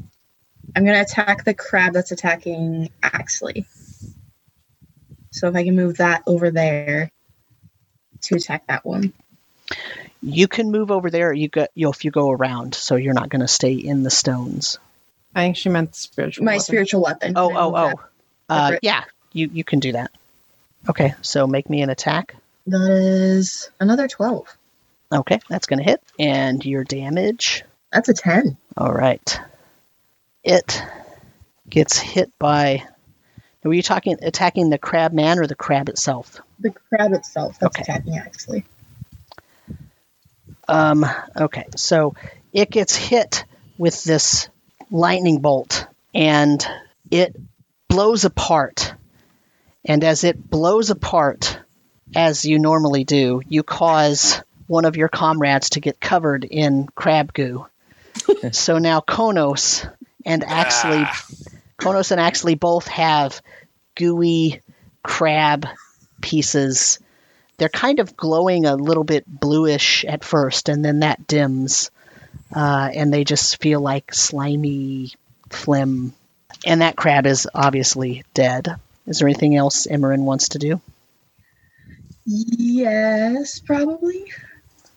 [0.75, 3.67] I'm gonna attack the crab that's attacking Axley.
[5.29, 7.11] So if I can move that over there
[8.23, 9.13] to attack that one.
[10.21, 11.31] You can move over there.
[11.31, 14.03] You go you know, if you go around, so you're not going to stay in
[14.03, 14.77] the stones.
[15.35, 16.45] I think she meant spiritual.
[16.45, 16.61] My weapon.
[16.61, 17.33] spiritual weapon.
[17.35, 17.93] Oh, oh, oh.
[18.49, 18.73] that?
[18.73, 20.11] Uh, yeah, you you can do that.
[20.89, 22.35] Okay, so make me an attack.
[22.67, 24.47] That is another 12.
[25.11, 27.63] Okay, that's going to hit, and your damage.
[27.91, 28.57] That's a 10.
[28.77, 29.39] All right,
[30.43, 30.81] it
[31.69, 32.83] gets hit by.
[33.63, 36.39] Were you talking attacking the crab man or the crab itself?
[36.59, 37.81] The crab itself that's Okay.
[37.81, 38.63] attacking Axley.
[40.69, 41.05] Um,
[41.35, 42.15] okay, so
[42.53, 43.45] it gets hit
[43.77, 44.49] with this
[44.91, 46.65] lightning bolt and
[47.11, 47.35] it
[47.87, 48.93] blows apart.
[49.85, 51.59] And as it blows apart,
[52.15, 57.33] as you normally do, you cause one of your comrades to get covered in crab
[57.33, 57.65] goo.
[58.51, 59.89] so now Konos
[60.25, 61.25] and Axley, Ah,
[61.79, 63.41] Konos and Axley both have
[63.95, 64.61] gooey
[65.01, 65.65] crab
[66.21, 66.99] pieces.
[67.59, 71.91] They're kind of glowing a little bit bluish at first, and then that dims,
[72.55, 75.13] uh, and they just feel like slimy
[75.49, 76.13] phlegm.
[76.65, 78.75] And that crab is obviously dead.
[79.05, 80.81] Is there anything else Imran wants to do?
[82.25, 84.31] Yes, probably.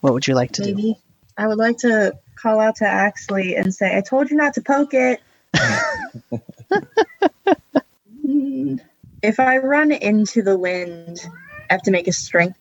[0.01, 0.75] What would you like to do?
[0.75, 0.99] Maybe.
[1.37, 4.63] I would like to call out to Axley and say, I told you not to
[4.63, 5.21] poke it.
[9.23, 11.21] If I run into the wind,
[11.73, 12.59] I have to make a strength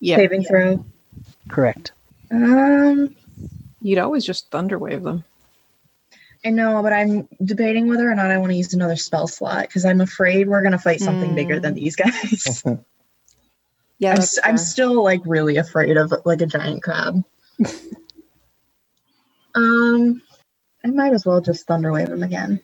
[0.00, 0.82] Yeah, saving throw.
[1.50, 1.92] Correct.
[2.30, 3.14] Um,
[3.82, 5.24] you'd always just thunderwave them.
[6.42, 9.66] I know, but I'm debating whether or not I want to use another spell slot
[9.66, 11.34] because I'm afraid we're gonna fight something Mm.
[11.34, 12.64] bigger than these guys.
[13.98, 17.22] Yeah, I'm, s- I'm still like really afraid of like a giant crab.
[19.54, 20.20] um,
[20.84, 22.60] I might as well just thunderwave him again.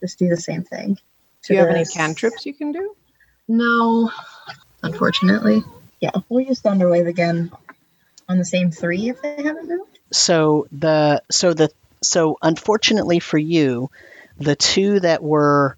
[0.00, 0.98] Just do the same thing.
[1.44, 2.94] Do you have any cantrips you can do?
[3.48, 4.10] No,
[4.86, 5.62] unfortunately.
[6.00, 7.50] Yeah, we'll use thunderwave again
[8.28, 9.98] on the same three if they haven't moved.
[10.12, 11.70] So the so the
[12.02, 13.90] so unfortunately for you,
[14.38, 15.76] the two that were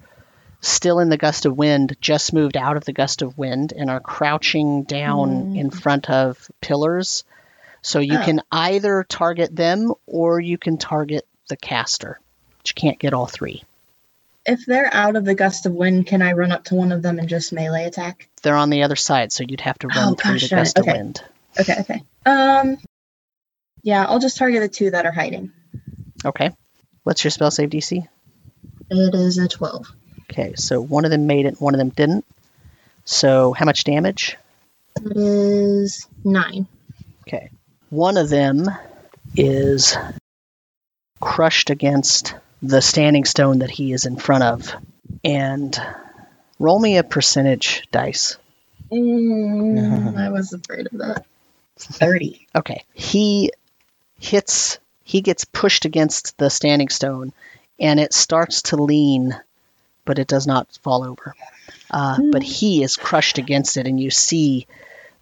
[0.61, 3.89] still in the gust of wind just moved out of the gust of wind and
[3.89, 5.59] are crouching down mm.
[5.59, 7.25] in front of pillars.
[7.81, 8.25] So you Oh.
[8.25, 12.19] can either target them or you can target the caster.
[12.59, 13.63] But you can't get all three.
[14.45, 17.03] If they're out of the gust of wind, can I run up to one of
[17.03, 18.28] them and just melee attack?
[18.41, 20.79] They're on the other side, so you'd have to run Oh, through gosh the gust
[20.79, 20.93] of Okay.
[20.93, 21.23] wind.
[21.61, 22.03] Okay, okay.
[22.27, 22.79] Um,
[23.83, 25.53] yeah, I'll just target the two that are hiding.
[26.25, 26.51] Okay.
[27.05, 28.07] What's your spell save DC?
[28.91, 29.87] It is a twelve.
[30.31, 32.25] Okay, so one of them made it, one of them didn't.
[33.05, 34.37] So how much damage?
[34.97, 36.67] It is nine.
[37.27, 37.51] Okay.
[37.91, 38.67] One of them
[39.37, 39.97] is
[41.21, 44.75] crushed against the standing stone that he is in front of.
[45.25, 45.81] And
[46.59, 48.37] roll me a percentage dice.
[48.91, 51.27] Mm, I was afraid of that.
[51.77, 52.47] Thirty.
[52.55, 52.85] Okay.
[52.95, 53.53] He
[54.19, 57.33] hits, he gets pushed against the standing stone
[57.79, 59.39] and it starts to lean,
[60.05, 61.35] but it does not fall over.
[61.91, 64.67] Uh, but he is crushed against it, and you see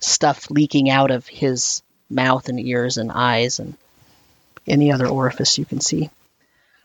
[0.01, 3.75] stuff leaking out of his mouth and ears and eyes and
[4.67, 6.11] any other orifice you can see.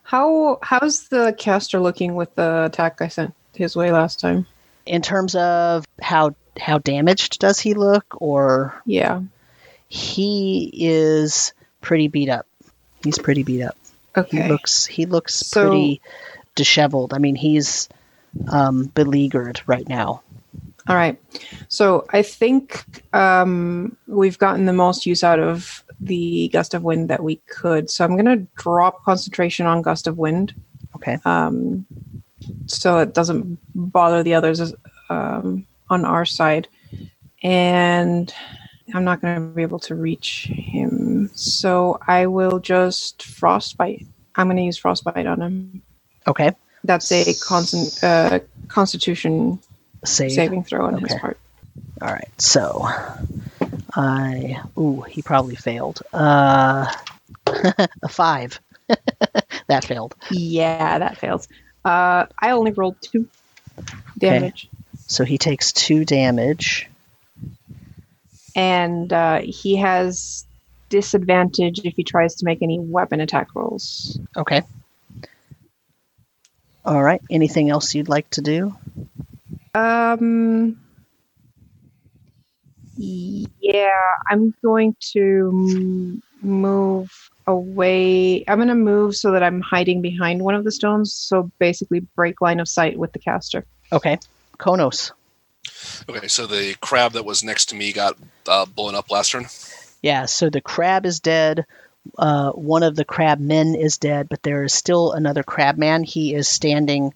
[0.04, 4.46] How how's the caster looking with the attack I sent his way last time?
[4.86, 9.22] In terms of how how damaged does he look, or Yeah.
[9.88, 12.46] he is pretty beat up.
[13.04, 13.78] He's pretty beat up.
[14.18, 14.44] Okay.
[14.44, 16.02] He looks he looks So- pretty
[16.56, 17.14] disheveled.
[17.14, 17.88] I mean, he's
[18.50, 20.22] um, beleaguered right now.
[20.88, 21.22] All right.
[21.68, 22.84] So I think
[23.14, 27.90] um, we've gotten the most use out of the gust of wind that we could.
[27.90, 30.54] So I'm going to drop concentration on gust of wind
[30.96, 31.18] Okay.
[31.24, 31.86] um,
[32.66, 34.74] so it doesn't bother the others
[35.10, 36.68] um, on our side.
[37.44, 38.34] And
[38.94, 41.30] I'm not going to be able to reach him.
[41.34, 44.06] So I will just frostbite.
[44.36, 45.82] I'm going to use frostbite on him.
[46.28, 46.52] Okay.
[46.84, 49.60] That's a constant uh, constitution
[50.04, 50.32] Save.
[50.32, 51.38] saving throw on his part.
[52.02, 52.30] All right.
[52.42, 52.88] So
[53.96, 56.02] I ooh, he probably failed.
[56.12, 56.92] Uh,
[57.46, 58.60] a five.
[59.68, 60.16] that failed.
[60.32, 61.48] Yeah, that fails.
[61.86, 63.28] Uh, I only rolled two
[64.18, 65.04] damage, Okay.
[65.08, 66.90] So he takes two damage.
[68.56, 70.46] and uh, he has
[70.90, 74.20] disadvantage if he tries to make any weapon attack rolls.
[74.38, 74.62] Okay.
[76.86, 77.22] All right.
[77.30, 78.76] Anything else you'd like to do?
[79.76, 80.78] Um.
[82.98, 83.90] Yeah,
[84.30, 87.12] I'm going to move
[87.48, 88.44] away.
[88.48, 91.14] I'm going to move so that I'm hiding behind one of the stones.
[91.14, 93.66] So basically, break line of sight with the caster.
[93.92, 94.18] Okay.
[94.58, 95.12] Konos.
[96.10, 99.48] Okay, so the crab that was next to me got uh, blown up last turn.
[100.02, 100.26] Yeah.
[100.26, 101.66] So the crab is dead.
[102.18, 106.04] Uh, one of the crab men is dead, but there is still another crab man.
[106.04, 107.14] He is standing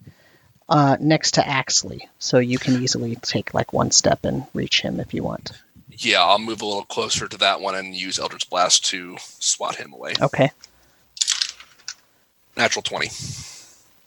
[0.68, 5.00] uh, next to Axley, so you can easily take like one step and reach him
[5.00, 5.52] if you want.
[5.98, 9.76] Yeah, I'll move a little closer to that one and use Eldritch Blast to swat
[9.76, 10.14] him away.
[10.20, 10.50] Okay.
[12.56, 13.08] Natural 20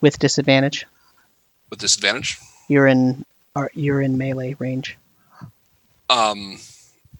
[0.01, 0.85] With disadvantage.
[1.69, 2.39] with disadvantage.
[2.67, 3.25] You're in.
[3.55, 4.97] Are, you're in melee range.
[6.09, 6.59] Um,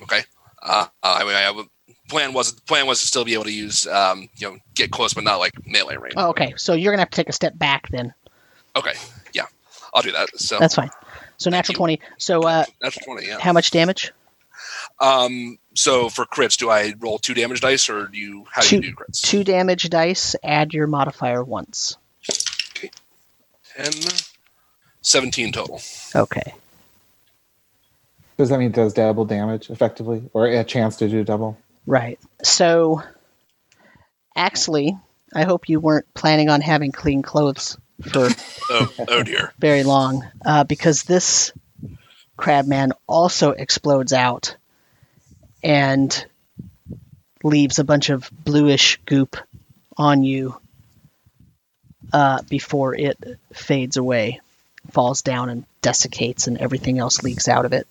[0.02, 0.22] okay.
[0.62, 1.68] Uh, I mean, I would,
[2.08, 4.92] plan was the plan was to still be able to use um, you know get
[4.92, 6.16] close but not like melee range.
[6.18, 6.54] Oh, okay.
[6.58, 8.14] So you're gonna have to take a step back then.
[8.76, 8.94] Okay,
[9.34, 9.46] yeah,
[9.94, 10.30] I'll do that.
[10.38, 10.90] So That's fine.
[11.38, 12.00] So natural twenty.
[12.18, 13.28] So uh, natural twenty.
[13.28, 13.40] Yeah.
[13.40, 14.12] how much damage?
[15.02, 18.76] Um, so for crits, do I roll two damage dice or do you how do
[18.76, 19.22] you do crits?
[19.22, 20.36] Two damage dice.
[20.44, 21.98] Add your modifier once.
[23.78, 23.94] 10,
[25.02, 25.82] 17 total.
[26.16, 26.54] Okay.
[28.38, 31.58] Does that mean it does double damage effectively, or a chance to do double?
[31.86, 32.20] Right.
[32.44, 33.02] So,
[34.38, 35.00] Axley,
[35.34, 37.78] I hope you weren't planning on having clean clothes
[38.12, 38.30] for
[38.70, 39.54] Oh, oh dear.
[39.60, 41.52] very long uh, because this
[42.38, 44.56] crabman also explodes out
[45.64, 46.26] and
[47.44, 49.36] leaves a bunch of bluish goop
[49.98, 50.60] on you
[52.12, 53.18] uh, before it
[53.54, 54.42] fades away,
[54.92, 57.88] falls down and desiccates, and everything else leaks out of it.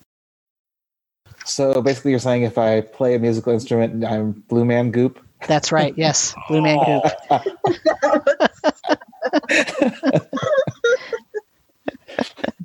[1.45, 5.23] So basically, you're saying if I play a musical instrument, I'm Blue Man Goop.
[5.47, 5.93] That's right.
[5.97, 7.03] Yes, blue man goop.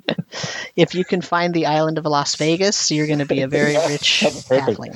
[0.75, 3.75] If you can find the island of Las Vegas, you're going to be a very
[3.87, 4.95] rich That's halfling.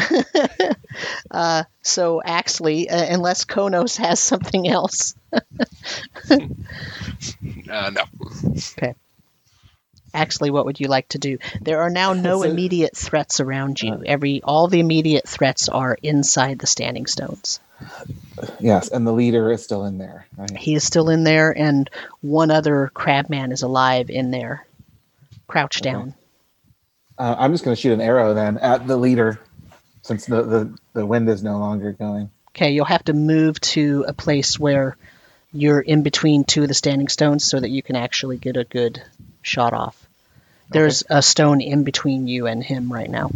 [1.30, 5.14] uh, so, Axley, uh, unless Konos has something else,
[7.70, 8.02] Uh, no.
[8.78, 8.94] Okay.
[10.14, 11.38] Axley, what would you like to do?
[11.60, 14.02] There are now no So- immediate threats around you.
[14.06, 17.60] Every all the immediate threats are inside the standing stones.
[18.60, 20.26] Yes, and the leader is still in there.
[20.36, 20.56] Right?
[20.56, 21.90] He is still in there, and
[22.20, 24.66] one other crabman is alive in there,
[25.46, 25.92] crouched Okay.
[25.92, 26.14] down.
[27.18, 29.40] Uh, I'm just going to shoot an arrow then at the leader,
[30.02, 32.30] since the, the the wind is no longer going.
[32.50, 34.96] Okay, you'll have to move to a place where
[35.52, 38.64] you're in between two of the standing stones so that you can actually get a
[38.64, 39.02] good
[39.42, 40.06] shot off.
[40.70, 43.30] There's a stone in between you and him right now.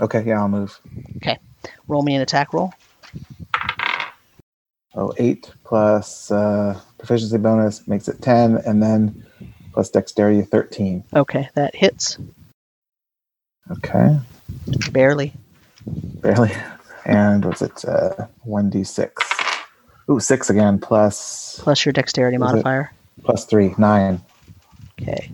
[0.00, 0.80] Okay, yeah, I'll move.
[1.18, 1.38] Okay,
[1.86, 2.72] roll me an attack roll.
[4.94, 9.24] Oh, eight plus uh, proficiency bonus makes it ten, and then
[9.72, 11.04] plus dexterity thirteen.
[11.14, 12.18] Okay, that hits.
[13.70, 14.18] Okay,
[14.90, 15.32] Barely.
[15.86, 16.50] barely.
[17.04, 17.84] And what's it?
[17.84, 19.24] uh, One d six.
[20.10, 20.80] Ooh, six again.
[20.80, 22.92] Plus Plus your dexterity modifier.
[23.22, 24.20] plus three, nine.
[25.00, 25.30] Okay.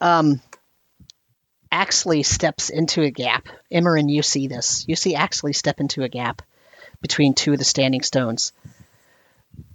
[0.00, 0.40] Um,
[1.72, 3.46] Axley steps into a gap.
[3.72, 4.84] Imran, you see this.
[4.88, 6.42] You see Axley step into a gap
[7.00, 8.52] between two of the standing stones.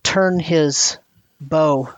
[0.04, 0.98] Turn his
[1.40, 1.94] bow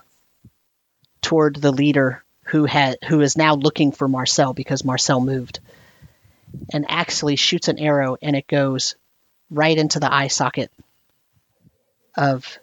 [1.22, 5.60] toward the leader who had who is now looking for Marcel because Marcel moved.
[6.72, 8.94] And Axley shoots an arrow and it goes
[9.50, 10.70] right into the eye socket
[12.16, 12.58] of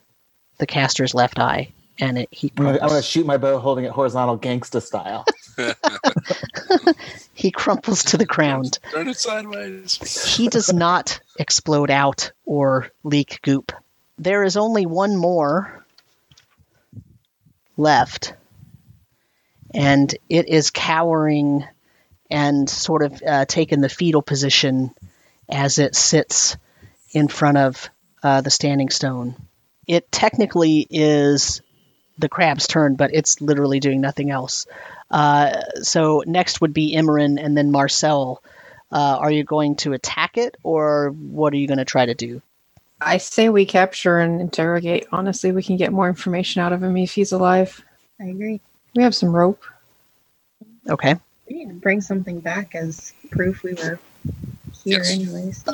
[0.60, 1.74] the caster's left eye.
[2.00, 5.26] And it, he I'm gonna, I'm gonna shoot my bow holding it horizontal gangsta style.
[7.34, 8.80] he crumples to the ground.
[8.92, 10.36] Turn it sideways.
[10.36, 13.72] he does not explode out or leak goop.
[14.22, 15.84] There is only one more
[17.76, 18.36] left,
[19.74, 21.66] and it is cowering
[22.30, 24.94] and sort of uh, taking the fetal position
[25.50, 26.56] as it sits
[27.10, 27.90] in front of
[28.22, 29.36] uh, the standing stone.
[29.88, 31.64] It technically is
[32.20, 34.68] the crab's turn, but it's literally doing nothing else.
[35.10, 38.44] Uh, so next would be Imran and then Marcel.
[38.92, 42.14] Uh, are you going to attack it, or what are you going to try to
[42.14, 42.44] do?
[43.02, 45.08] I say we capture and interrogate.
[45.12, 47.84] Honestly, we can get more information out of him if he's alive.
[48.20, 48.62] I agree.
[48.96, 49.64] We have some rope.
[50.90, 51.16] Okay.
[51.50, 54.00] We need to bring something back as proof we were
[54.84, 55.12] here, Yes.
[55.12, 55.66] anyways.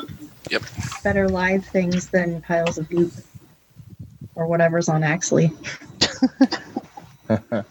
[0.50, 0.62] Yep.
[1.04, 3.12] Better live things than piles of goop
[4.34, 5.52] or whatever's on Axley.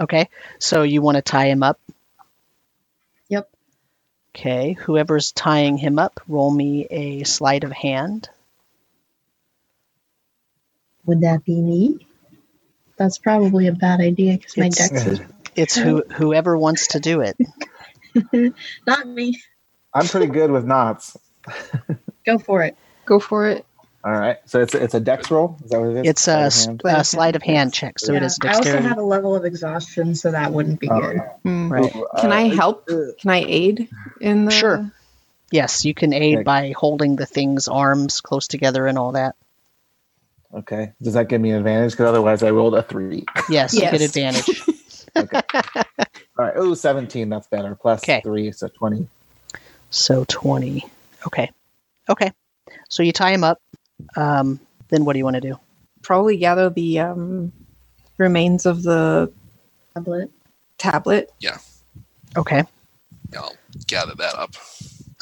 [0.00, 0.28] Okay.
[0.58, 1.78] So you want to tie him up?
[4.34, 4.40] Yep.
[4.40, 4.72] Okay.
[4.74, 8.28] Whoever's tying him up, roll me a sleight of hand.
[11.06, 12.06] Would that be me?
[12.96, 15.20] That's probably a bad idea because my It's- dex is
[15.56, 17.36] It's who whoever wants to do it.
[18.86, 19.40] not me.
[19.94, 21.16] I'm pretty good with knots.
[22.26, 22.76] Go for it.
[23.04, 23.64] Go for it.
[24.04, 25.56] All right, so it's it's a dex roll.
[25.64, 26.08] Is that what it is?
[26.10, 27.00] It's a, Sleight of hand?
[27.00, 29.46] a sleight of hand check, so it Yeah, is I also have a level of
[29.46, 31.20] exhaustion, so that wouldn't be Oh, good.
[31.42, 31.72] Hmm.
[31.72, 31.90] Right.
[32.18, 32.86] Can uh, I help?
[32.86, 33.88] Can I aid
[34.20, 34.50] in the?
[34.50, 34.90] Sure.
[35.50, 36.42] Yes, you can aid Okay.
[36.42, 39.36] by holding the thing's arms close together and all that.
[40.52, 40.92] Okay.
[41.00, 41.92] Does that give me an advantage?
[41.92, 43.24] Because otherwise, I rolled a three.
[43.48, 44.16] Yes, you get Yes.
[44.16, 44.62] advantage.
[45.16, 45.40] Okay.
[46.36, 46.54] All right.
[46.56, 47.28] Oh, 17.
[47.28, 47.76] That's better.
[47.76, 48.20] Plus Okay.
[48.22, 49.06] three, so 20.
[49.90, 50.84] So 20.
[51.28, 51.52] Okay.
[52.08, 52.32] Okay.
[52.88, 53.60] So you tie him up.
[54.16, 55.58] Um, then what do you want to do?
[56.02, 57.52] Probably gather the um,
[58.18, 59.32] remains of the
[59.94, 60.30] Tablet.
[60.78, 61.32] tablet.
[61.40, 61.58] Yeah.
[62.36, 62.64] Okay.
[63.32, 63.56] Yeah, I'll
[63.86, 64.54] gather that up.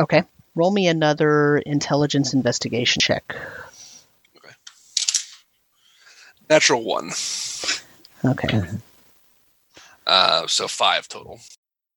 [0.01, 0.25] Okay.
[0.55, 3.35] Roll me another intelligence investigation check.
[4.37, 4.55] Okay.
[6.51, 7.11] Natural one.
[8.25, 8.61] Okay.
[10.07, 11.41] Uh, so five total.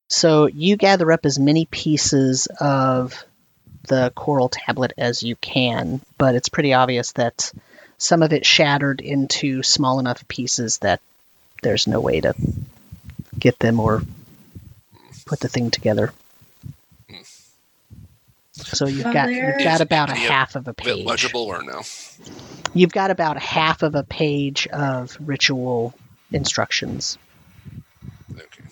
[0.09, 3.25] So you gather up as many pieces of
[3.85, 7.51] the coral tablet as you can, but it's pretty obvious that
[7.97, 10.99] some of it shattered into small enough pieces that
[11.63, 12.33] there's no way to
[13.37, 14.01] get them or
[15.25, 16.13] put the thing together.
[18.53, 21.05] So you've got you've got about a half of a Is it page.
[21.05, 21.81] legible or no?
[22.73, 25.93] You've got about a half of a page of ritual
[26.31, 27.17] instructions.
[28.33, 28.63] Okay.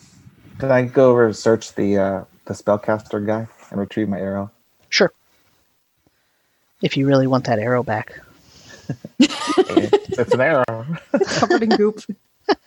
[0.60, 4.52] Can I go over and search the uh, the spellcaster guy and retrieve my arrow?
[4.94, 5.12] Sure.
[6.84, 8.20] If you really want that arrow back.
[9.18, 10.86] Hey, it's an arrow.
[11.26, 12.02] Covered in goop.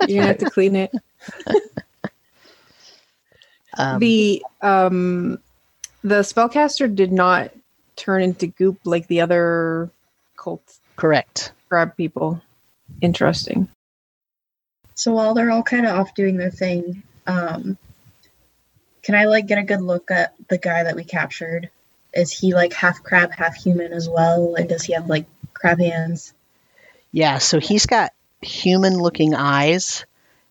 [0.08, 0.90] You're gonna have to clean it.
[3.78, 5.38] Um, the um
[6.02, 7.52] the spellcaster did not
[7.94, 9.90] turn into goop like the other
[10.36, 11.52] cult correct.
[11.68, 12.42] crab people.
[13.02, 13.68] Interesting.
[14.96, 17.78] So while they're all kind of off doing their thing, um,
[19.04, 21.70] can I like get a good look at the guy that we captured?
[22.16, 24.54] Is he like half crab, half human as well?
[24.56, 26.32] And does he have like crab hands?
[27.12, 28.12] Yeah, so he's got
[28.42, 30.04] human looking eyes.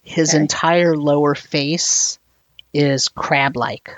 [0.03, 0.41] His Okay.
[0.41, 2.19] entire lower face
[2.73, 3.89] is crab like.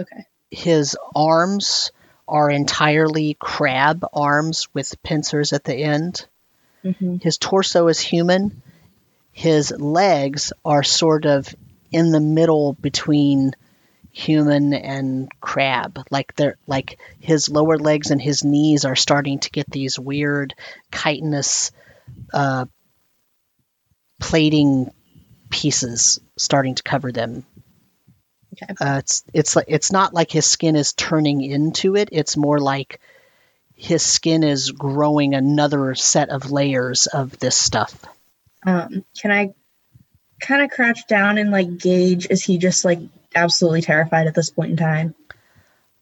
[0.00, 0.26] Okay.
[0.50, 1.90] His arms
[2.28, 6.26] are entirely crab arms with pincers at the end.
[6.84, 7.16] Mm-hmm.
[7.16, 8.62] His torso is human.
[9.32, 11.52] His legs are sort of
[11.92, 13.54] in the middle between
[14.16, 15.98] human and crab.
[16.10, 20.54] Like they're like his lower legs and his knees are starting to get these weird
[20.90, 21.70] chitinous
[22.32, 22.64] uh,
[24.18, 24.90] plating
[25.50, 27.44] pieces starting to cover them.
[28.54, 28.74] Okay.
[28.80, 32.08] Uh, it's it's like it's not like his skin is turning into it.
[32.10, 33.00] It's more like
[33.74, 37.94] his skin is growing another set of layers of this stuff.
[38.64, 39.52] Um, can I
[40.40, 42.28] kind of crouch down and like gauge?
[42.30, 43.00] Is he just like
[43.36, 45.14] absolutely terrified at this point in time?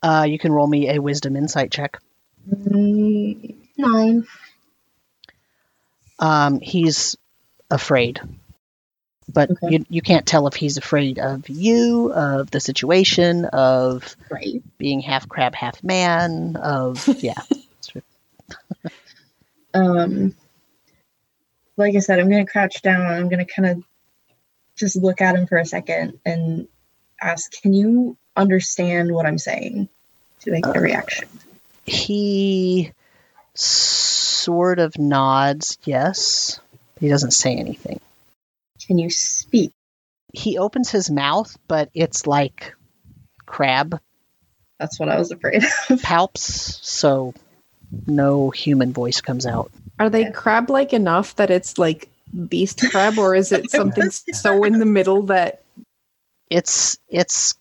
[0.02, 1.98] Uh, you can roll me a wisdom insight check.
[2.48, 4.26] Mm, nine.
[6.18, 7.16] Um, he's
[7.70, 8.20] afraid,
[9.32, 9.68] but Okay.
[9.72, 14.62] you you can't tell if he's afraid of you, of the situation, of Right.
[14.78, 16.56] being half crab, half man.
[16.56, 17.42] Of yeah,
[19.72, 20.34] Um,
[21.76, 23.06] like I said, I'm gonna crouch down.
[23.06, 23.82] I'm gonna kind of
[24.76, 26.68] just look at him for a second and
[27.20, 29.88] ask, "Can you understand what I'm saying?"
[30.42, 31.26] To make a uh, reaction.
[31.86, 32.92] he
[33.54, 36.60] sort of nods yes.
[37.00, 38.00] He doesn't say anything.
[38.86, 39.72] Can you speak?
[40.32, 42.74] He opens his mouth, but it's like
[43.46, 44.00] crab
[44.78, 45.70] That's what I was afraid of.
[46.02, 46.38] palps,
[46.84, 47.32] so
[48.06, 49.70] no human voice comes out.
[49.98, 50.30] Are they Yeah.
[50.32, 52.08] crab like enough that it's like
[52.48, 55.62] beast crab, or is it something so in the middle that
[56.54, 57.56] It's it's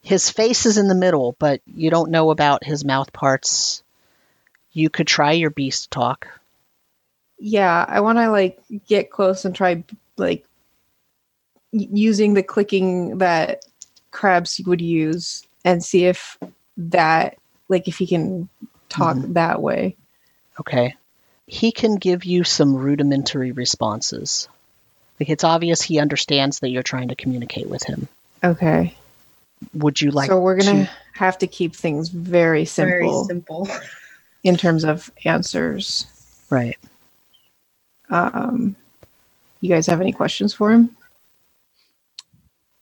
[0.00, 3.82] his face is in the middle, but you don't know about his mouth parts.
[4.70, 6.28] You could try your beast talk.
[7.38, 9.82] yeah, I want to like get close and try
[10.16, 10.46] like
[11.72, 13.64] using the clicking that
[14.12, 16.38] crabs would use and see if
[16.76, 17.36] that
[17.68, 18.48] like if he can
[18.88, 19.32] talk mm-hmm.
[19.32, 19.96] that way.
[20.60, 20.94] Okay.
[21.46, 24.48] He can give you some rudimentary responses.
[25.20, 28.08] Like it's obvious he understands that you're trying to communicate with him.
[28.42, 28.94] Okay.
[29.74, 33.68] Would you like so we're gonna to- have to keep things very simple Very simple.
[34.42, 36.06] in terms of answers.
[36.50, 36.76] right.
[38.10, 38.76] Um,
[39.60, 40.94] you guys have any questions for him?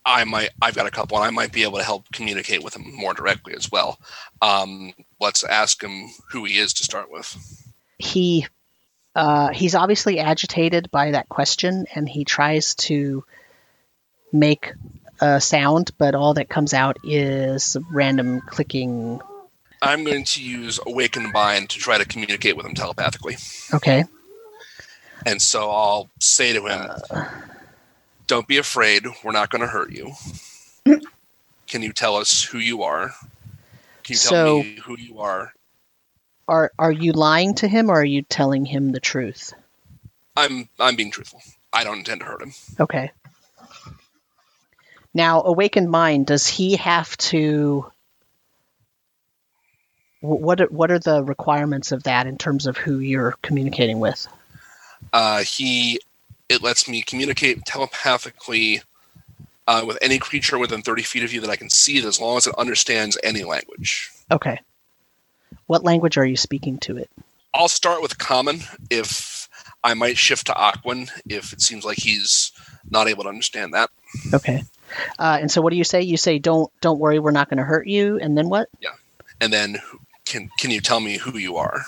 [0.04, 0.50] I might.
[0.60, 3.14] I've got a couple, and I might be able to help communicate with him more
[3.14, 4.00] directly as well.
[4.40, 7.36] Um, let's ask him who he is to start with.
[7.98, 8.46] He
[9.14, 13.24] uh, he's obviously agitated by that question and he tries to
[14.32, 14.72] make
[15.20, 19.20] a sound, but all that comes out is random clicking.
[19.80, 23.36] I'm going to use Awaken Mind to try to communicate with him telepathically.
[23.74, 24.04] Okay.
[25.26, 26.90] And so I'll say to him,
[28.26, 29.06] Don't be afraid.
[29.22, 30.12] We're not going to hurt you.
[31.66, 33.14] Can you tell us who you are?
[34.04, 35.52] Can you tell So- me who you are?
[36.48, 39.52] Are are you lying to him or are you telling him the truth?
[40.36, 41.40] I'm I'm being truthful.
[41.72, 42.52] I don't intend to hurt him.
[42.80, 43.10] Okay.
[45.14, 47.90] Now, awakened mind, does he have to?
[50.20, 54.26] What are, what are the requirements of that in terms of who you're communicating with?
[55.12, 55.98] Uh, he
[56.48, 58.82] it lets me communicate telepathically
[59.66, 62.20] uh, with any creature within 30 feet of you that I can see it as
[62.20, 64.10] long as it understands any language.
[64.30, 64.60] Okay.
[65.66, 67.10] What language are you speaking to it?
[67.54, 68.60] I'll start with common
[68.90, 69.48] if
[69.84, 72.52] I might shift to Aquan if it seems like he's
[72.90, 73.90] not able to understand that.
[74.32, 74.62] Okay.
[75.18, 76.02] Uh, and so, what do you say?
[76.02, 78.68] You say, "Don't don't worry, we're not going to hurt you." And then what?
[78.80, 78.90] Yeah.
[79.40, 79.78] And then
[80.24, 81.84] can can you tell me who you are?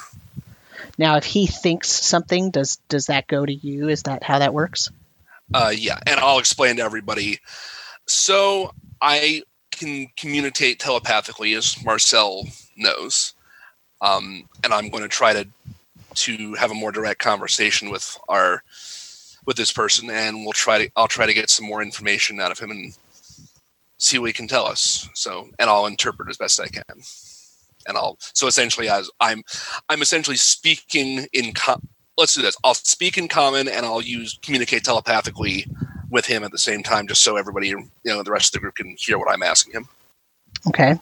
[0.97, 3.89] Now, if he thinks something, does does that go to you?
[3.89, 4.91] Is that how that works?
[5.53, 7.41] Uh, yeah, and I'll explain to everybody.
[8.07, 13.34] So I can communicate telepathically, as Marcel knows,
[14.05, 15.49] um, and I'm going to try to
[16.15, 18.63] to have a more direct conversation with our
[19.47, 22.53] with this person, and we'll try to I'll try to get some more information out
[22.53, 22.97] of him and
[23.99, 25.09] see what he can tell us.
[25.15, 26.83] So, and I'll interpret as best I can.
[27.87, 29.43] And I'll so essentially as I'm
[29.89, 32.57] I'm essentially speaking in com- let's do this.
[32.63, 35.67] I'll speak in common and I'll use communicate telepathically
[36.11, 38.61] with him at the same time, just so everybody, you know, the rest of the
[38.61, 39.89] group can hear what I'm asking him.
[40.69, 40.95] Okay.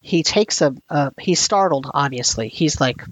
[0.00, 0.74] He takes a.
[0.88, 1.90] Uh, he's startled.
[1.92, 3.02] Obviously, he's like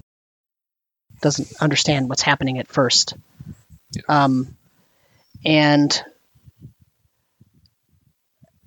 [1.21, 3.15] doesn't understand what's happening at first.
[3.93, 4.03] Yeah.
[4.09, 4.57] Um,
[5.45, 6.03] and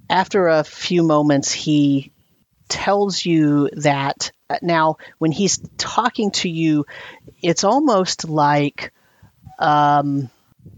[0.09, 2.11] after a few moments, he
[2.67, 6.85] tells you that uh, now when he's talking to you,
[7.41, 8.91] it's almost like
[9.59, 10.29] um,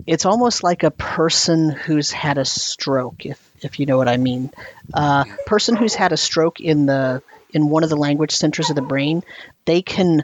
[0.08, 4.18] it's almost like a person who's had a stroke, if if you know what I
[4.18, 4.52] mean.
[4.94, 7.22] Uh, person who's had a stroke in the
[7.54, 9.24] in one of the language centers of the brain,
[9.66, 10.24] they can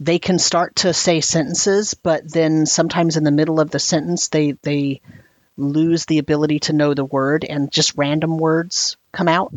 [0.00, 4.28] they can start to say sentences, but then sometimes in the middle of the sentence
[4.28, 5.00] they they
[5.56, 9.52] lose the ability to know the word and just random words come out.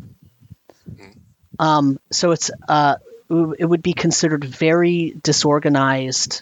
[1.59, 2.95] Um, so it's uh,
[3.29, 6.41] it would be considered very disorganized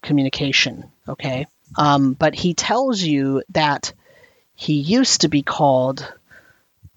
[0.00, 0.90] communication.
[1.08, 1.46] Okay,
[1.76, 3.92] um, but he tells you that
[4.60, 6.12] he used to be called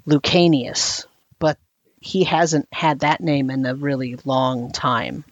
[0.08, 1.06] Lucanius,
[1.38, 1.60] but
[2.00, 5.24] he hasn't had that name in a really long time.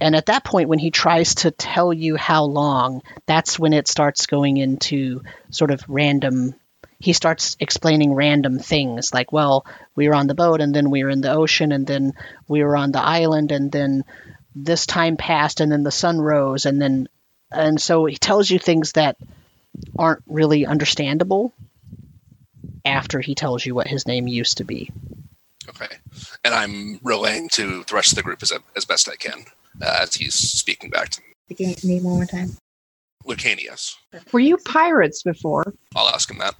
[0.00, 3.88] And at that point, when he tries to tell you how long, that's when it
[3.88, 6.54] starts going into sort of random.
[7.00, 9.66] He starts explaining random things like, well,
[9.96, 12.12] we were on the boat and then we were in the ocean and then
[12.46, 14.04] we were on the island and then
[14.54, 17.08] this time passed and then the sun rose and then.
[17.50, 19.16] And so he tells you things that
[19.98, 21.52] aren't really understandable
[22.84, 24.90] after he tells you what his name used to be.
[25.68, 25.96] Okay,
[26.44, 29.46] and I'm relaying to the rest of the group as as best I can
[29.82, 31.56] uh, as he's speaking back to me.
[31.56, 32.56] Give me name one more time.
[33.26, 33.96] Lucanius.
[34.32, 35.74] Were you pirates before?
[35.94, 36.54] I'll ask him that.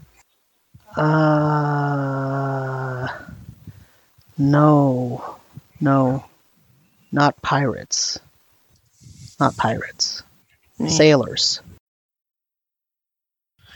[0.96, 3.08] Uh,
[4.38, 5.36] no,
[5.80, 6.24] no,
[7.12, 8.18] not pirates.
[9.38, 10.22] Not pirates.
[10.78, 10.88] Hmm.
[10.88, 11.60] Sailors.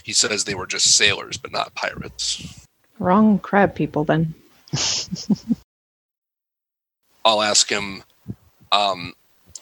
[0.02, 2.66] He says they were just sailors, but not pirates.
[2.98, 4.34] Wrong crab people then.
[7.24, 8.02] I'll ask him,
[8.72, 9.14] um,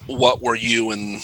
[0.07, 1.21] what were you and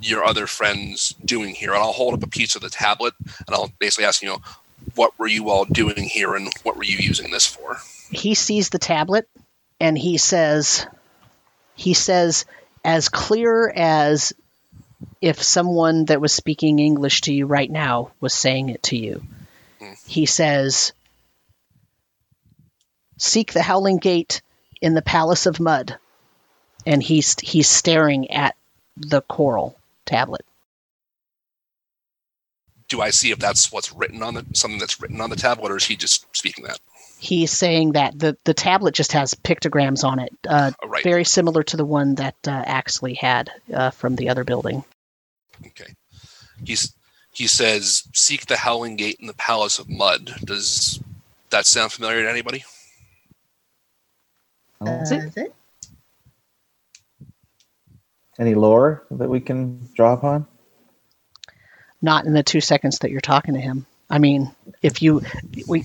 [0.00, 1.72] your other friends doing here?
[1.72, 4.40] And I'll hold up a piece of the tablet and I'll basically ask, you know,
[4.94, 7.78] what were you all doing here and what were you using this for?
[8.10, 9.28] He sees the tablet
[9.80, 10.86] and he says,
[11.74, 12.44] he says,
[12.84, 14.32] as clear as
[15.20, 19.22] if someone that was speaking English to you right now was saying it to you.
[19.78, 19.92] Hmm.
[20.06, 20.92] He says,
[23.16, 24.42] Seek the Howling Gate
[24.80, 25.96] in the Palace of Mud.
[26.86, 28.56] And he's he's staring at
[28.96, 29.76] the coral
[30.06, 30.44] tablet.
[32.88, 35.70] Do I see if that's what's written on the something that's written on the tablet,
[35.70, 36.78] or is he just speaking that?
[37.18, 41.02] He's saying that the, the tablet just has pictograms on it, uh, Oh, right.
[41.02, 44.84] very similar to the one that uh, Axley had uh, from the other building.
[45.66, 45.94] Okay.
[46.64, 46.94] He's
[47.32, 51.00] he says, "Seek the Howling Gate in the Palace of Mud." Does
[51.50, 52.64] that sound familiar to anybody?
[54.86, 55.52] Is it?
[58.38, 60.46] Any lore that we can draw upon?
[62.00, 63.86] Not in the two seconds that you're talking to him.
[64.08, 64.50] I mean,
[64.82, 65.22] if you
[65.66, 65.84] we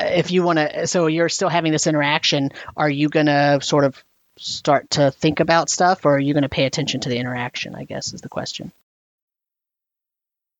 [0.00, 2.50] if you want to, so you're still having this interaction.
[2.76, 4.02] Are you going to sort of
[4.38, 7.74] start to think about stuff, or are you going to pay attention to the interaction?
[7.74, 8.72] I guess is the question.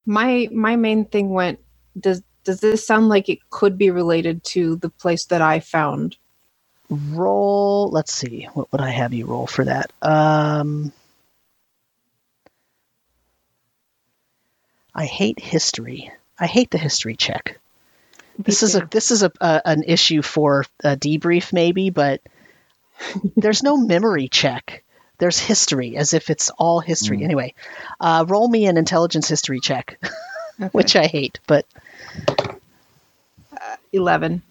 [0.06, 1.60] My my main thing went
[1.98, 6.16] does does this sound like it could be related to the place that I found?
[6.90, 7.90] Roll.
[7.90, 8.48] Let's see.
[8.54, 9.92] What would I have you roll for that?
[10.02, 10.92] Um,
[14.94, 16.12] I hate history.
[16.38, 17.58] I hate the history check.
[18.38, 22.20] This is a this is a, a an issue for a debrief maybe, but
[23.36, 24.84] there's no memory check.
[25.18, 27.18] There's history, as if it's all history.
[27.18, 27.24] Mm.
[27.24, 27.54] Anyway,
[28.00, 29.98] uh, roll me an intelligence history check,
[30.60, 30.68] Okay.
[30.72, 31.66] which I hate, but
[33.92, 34.42] eleven.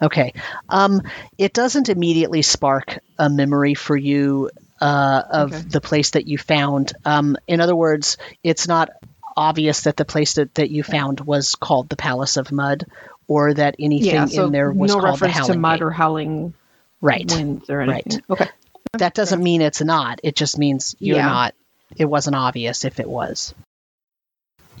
[0.00, 0.34] Okay.
[0.68, 1.02] Um,
[1.38, 4.50] it doesn't immediately spark a memory for you
[4.80, 5.62] uh, of Okay.
[5.70, 6.92] the place that you found.
[7.04, 8.90] Um, in other words, it's not
[9.36, 12.84] obvious that the place that, that you found was called the Palace of Mud
[13.28, 15.78] or that anything Yeah, so in there was no called the reference to Howling mud
[15.78, 15.84] Gate.
[15.84, 16.54] or howling
[17.00, 17.30] Right.
[17.30, 18.20] winds or Right.
[18.30, 18.48] Okay.
[18.94, 20.20] That doesn't mean it's not.
[20.22, 21.26] It just means you're Yeah.
[21.26, 21.54] not.
[21.96, 23.54] It wasn't obvious if it was.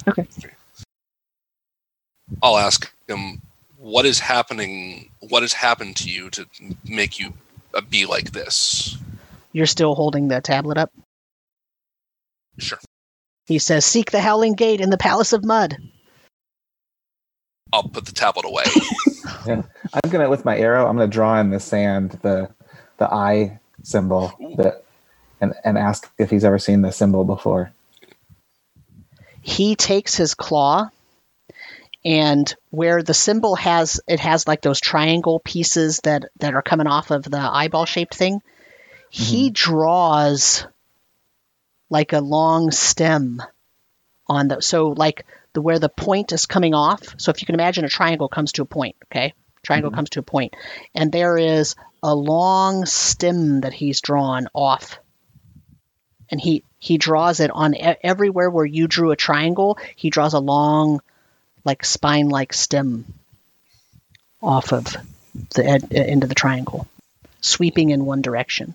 [0.06, 0.26] Okay.
[2.42, 3.42] I'll ask him,
[3.76, 5.10] "What is happening?
[5.20, 6.46] What has happened to you to
[6.84, 7.34] make you
[7.74, 8.96] uh, be like this?"
[9.52, 10.90] You're still holding the tablet up?
[12.58, 12.78] Sure.
[13.46, 15.76] He says, Seek the Howling Gate in the Palace of Mud.
[17.72, 18.64] I'll put the tablet away.
[19.94, 20.86] I'm gonna with my arrow.
[20.86, 22.50] I'm gonna draw in the sand the
[22.98, 24.84] the eye symbol that,
[25.40, 27.72] and and ask if he's ever seen the symbol before.
[29.42, 30.88] he takes his claw
[32.04, 36.86] and where the symbol has it has like those triangle pieces that that are coming
[36.86, 38.40] off of the eyeball shaped thing
[39.10, 39.52] he mm-hmm.
[39.52, 40.66] draws
[41.90, 43.42] like a long stem
[44.26, 47.02] on the so like the where the point is coming off.
[47.18, 49.34] So if you can imagine a triangle comes to a point okay?
[49.62, 50.54] Triangle comes to a point.
[50.94, 54.98] And there is a long stem that he's drawn off.
[56.30, 60.34] And he he draws it on e- everywhere where you drew a triangle he draws
[60.34, 61.00] a long
[61.64, 63.04] like spine like stem
[64.42, 64.96] off of
[65.54, 66.88] the ed- end of the triangle
[67.40, 68.74] sweeping in one direction.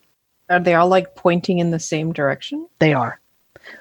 [0.50, 2.68] Are they all like pointing in the same direction?
[2.80, 3.20] they are.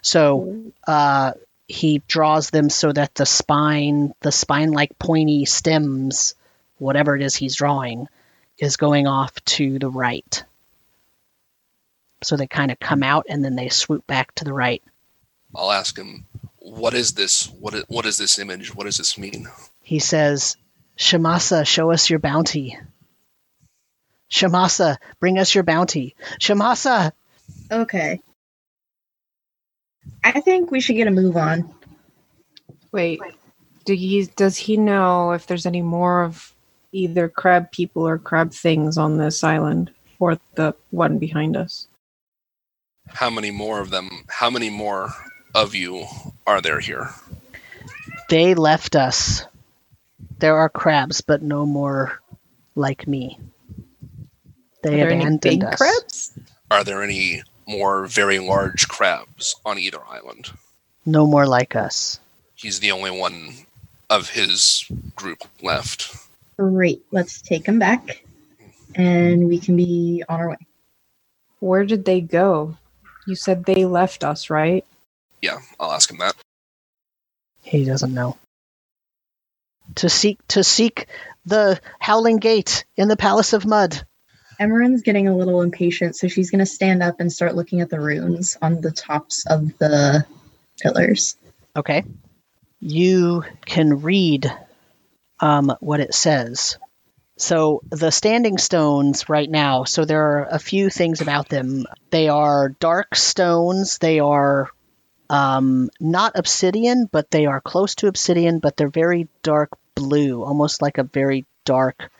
[0.02, 1.32] So uh,
[1.68, 6.34] he draws them so that the spine the spine like pointy stems
[6.78, 8.06] whatever it is he's drawing
[8.58, 10.44] is going off to the right
[12.22, 14.82] so they kind of come out and then they swoop back to the right
[15.54, 16.26] I'll ask him,
[16.58, 17.48] "What is this?
[17.48, 18.74] What is, what is this image?
[18.74, 19.48] What does this mean?"
[19.86, 20.56] he says,
[20.98, 22.76] Shamasa, show us your bounty.
[24.28, 26.16] Shamasa, bring us your bounty.
[26.40, 27.12] Shamasa!
[27.70, 28.20] Okay.
[30.24, 31.72] I think we should get a move on.
[32.92, 33.20] Wait,
[33.84, 36.52] do he, does he know if there's any more of
[36.92, 41.86] either crab people or crab things on this island or the one behind us?
[43.08, 44.24] How many more of them?
[44.28, 45.10] How many more
[45.54, 46.06] of you
[46.46, 47.10] are there here?
[48.28, 49.44] They left us.
[50.38, 52.20] There are crabs, but no more
[52.74, 53.38] like me.
[54.82, 55.76] They Are there any abandoned big us.
[55.76, 56.38] crabs?
[56.70, 60.50] Are there any more very large crabs on either island?
[61.04, 62.20] No more like us.
[62.54, 63.54] He's the only one
[64.10, 64.84] of his
[65.14, 66.16] group left.
[66.58, 67.04] Great.
[67.10, 68.24] Let's take him back
[68.94, 70.66] and we can be on our way.
[71.60, 72.76] Where did they go?
[73.26, 74.84] You said they left us, right?
[75.42, 76.34] Yeah, I'll ask him that.
[77.62, 78.36] He doesn't know.
[79.96, 81.06] To seek to seek
[81.44, 84.04] the Howling Gate in the Palace of Mud.
[84.60, 87.90] Imran's getting a little impatient, so she's going to stand up and start looking at
[87.90, 90.24] the runes on the tops of the
[90.80, 91.36] pillars.
[91.76, 92.04] Okay.
[92.80, 94.50] You can read
[95.40, 96.78] um, what it says.
[97.38, 101.84] So the standing stones right now, so there are a few things about them.
[102.10, 103.98] They are dark stones.
[103.98, 104.70] They are
[105.28, 110.80] um, not obsidian, but they are close to obsidian, but they're very dark blue, almost
[110.80, 112.10] like a very dark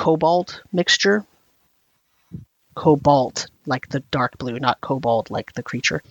[0.00, 1.24] cobalt mixture.
[2.74, 6.02] Cobalt, like the dark blue, not cobalt, like the creature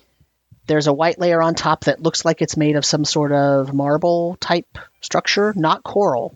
[0.70, 3.74] there's a white layer on top that looks like it's made of some sort of
[3.74, 6.36] marble type structure, not coral,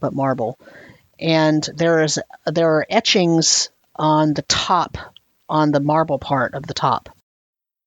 [0.00, 0.58] but marble.
[1.18, 4.98] And there is there are etchings on the top,
[5.48, 7.08] on the marble part of the top,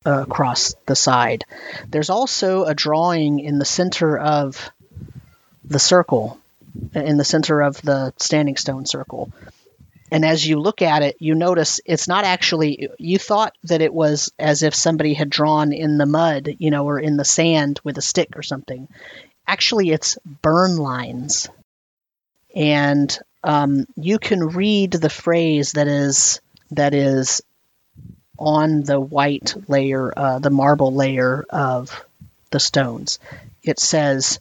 [0.05, 1.43] uh, across the side.
[1.89, 4.71] There's also a drawing in the center of
[5.65, 6.39] the circle,
[6.93, 9.31] in the center of the standing stone circle
[10.11, 12.89] and as you look at it, you notice it's not actually.
[12.99, 16.85] You thought that it was as if somebody had drawn in the mud, you know,
[16.85, 18.87] or in the sand with a stick or something.
[19.47, 21.49] Actually, it's burn lines,
[22.55, 26.39] and um, you can read the phrase that is
[26.71, 27.41] that is
[28.37, 32.05] on the white layer, uh, the marble layer of
[32.51, 33.17] the stones.
[33.63, 34.39] It says,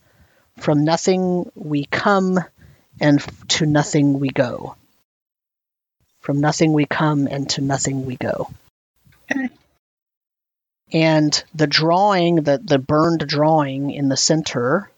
[0.58, 2.38] "From nothing we come,
[3.00, 4.76] and to nothing we go."
[6.20, 8.48] From nothing we come, and to nothing we go.
[9.30, 9.48] Okay.
[10.92, 14.90] And the drawing, the, the burned drawing in the center,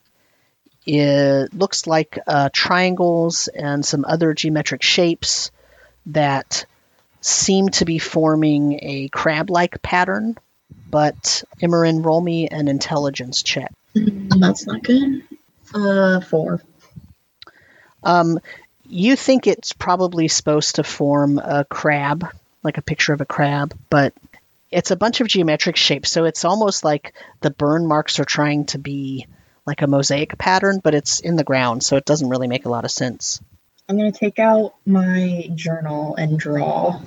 [0.85, 5.51] it looks like uh, triangles and some other geometric shapes
[6.07, 6.66] that
[7.23, 10.37] seem to be forming a crab like pattern.
[10.89, 13.73] But Imran, roll me an intelligence check.
[13.97, 15.23] Mm, That's not good.
[15.77, 16.62] Uh, four.
[18.03, 18.39] Um,
[18.89, 22.27] you think it's probably supposed to form a crab,
[22.62, 24.15] like a picture of a crab, but
[24.70, 26.11] it's a bunch of geometric shapes.
[26.11, 29.27] So it's almost like the burn marks are trying to be
[29.66, 32.70] like a mosaic pattern, but it's in the ground, so it doesn't really make a
[32.70, 33.40] lot of sense.
[33.89, 37.01] I'm going to take out my journal and draw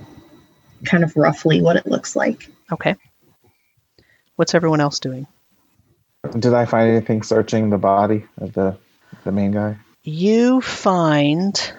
[0.86, 2.50] kind of roughly what it looks like.
[2.72, 2.96] Okay.
[4.36, 5.28] What's everyone else doing?
[6.38, 8.78] Did I find anything searching the body of the
[9.24, 9.78] the main guy?
[10.04, 11.74] You find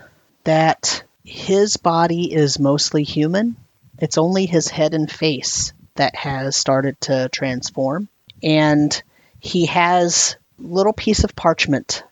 [0.44, 3.56] that his body is mostly human.
[3.98, 8.08] It's only his head and face that has started to transform.
[8.42, 9.02] And
[9.38, 12.02] he has little piece of parchment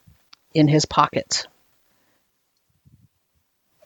[0.55, 1.47] in his pocket.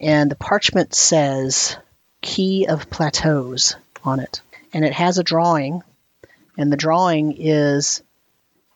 [0.00, 1.76] And the parchment says
[2.20, 4.40] Key of Plateaus on it.
[4.72, 5.82] And it has a drawing.
[6.58, 8.02] And the drawing is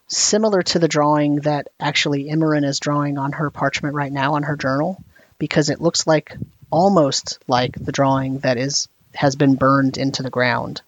[0.08, 4.44] similar to the drawing that actually Imran is drawing on her parchment right now on
[4.44, 5.02] her journal
[5.38, 6.36] because it looks like
[6.70, 10.82] almost like the drawing that is has been burned into the ground.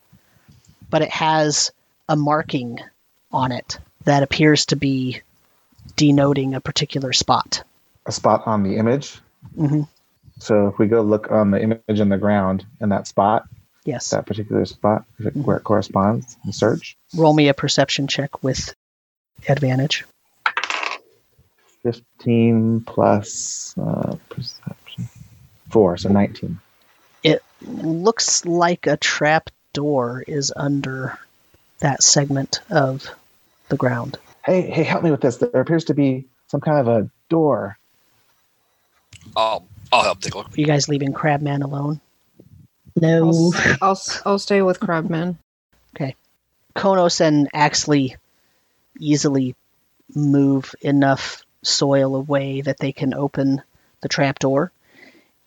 [0.90, 1.72] But it has
[2.08, 2.78] a marking
[3.32, 5.22] on it that appears to be
[5.96, 7.62] denoting a particular spot.
[8.06, 9.18] A spot on the image.
[9.54, 9.82] hmm
[10.38, 13.46] So if we go look on the image in the ground in that spot,
[13.84, 14.10] yes.
[14.10, 15.04] that particular spot,
[15.34, 16.96] where it corresponds, and search.
[17.14, 18.74] roll me a perception check with
[19.48, 20.04] advantage
[21.82, 25.08] 15 plus uh, perception.
[25.70, 26.58] Four, so 19.
[27.22, 31.18] It looks like a trap door is under
[31.80, 33.08] that segment of
[33.68, 35.36] the ground Hey, hey, help me with this.
[35.36, 37.78] There appears to be some kind of a door.
[39.36, 40.48] I'll I'll help take a look.
[40.56, 42.00] Are you guys leaving Crabman alone?
[42.96, 43.24] No.
[43.28, 45.36] I'll, s- I'll, s- I'll stay with Crabman.
[45.94, 46.16] Okay.
[46.74, 48.16] Konos and Axley
[48.98, 49.54] easily
[50.14, 53.62] move enough soil away that they can open
[54.00, 54.72] the trapdoor.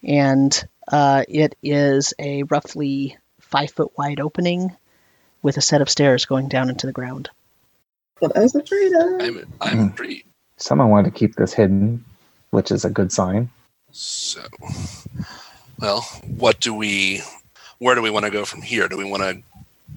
[0.04, 4.76] And uh, it is a roughly five foot wide opening
[5.42, 7.30] with a set of stairs going down into the ground.
[8.20, 9.22] What I was afraid of.
[9.22, 10.28] I'm I'm intrigued.
[10.58, 12.06] Someone wanted to keep this hidden,
[12.52, 13.50] which is a good sign.
[13.92, 14.42] So,
[15.80, 16.02] well,
[16.38, 17.22] what do we?
[17.80, 18.88] Where do we want to go from here?
[18.88, 19.42] Do we want to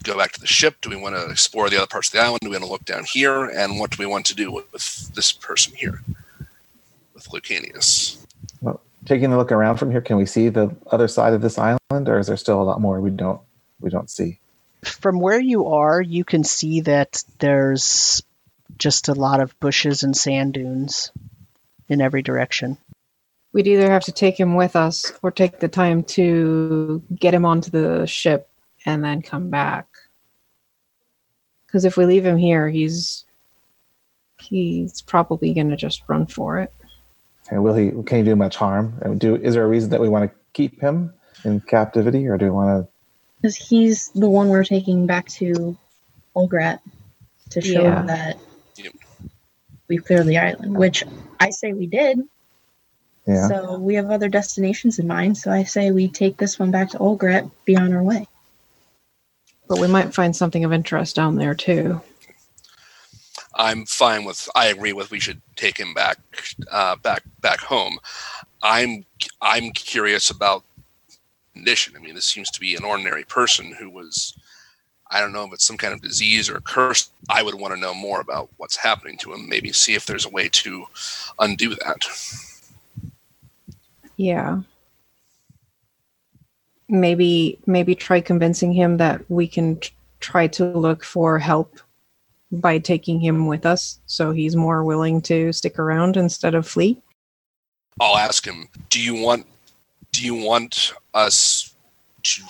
[0.03, 0.77] go back to the ship?
[0.81, 2.41] Do we want to explore the other parts of the island?
[2.43, 3.45] Do we want to look down here?
[3.45, 6.03] And what do we want to do with, with this person here,
[7.15, 8.19] with Lucanius?
[8.61, 11.59] Well, taking a look around from here, can we see the other side of this
[11.59, 13.41] island, or is there still a lot more we don't
[13.81, 14.41] we don't see?
[14.83, 18.23] From where you are, you can see that there's
[18.79, 21.11] just a lot of bushes and sand dunes
[21.89, 22.77] in every direction.
[23.53, 27.47] We'd either have to take him with us or take the time to get him
[27.47, 28.49] onto the ship
[28.85, 29.87] and then come back.
[31.67, 33.25] Because if we leave him here, he's
[34.41, 36.73] he's probably going to just run for it.
[37.51, 37.91] And will he?
[38.05, 38.95] Can he do much harm?
[39.19, 41.13] Do is there a reason that we want to keep him
[41.45, 42.93] in captivity, or do we want to?
[43.41, 45.77] Because he's the one we're taking back to
[46.37, 46.79] Olgrat
[47.51, 48.03] to show Yeah.
[48.03, 48.39] that
[48.77, 48.93] Yep.
[49.89, 51.05] we cleared the island, which
[51.41, 52.21] I say we did.
[53.27, 53.49] Yeah.
[53.49, 55.37] So we have other destinations in mind.
[55.37, 58.27] So I say we take this one back to Olgrat, be on our way.
[59.69, 62.01] But we might find something of interest down there too.
[63.57, 64.49] I'm fine with.
[64.55, 65.11] I agree with.
[65.11, 66.19] We should take him back,
[66.71, 67.99] uh, back, back home.
[68.63, 69.05] I'm,
[69.41, 70.65] I'm curious about
[71.55, 71.95] condition.
[71.97, 74.35] I mean, this seems to be an ordinary person who was.
[75.11, 77.11] I don't know if it's some kind of disease or curse.
[77.29, 79.49] I would want to know more about what's happening to him.
[79.49, 80.87] Maybe see if there's a way to
[81.39, 81.99] undo that.
[84.17, 84.61] Yeah.
[86.89, 89.91] Maybe maybe try convincing him that we can t-
[90.21, 91.81] try to look for help
[92.53, 97.01] by taking him with us so he's more willing to stick around instead of flee.
[98.01, 98.69] I'll ask him.
[98.91, 99.47] Do you want?
[100.13, 101.75] Do you want us
[102.25, 102.43] to?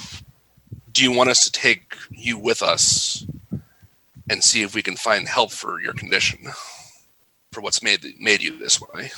[0.92, 3.26] Do you want us to take you with us
[4.30, 6.38] and see if we can find help for your condition,
[7.52, 9.10] for what's made made you this way?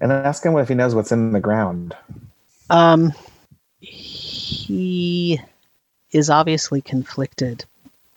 [0.00, 1.96] And ask him if he knows what's in the ground.
[2.68, 3.12] Um,
[4.46, 5.40] he
[6.12, 7.64] is obviously conflicted.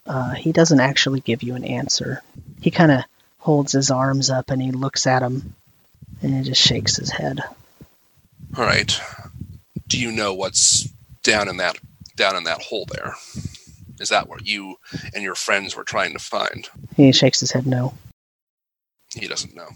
[0.06, 2.22] Uh, he doesn't actually give you an answer.
[2.62, 3.04] He kind of
[3.40, 5.56] holds his arms up and he looks at him
[6.22, 7.40] and he just shakes his head.
[8.56, 9.00] All right.
[9.88, 10.88] Do you know what's
[11.24, 11.78] down in that
[12.16, 13.16] down in that hole there?
[14.00, 14.76] Is that what you
[15.14, 16.70] and your friends were trying to find?
[16.96, 17.94] He shakes his head no.
[19.16, 19.70] He doesn't know.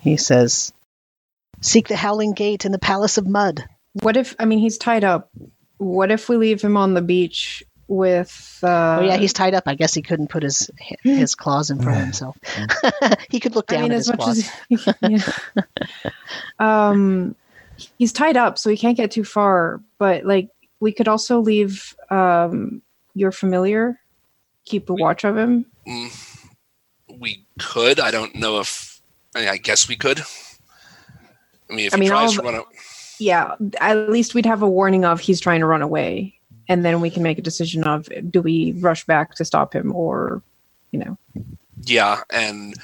[0.00, 0.72] He says,
[1.60, 3.64] Seek the Howling Gate in the Palace of Mud.
[3.94, 5.30] What if I mean he's tied up?
[5.78, 9.64] What if we leave him on the beach with uh oh, yeah, he's tied up.
[9.66, 10.70] I guess he couldn't put his
[11.02, 12.36] his claws in front of himself.
[13.30, 14.50] he could look I down mean at as his much claws.
[14.70, 15.32] as
[16.04, 16.10] yeah.
[16.58, 17.34] um
[17.98, 20.48] he's tied up so he can't get too far, but like
[20.80, 22.80] we could also leave um
[23.14, 23.98] your familiar
[24.64, 25.66] keep a watch of him.
[25.86, 26.48] Mm,
[27.18, 28.00] we could.
[28.00, 29.00] I don't know if.
[29.34, 30.20] I, mean, I guess we could.
[31.70, 32.66] I mean, if I he mean, tries all to run out,
[33.22, 36.34] Yeah, at least we'd have a warning of he's trying to run away
[36.68, 39.94] and then we can make a decision of do we rush back to stop him
[39.94, 40.42] or
[40.90, 41.18] you know.
[41.84, 42.74] yeah, and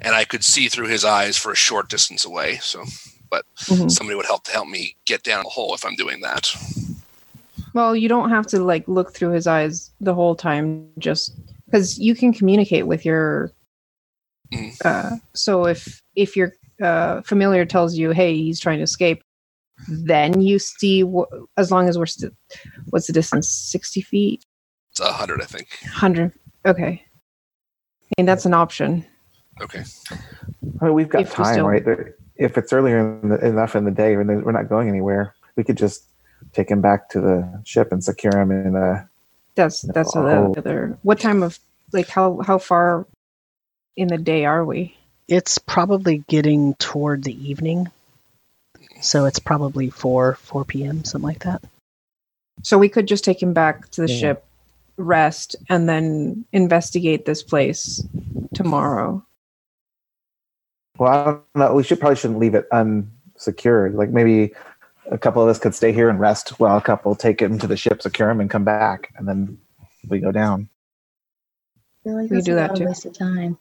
[0.00, 2.56] and I could see through his eyes for a short distance away.
[2.56, 2.84] So,
[3.30, 3.90] but Mhm.
[3.90, 6.54] somebody would help to help me get down the hole if I'm doing that.
[7.74, 11.34] Well, you don't have to like look through his eyes the whole time, just
[11.66, 13.52] because you can communicate with your.
[14.52, 14.72] Mm.
[14.84, 19.22] Uh, so if if your uh, familiar tells you, "Hey, he's trying to escape,"
[19.86, 21.02] then you see.
[21.02, 22.30] Wh- as long as we're still,
[22.90, 23.48] what's the distance?
[23.48, 24.44] Sixty feet,
[24.90, 25.68] It's a hundred, I think.
[25.92, 26.32] hundred.
[26.66, 29.04] Okay, I mean that's an option.
[29.60, 29.84] Okay.
[30.80, 31.84] I mean, we've got If time, still- right?
[31.84, 35.34] There- If it's earlier in the, enough in the day, when we're not going anywhere,
[35.56, 36.04] we could just
[36.52, 39.08] take him back to the ship and secure him in a.
[39.56, 40.54] That's that's the Oh.
[40.56, 40.96] other.
[41.02, 41.58] What time of
[41.92, 43.06] like how how far
[43.96, 44.96] in the day are we?
[45.26, 47.90] It's probably getting toward the evening.
[49.00, 51.04] So it's probably 4 4 p.m.
[51.04, 51.62] something like that.
[52.62, 54.18] So we could just take him back to the Yeah.
[54.18, 54.44] ship,
[54.96, 58.02] rest, and then investigate this place
[58.54, 59.24] tomorrow.
[60.98, 61.74] Well, I don't know.
[61.74, 63.94] We should probably shouldn't leave it unsecured.
[63.94, 64.52] Like maybe
[65.10, 67.66] a couple of us could stay here and rest while a couple take him to
[67.68, 69.58] the ship, secure him, and come back, and then
[70.08, 70.68] we go down.
[72.04, 72.86] I feel like We do that lot too.
[72.86, 73.56] waste of time.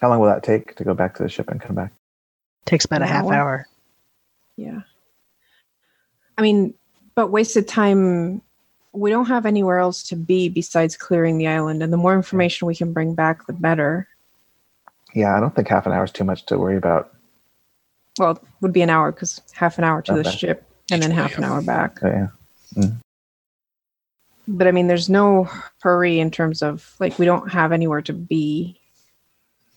[0.00, 1.92] How long will that take to go back to the ship and come back?
[2.64, 3.34] Takes about a half hour?
[3.34, 3.66] hour.
[4.56, 4.80] Yeah.
[6.38, 6.74] I mean,
[7.14, 8.42] but wasted time.
[8.92, 12.66] We don't have anywhere else to be besides clearing the island, and the more information
[12.66, 14.08] we can bring back, the better.
[15.14, 17.12] Yeah, I don't think half an hour is too much to worry about.
[18.18, 21.10] Well, it would be an hour because half an hour to the ship and then
[21.10, 21.98] half an hour back.
[22.02, 22.28] Oh, yeah.
[22.74, 22.96] Mm.
[24.48, 25.48] But I mean, there's no
[25.82, 28.80] hurry in terms of like we don't have anywhere to be.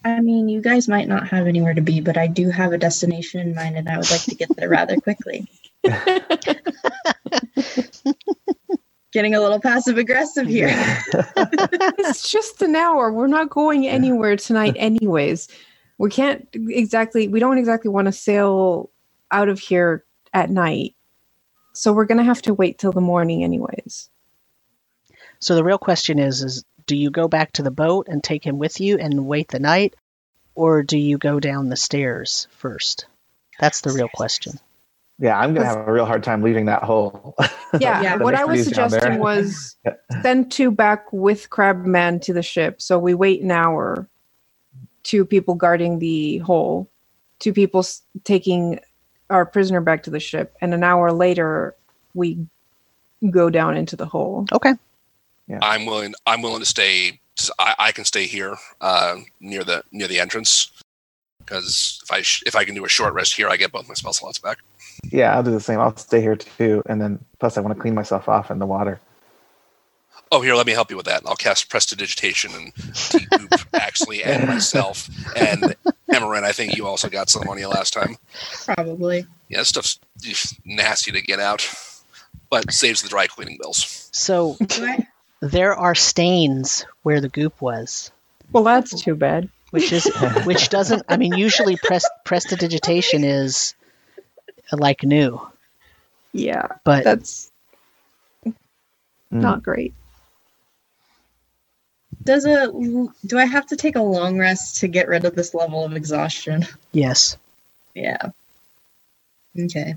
[0.03, 2.77] I mean, you guys might not have anywhere to be, but I do have a
[2.77, 5.47] destination in mind, and I would like to get there rather quickly.
[9.11, 10.69] Getting a little passive aggressive here.
[10.73, 13.11] it's just an hour.
[13.11, 15.47] We're not going anywhere tonight, anyways.
[15.97, 18.91] We can't exactly, we don't exactly want to sail
[19.31, 20.95] out of here at night.
[21.73, 24.09] So we're going to have to wait till the morning, anyways.
[25.39, 28.43] So the real question is is do you go back to the boat and take
[28.43, 29.95] him with you and wait the night
[30.55, 33.05] or do you go down the stairs first?
[33.59, 34.53] That's the real question.
[35.19, 37.35] Yeah, I'm gonna have a real hard time leaving that hole.
[37.79, 38.15] Yeah, Yeah.
[38.17, 38.99] what I was Freeze down there.
[39.01, 39.75] suggesting was
[40.23, 42.81] send two back with Crabman to the ship.
[42.81, 44.09] So we wait an hour,
[45.03, 46.89] two people guarding the hole,
[47.37, 47.85] two people
[48.23, 48.79] taking
[49.29, 51.75] our prisoner back to the ship, and an hour later
[52.15, 52.47] we
[53.29, 54.47] go down into the hole.
[54.51, 54.73] Okay.
[55.61, 56.13] I'm willing.
[56.25, 57.19] I'm willing to stay.
[57.57, 60.71] I, I can stay here uh, near the near the entrance
[61.39, 63.87] because if I sh- if I can do a short rest here, I get both
[63.87, 64.59] my spell slots back.
[65.11, 65.79] yeah, I'll do the same.
[65.79, 68.65] I'll stay here too, and then plus I want to clean myself off in the
[68.65, 68.99] water.
[70.31, 71.23] Oh, here, let me help you with that.
[71.25, 75.09] I'll cast Prestidigitation and degoop Axley and myself.
[75.35, 75.75] And
[76.11, 78.15] Imran, I think you also got some on you last time.
[78.65, 79.25] Probably.
[79.47, 81.67] Yeah, this stuff's just nasty to get out,
[82.51, 84.07] but saves the dry cleaning bills.
[84.11, 85.07] So Do I?
[85.41, 88.11] There are stains where the goop was,
[88.51, 89.49] Well, that's too bad.
[89.71, 90.05] which is
[90.45, 93.73] which doesn't I mean usually press prestidigitation is
[94.71, 95.39] like new,
[96.33, 97.51] Yeah, but that's
[99.31, 99.41] Mm.
[99.41, 99.93] not great.
[102.23, 102.67] Does a
[103.25, 105.93] do I have to take a long rest to get rid of this level of
[105.95, 106.65] exhaustion?
[106.91, 107.37] yes.
[107.93, 108.31] Yeah.
[109.57, 109.95] Okay.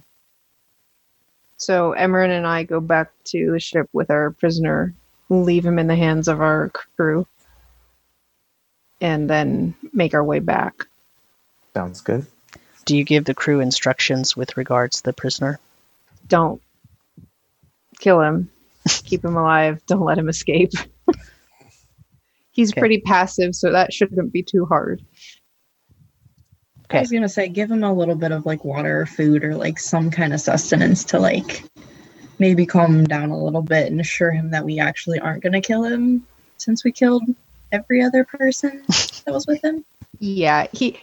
[1.56, 4.94] So Imran and I go back to the ship with our prisoner,
[5.40, 7.26] leave him in the hands of our crew,
[9.00, 10.86] and then make our way back.
[11.74, 12.26] Sounds good.
[12.84, 15.59] Do you give the crew instructions with regards to the prisoner?
[16.26, 16.60] Don't
[17.98, 18.50] kill him.
[18.88, 19.80] Keep him alive.
[19.86, 20.72] Don't let him escape.
[22.50, 22.80] He's Okay.
[22.80, 25.00] pretty passive, so that shouldn't be too hard.
[26.90, 29.56] I was gonna say, give him a little bit of like water or food or
[29.56, 31.64] like some kind of sustenance to like
[32.38, 35.60] maybe calm him down a little bit and assure him that we actually aren't gonna
[35.60, 36.26] kill him
[36.56, 37.22] since we killed
[37.70, 39.84] every other person that was with him.
[40.18, 41.00] Yeah, he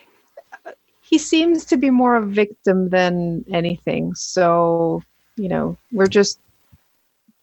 [1.02, 4.14] he seems to be more a victim than anything.
[4.14, 5.02] So,
[5.38, 6.40] you know, we're just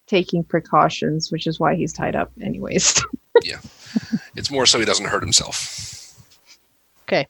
[0.07, 3.03] taking precautions, which is why he's tied up anyways.
[3.43, 3.61] Yeah.
[4.35, 6.19] It's more so he doesn't hurt himself.
[7.03, 7.29] Okay.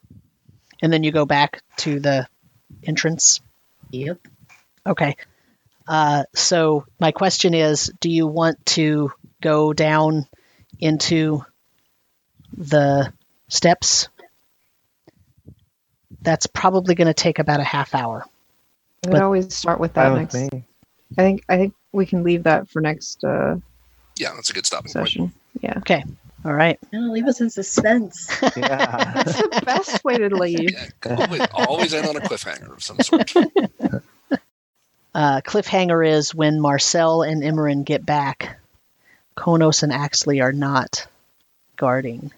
[0.81, 2.29] And then you go back to the
[2.85, 3.41] entrance.
[3.91, 4.21] Yep.
[4.87, 5.17] Okay.
[5.89, 10.27] Uh, so my question is, do you want to go down
[10.81, 11.45] into
[12.57, 13.13] the
[13.49, 14.09] steps?
[16.23, 18.25] That's probably going to take about a half hour.
[19.05, 20.35] we But- always start with that next.
[20.35, 20.65] me.
[21.17, 23.57] I think I think we can leave that for next uh,
[24.17, 25.07] Yeah, that's a good stopping point.
[25.09, 25.33] session.
[25.61, 26.05] Yeah, Okay.
[26.45, 26.79] All right.
[26.93, 28.29] Gonna leave us in suspense.
[28.57, 29.13] Yeah.
[29.15, 30.73] that's the best way to leave.
[30.73, 33.33] Yeah, always, always end on a cliffhanger of some sort.
[35.17, 38.59] uh, cliffhanger is when Marcel and Imran get back,
[39.35, 41.07] Konos and Axley are not
[41.77, 42.33] guarding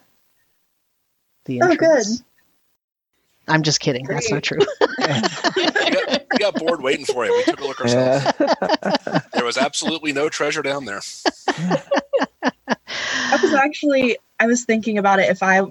[1.46, 1.82] the entrance.
[1.82, 3.52] Oh, good.
[3.52, 4.06] I'm just kidding.
[4.06, 4.58] That's not true.
[4.80, 7.32] we, got, we got bored waiting for you.
[7.32, 8.32] We took a look ourselves.
[8.38, 9.20] Yeah.
[9.32, 11.00] There was absolutely no treasure down there.
[11.48, 15.30] I was actually I was thinking about it.
[15.30, 15.62] If I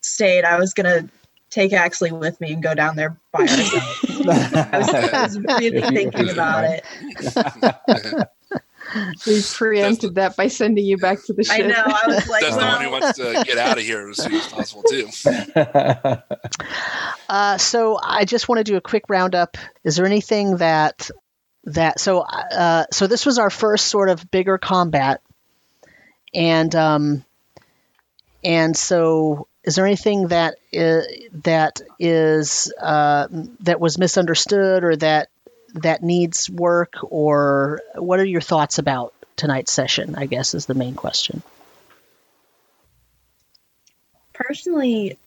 [0.00, 1.08] stayed, I was gonna
[1.52, 4.04] take Axley with me and go down there by myself.
[4.26, 8.28] I was, I was really thinking about it.
[9.26, 11.82] We preempted that by sending you back to the I know.
[11.86, 14.22] I was like, That's the one who well, wants to get out of here as
[14.22, 15.08] soon as possible too.
[17.28, 19.56] Uh, so I just want to do a quick roundup.
[19.84, 21.08] Is there anything that
[21.64, 25.22] that so uh, so this was our first sort of bigger combat,
[26.34, 27.24] and um,
[28.44, 31.06] and so is there anything that is,
[31.44, 33.28] that is uh,
[33.60, 35.28] that was misunderstood or that
[35.74, 40.14] that needs work or what are your thoughts about tonight's session?
[40.16, 41.42] I guess is the main question.
[44.42, 45.18] personally,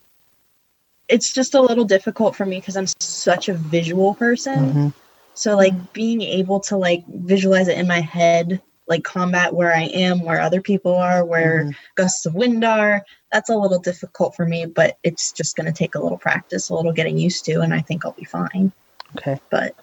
[1.07, 4.73] it's just a little difficult for me because I'm such a visual person.
[4.73, 4.93] Mhm.
[5.33, 9.83] So like being able to like visualize it in my head, like combat where I
[9.83, 11.75] am, where other people are, where Mhm.
[11.95, 15.73] gusts of wind are, that's a little difficult for me, but it's just going to
[15.73, 18.71] take a little practice, a little getting used to, and I think I'll be fine.
[19.17, 19.39] Okay.
[19.49, 19.75] But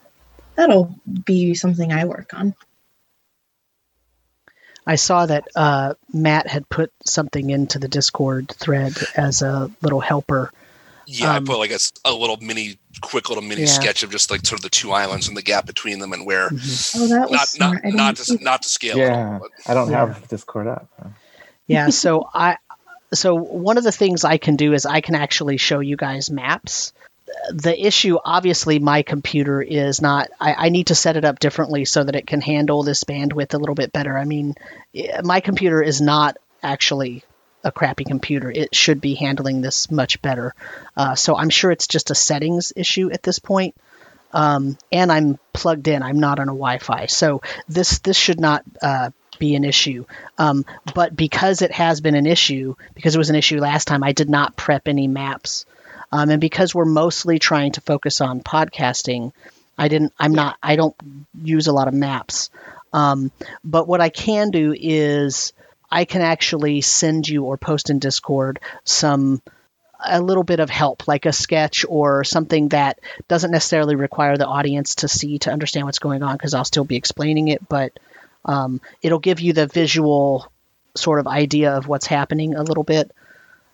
[0.57, 2.55] that'll be something I work on.
[4.87, 10.01] I saw that uh, Matt had put something into the Discord thread as a little
[10.01, 10.51] helper.
[11.07, 11.73] Yeah, Um, I put like
[12.05, 13.67] a little mini, quick little mini Yeah.
[13.69, 16.25] sketch of just like sort of the two islands and the gap between them and
[16.27, 17.85] where Oh, that was not smart.
[17.85, 18.93] not not to not to scale.
[18.93, 20.07] at yeah, all, but- I don't Yeah.
[20.07, 20.89] have Discord up.
[21.67, 22.57] Yeah, so I
[23.15, 26.31] so one of the things I can do is I can actually show you guys
[26.31, 26.93] maps.
[27.51, 30.29] The issue, obviously, my computer is not.
[30.41, 33.55] I, I need to set it up differently so that it can handle this bandwidth
[33.55, 34.17] a little bit better.
[34.19, 34.55] I mean,
[34.95, 37.23] eh, my computer is not actually
[37.65, 38.51] a crappy computer.
[38.51, 40.55] It should be handling this much better.
[40.97, 43.75] Uh, so I'm sure it's just a settings issue at this point.
[44.33, 46.03] Um, and I'm plugged in.
[46.03, 50.07] I'm not on a Wi-Fi, so this this should not uh, be an issue.
[50.39, 50.65] Um,
[50.95, 54.13] but because it has been an issue, because it was an issue last time, I
[54.13, 55.67] did not prep any maps.
[56.11, 59.33] Um, and because we're mostly trying to focus on podcasting,
[59.77, 60.13] I didn't.
[60.19, 60.57] I'm not.
[60.63, 60.97] I don't
[61.43, 62.51] use a lot of maps.
[62.93, 63.33] Um,
[63.65, 65.53] but what I can do is
[65.93, 69.43] I can actually send you or post in Discord some
[70.05, 72.99] a little bit of help, like a sketch or something that
[73.29, 76.85] doesn't necessarily require the audience to see to understand what's going on, because I'll still
[76.85, 77.93] be explaining it, but
[78.45, 80.51] um, it'll give you the visual
[80.97, 83.13] sort of idea of what's happening a little bit.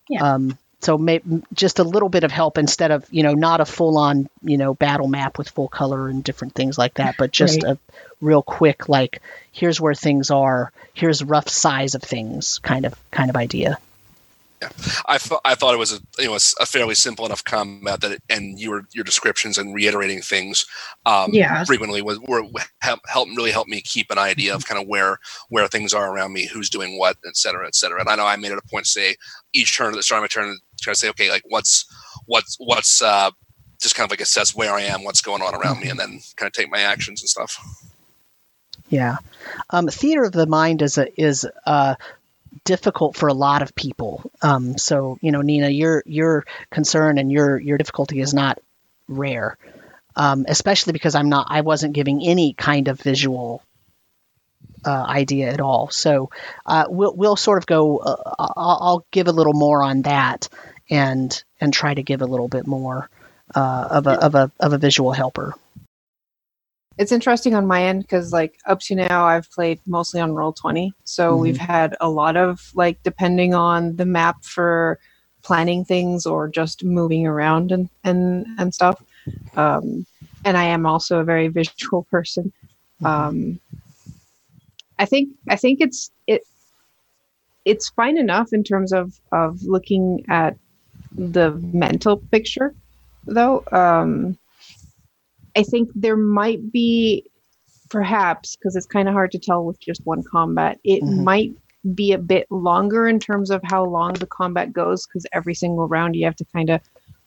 [0.08, 0.34] Yeah.
[0.34, 1.20] Um, so may,
[1.52, 4.56] just a little bit of help instead of you know not a full on you
[4.56, 7.72] know battle map with full color and different things like that, but just Right.
[7.72, 7.78] a
[8.20, 9.20] real quick like
[9.52, 13.78] here's where things are, here's rough size of things kind of kind of idea.
[14.60, 14.68] yeah.
[15.06, 17.44] I, th- I thought it was a you know a, s- a fairly simple enough
[17.44, 20.66] combat that it, and your your descriptions and reiterating things
[21.06, 21.62] um, Yeah.
[21.64, 22.42] frequently was were
[22.80, 25.18] help, help really helped me keep an idea of kind of where
[25.48, 28.00] where things are around me, who's doing what, et cetera, et cetera.
[28.00, 29.14] And I know I made it a point to say
[29.52, 31.86] each turn at the start of my turn, try to say okay, like what's
[32.26, 33.30] what's what's uh,
[33.80, 36.20] just kind of like assess where I am, what's going on around me, and then
[36.36, 37.58] kind of take my actions and stuff.
[38.88, 39.18] Yeah,
[39.70, 41.96] um, theater of the mind is a is uh,
[42.64, 44.30] difficult for a lot of people.
[44.42, 48.58] Um, so you know, Nina, your your concern and your your difficulty is not
[49.08, 49.58] rare,
[50.16, 51.48] um, especially because I'm not.
[51.50, 53.62] I wasn't giving any kind of visual
[54.84, 55.88] uh, idea at all.
[55.90, 56.30] So
[56.66, 57.98] uh, we'll we'll sort of go.
[57.98, 60.48] Uh, I'll, I'll give a little more on that
[60.90, 63.10] and and try to give a little bit more
[63.54, 65.54] uh, of a of a of a visual helper.
[66.98, 70.52] it's interesting on my end because like up to now i've played mostly on roll
[70.52, 71.40] 20 so Mhm.
[71.40, 74.98] we've had a lot of like depending on the map for
[75.42, 79.00] planning things or just moving around and and and stuff
[79.56, 80.04] um
[80.44, 82.52] and i am also a very visual person
[83.04, 83.60] um
[84.98, 86.42] i think i think it's it
[87.64, 90.56] it's fine enough in terms of of looking at
[91.16, 92.74] the mental picture
[93.26, 94.36] though um
[95.56, 97.24] I think there might be,
[97.90, 101.24] perhaps, because it's kind of hard to tell with just one combat, it Mhm.
[101.24, 101.52] might
[101.94, 105.88] be a bit longer in terms of how long the combat goes, because every single
[105.88, 106.80] round you have to kind of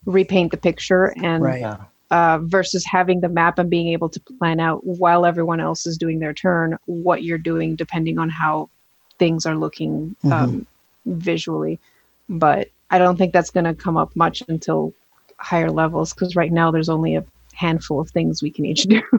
[0.06, 1.66] repaint the picture and Right.
[2.12, 5.98] Uh, versus having the map and being able to plan out while everyone else is
[5.98, 8.70] doing their turn what you're doing depending on how
[9.18, 10.68] things are looking um,
[11.06, 11.80] visually
[12.28, 14.94] but i don't think that's going to come up much until
[15.38, 17.24] higher levels because right now there's only a
[17.54, 19.02] handful of things we can each do.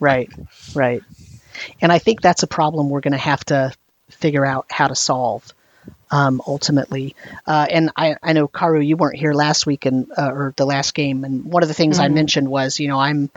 [0.00, 0.30] Right,
[0.74, 1.02] right.
[1.80, 3.72] And I think that's a problem we're going to have to
[4.10, 5.52] figure out how to solve
[6.10, 7.14] um, ultimately.
[7.46, 10.66] Uh, and I, I know Karu, you weren't here last week and uh, or the
[10.66, 12.14] last game, and one of the things I Mhm.
[12.14, 13.30] mentioned was, you know, I'm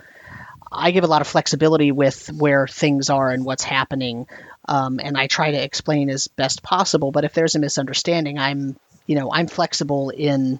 [0.71, 4.27] I give a lot of flexibility with where things are and what's happening,
[4.67, 7.11] um, and I try to explain as best possible.
[7.11, 8.77] But if there's a misunderstanding, I'm
[9.07, 10.59] you know I'm flexible in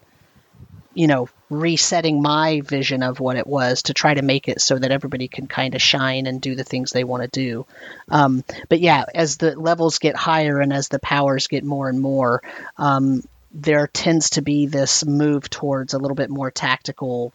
[0.94, 4.78] you know resetting my vision of what it was to try to make it so
[4.78, 7.66] that everybody can kind of shine and do the things they want to do
[8.10, 12.00] um, but yeah as the levels get higher and as the powers get more and
[12.00, 12.42] more
[12.78, 17.34] um, there tends to be this move towards a little bit more tactical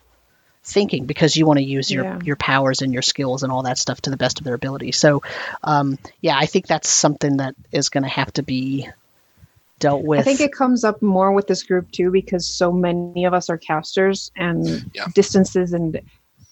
[0.62, 2.18] thinking because you want to use your Yeah.
[2.24, 4.92] your powers and your skills and all that stuff to the best of their ability
[4.92, 5.22] so
[5.62, 8.88] um, yeah i think that's something that is going to have to be
[9.84, 13.24] dealt with I think it comes up more with this group too because so many
[13.24, 14.60] of us are casters and
[14.94, 15.06] Yeah.
[15.14, 16.00] distances and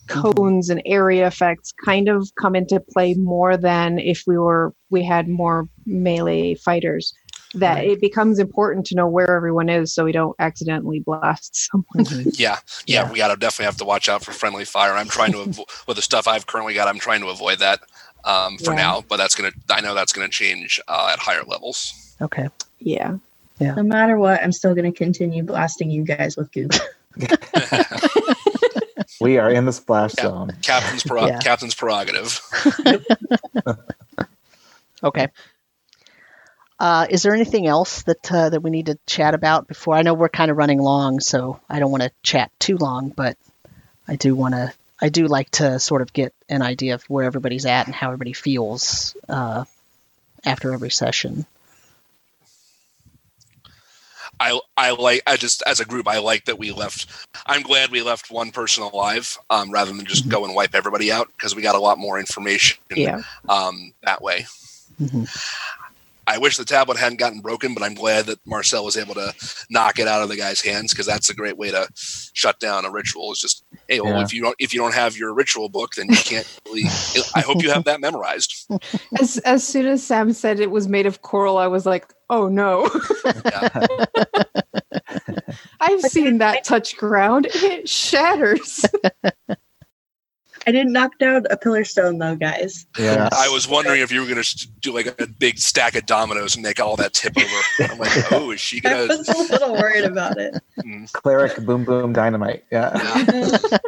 [0.08, 5.02] cones and area effects kind of come into play more than if we were we
[5.04, 7.14] had more melee fighters
[7.54, 7.90] that Right.
[7.92, 12.38] it becomes important to know where everyone is so we don't accidentally blast someone Mhm.
[12.38, 13.12] Yeah, yeah, Yeah.
[13.12, 14.92] we gotta definitely have to watch out for friendly fire.
[14.94, 16.88] I'm trying to avo- with the stuff I've currently got.
[16.88, 17.80] I'm trying to avoid that
[18.24, 18.76] um, for Yeah.
[18.84, 19.50] now, but that's gonna.
[19.70, 21.92] I know that's gonna change uh, at higher levels.
[22.20, 22.48] okay
[22.84, 23.16] yeah
[23.58, 23.74] Yeah.
[23.76, 26.72] No matter what, I'm still going to continue blasting you guys with goop.
[29.20, 30.24] We are in the splash Yeah.
[30.24, 30.56] zone.
[30.62, 31.38] Captain's prerog- Yeah.
[31.40, 32.40] captain's prerogative.
[35.04, 35.28] Okay.
[36.78, 39.94] Uh, is there anything else that uh, that we need to chat about before?
[39.94, 43.08] I know we're kind of running long, so I don't want to chat too long,
[43.10, 43.36] but
[44.08, 44.72] I do want to.
[45.00, 48.08] I do like to sort of get an idea of where everybody's at and how
[48.08, 49.64] everybody feels uh,
[50.44, 51.44] after every session.
[54.42, 57.06] I I like I just as a group I like that we left.
[57.46, 60.30] I'm glad we left one person alive um, rather than just Mhm.
[60.30, 64.20] go and wipe everybody out because we got a lot more information yeah um, that
[64.20, 64.46] way.
[65.00, 65.28] Mhm.
[66.24, 69.34] I wish the tablet hadn't gotten broken, but I'm glad that Marcel was able to
[69.70, 71.88] knock it out of the guy's hands because that's a great way to
[72.32, 73.32] shut down a ritual.
[73.32, 74.22] Is just hey, well, Yeah.
[74.22, 76.84] if you don't if you don't have your ritual book, then you can't really.
[77.34, 78.66] I hope you have that memorized.
[79.20, 82.48] as as soon as sam said it was made of coral i was like oh
[82.48, 82.88] no
[85.80, 88.84] i've seen that touch ground it shatters
[90.64, 92.86] I didn't knock down a pillar stone though, guys.
[92.96, 93.28] Yeah.
[93.32, 96.54] I was wondering if you were going to do like a big stack of dominoes
[96.54, 97.92] and make all that tip over.
[97.92, 99.06] I'm like, oh, is she I gonna?
[99.08, 100.54] was a little worried about it.
[100.78, 102.64] Mm, Cleric boom boom dynamite.
[102.70, 102.92] Yeah.
[102.94, 103.78] yeah.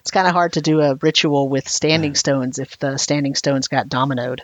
[0.00, 3.68] It's kind of hard to do a ritual with standing stones if the standing stones
[3.68, 4.40] got dominoed.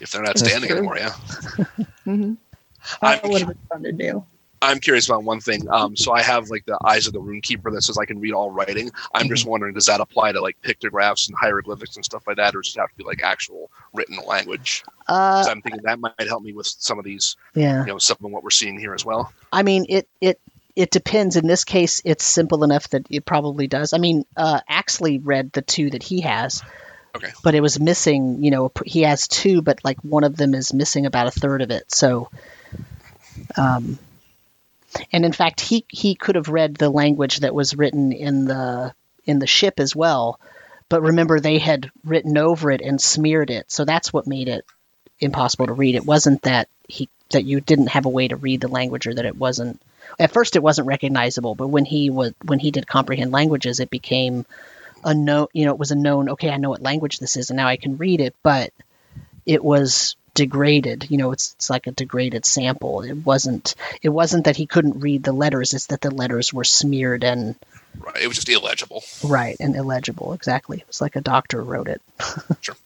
[0.00, 0.78] If they're not That's standing true.
[0.78, 1.14] anymore, yeah.
[2.04, 2.34] hmm
[3.02, 4.24] I'm, That would have been fun to do.
[4.62, 5.68] I'm curious about one thing.
[5.70, 8.18] Um, so I have like the eyes of the rune keeper that says I can
[8.18, 8.90] read all writing.
[9.14, 12.54] I'm just wondering, does that apply to like pictographs and hieroglyphics and stuff like that,
[12.54, 14.82] or does it have to be like actual written language?
[15.08, 17.80] Uh, I'm thinking that might help me with some of these, yeah.
[17.80, 19.32] you know, some of what we're seeing here as well.
[19.52, 20.40] I mean, it it
[20.74, 21.36] it depends.
[21.36, 23.92] In this case, it's simple enough that it probably does.
[23.92, 26.62] I mean, uh, Axley read the two that he has.
[27.16, 27.32] Okay.
[27.42, 28.42] But it was missing.
[28.42, 31.62] You know, he has two, but like one of them is missing about a third
[31.62, 31.90] of it.
[31.92, 32.30] So,
[33.56, 33.98] um,
[35.12, 38.94] and in fact, he he could have read the language that was written in the
[39.24, 40.40] in the ship as well.
[40.88, 44.64] But remember, they had written over it and smeared it, so that's what made it
[45.18, 45.96] impossible to read.
[45.96, 49.14] It wasn't that he that you didn't have a way to read the language or
[49.14, 49.80] that it wasn't
[50.18, 53.90] at first it wasn't recognizable but when he was when he did comprehend languages it
[53.90, 54.46] became
[55.06, 57.48] a known you know it was a known okay i know what language this is
[57.48, 58.72] and now i can read it but
[59.46, 64.44] it was degraded you know it's, it's like a degraded sample it wasn't it wasn't
[64.44, 67.54] that he couldn't read the letters it's that the letters were smeared and
[67.98, 68.24] Right?
[68.24, 69.02] It was just illegible.
[69.24, 72.02] right and illegible exactly it was like a doctor wrote it
[72.60, 72.76] sure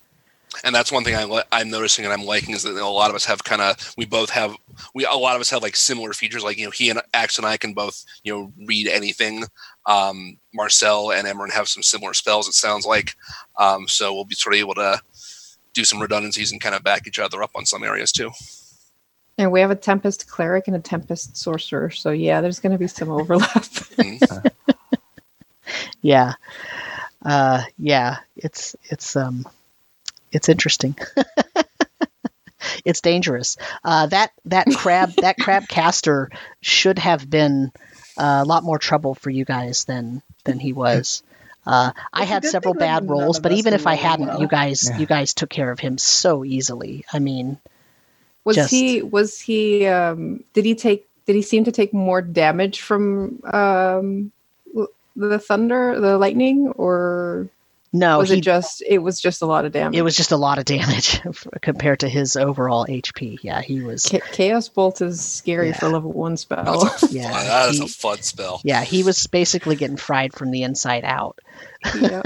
[0.65, 3.17] and that's one thing I I'm noticing and I'm liking is that a lot of
[3.17, 4.55] us have kind of we both have
[4.95, 7.39] we a lot of us have like similar features like you know he and Axe
[7.39, 9.45] and I can both you know read anything.
[9.91, 12.49] Um, Marcel and Imran have some similar spells.
[12.49, 13.17] It sounds like
[13.59, 15.01] um, so we'll be sort of able to
[15.73, 18.31] do some redundancies and kind of back each other up on some areas too.
[19.39, 21.91] And we have a Tempest cleric and a Tempest sorcerer.
[21.91, 23.65] So yeah, there's going to be some overlap.
[23.97, 24.51] Mhm.
[26.03, 26.35] yeah
[27.25, 29.47] uh yeah it's it's um
[30.33, 30.97] it's interesting
[32.85, 36.31] it's dangerous uh that that crab that crab caster
[36.61, 37.71] should have been
[38.23, 41.23] a lot more trouble for you guys than than he was
[41.67, 44.41] uh, I had several bad rolls, but even if I hadn't, well.
[44.41, 44.99] you guys, Yeah.
[44.99, 47.05] you guys took care of him so easily.
[47.13, 47.59] I mean,
[48.45, 49.03] Was Just- he?
[49.03, 49.87] Was he?
[49.87, 51.07] Um, did he take?
[51.27, 54.33] Did he seem to take more damage from um,
[55.15, 57.49] the thunder, the lightning, or
[57.93, 59.99] No, was he, it just it was just a lot of damage?
[59.99, 61.21] it was just a lot of damage
[61.61, 63.39] compared to his overall HP.
[63.43, 64.05] Yeah, he was.
[64.05, 65.77] Cha- Chaos Bolt is scary Yeah.
[65.79, 66.85] for level one spell.
[66.85, 68.61] That's a, Yeah, fun, that is he- a fun spell.
[68.63, 71.41] Yeah, he was basically getting fried from the inside out.
[72.01, 72.23] yeah.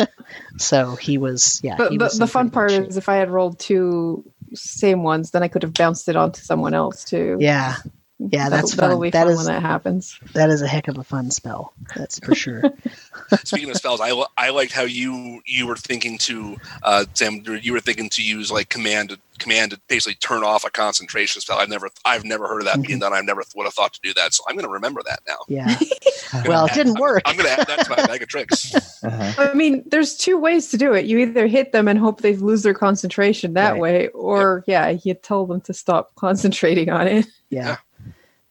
[0.58, 1.60] So he was.
[1.64, 2.88] Yeah, But he the, was the fun part shape.
[2.88, 6.40] is if I had rolled two same ones, then I could have bounced it onto
[6.42, 7.38] someone else too.
[7.40, 7.76] Yeah,
[8.18, 9.02] yeah, that's that'll, that'll fun.
[9.02, 10.18] be That fun is when that happens.
[10.34, 11.72] that is a heck of a fun spell.
[11.96, 12.62] That's for sure.
[13.44, 17.42] Speaking of spells, I, I liked how you you were thinking to uh, Sam.
[17.62, 21.40] You were thinking to use like command to command to basically turn off a concentration
[21.40, 21.58] spell.
[21.58, 22.82] I've never I've never heard of that Mm-hmm.
[22.86, 23.12] being done.
[23.12, 24.32] I never would have thought to do that.
[24.34, 25.38] So I'm going to remember that now.
[25.48, 25.76] Yeah.
[26.48, 27.22] Well, it didn't work.
[27.26, 28.74] I'm going to add that to my bag of tricks.
[29.04, 29.50] Uh-huh.
[29.50, 31.04] I mean, there's two ways to do it.
[31.04, 33.80] You either hit them and hope they lose their concentration that Right.
[33.80, 37.26] way, or yeah, you tell them to stop concentrating on it.
[37.50, 37.66] Yeah.
[37.68, 37.76] Yeah.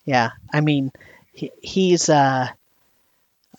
[0.08, 0.92] I mean,
[1.34, 2.48] he, he's uh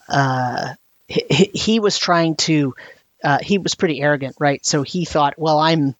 [0.08, 0.74] uh
[1.08, 2.74] he, he- he was trying to
[3.22, 4.64] uh he was pretty arrogant, right?
[4.64, 5.94] So he thought, well, I'm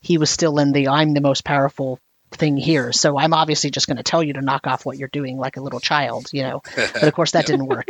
[0.00, 1.98] he was still in the I'm the most powerful
[2.32, 2.92] thing here.
[2.92, 5.56] So I'm obviously just going to tell you to knock off what you're doing like
[5.56, 6.62] a little child, you know.
[6.92, 7.86] But of course that didn't work.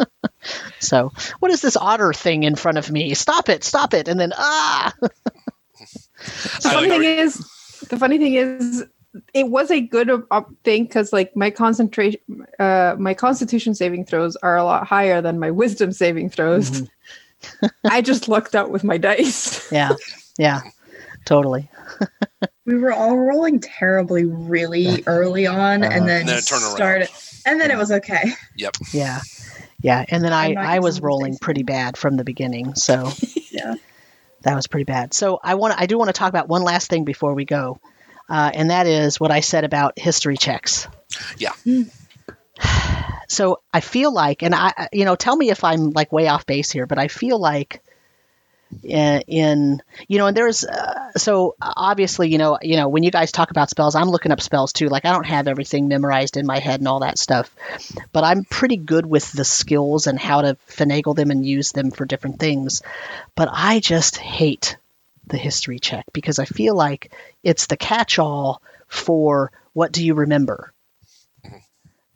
[0.80, 3.14] so, what is this otter thing in front of me?
[3.14, 4.08] Stop it, stop it.
[4.08, 4.92] And then ah.
[5.00, 7.38] The funny thing is,
[7.88, 8.84] the funny thing is,
[9.34, 12.20] it was a good uh, thing because like my concentration,
[12.58, 16.70] uh, my Constitution saving throws are a lot higher than my Wisdom saving throws.
[16.70, 16.88] Mhm.
[17.90, 19.68] I just lucked out with my dice.
[19.72, 19.92] Yeah.
[20.38, 20.60] Yeah.
[21.24, 21.68] Totally.
[22.64, 25.92] We were all rolling terribly really early on, Uh-huh.
[25.92, 26.76] and then, then it turned around.
[26.76, 27.08] started,
[27.46, 28.32] and then it was okay.
[28.56, 28.76] Yep.
[28.92, 29.20] Yeah.
[29.82, 30.04] Yeah.
[30.08, 32.74] And then I, I'm not I was rolling pretty bad from the beginning.
[32.76, 33.10] So
[33.50, 33.74] Yeah.
[34.42, 35.12] that was pretty bad.
[35.14, 37.78] So I want I do want to talk about one last thing before we go.
[38.32, 40.88] Uh, and that is what I said about history checks.
[41.36, 41.52] Yeah.
[43.28, 46.44] So I feel like, and I, you know, tell me if I'm like way off
[46.44, 47.82] base here, but I feel like
[48.82, 53.10] in, in you know, and there's uh, so obviously, you know, you know, when you
[53.10, 54.88] guys talk about spells, I'm looking up spells too.
[54.88, 57.56] Like I don't have everything memorized in my head and all that stuff,
[58.12, 61.90] but I'm pretty good with the skills and how to finagle them and use them
[61.90, 62.82] for different things.
[63.34, 64.76] But I just hate
[65.32, 70.72] the history check because I feel like it's the catch-all for what do you remember.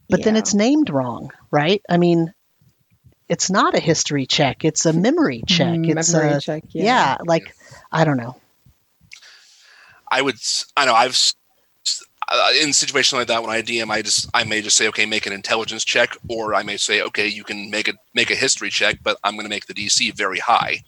[0.09, 1.83] But then it's named wrong, right?
[1.91, 2.33] I mean,
[3.29, 5.77] it's not a history check; it's a memory check.
[5.83, 6.63] it's Memory a check.
[6.71, 7.17] yeah.
[7.27, 7.53] like
[7.91, 8.37] I don't know.
[10.09, 10.37] I would.
[10.77, 10.95] I know.
[10.95, 11.35] I've s-
[11.85, 14.87] s- uh, in situations like that when I DM, I just I may just say,
[14.89, 18.31] okay, make an intelligence check, or I may say, okay, you can make a make
[18.31, 20.85] a history check, but I'm going to make the DC very high.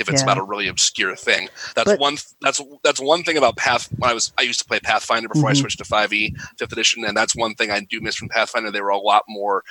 [0.00, 0.24] If it's Yeah.
[0.32, 2.16] about a really obscure thing, that's But- one.
[2.40, 3.88] That's that's one thing about Path.
[3.98, 5.58] When I was, I used to play Pathfinder before I Mhm.
[5.60, 8.70] switched to Five E Fifth Edition, and that's one thing I do miss from Pathfinder.
[8.70, 9.62] They were a lot more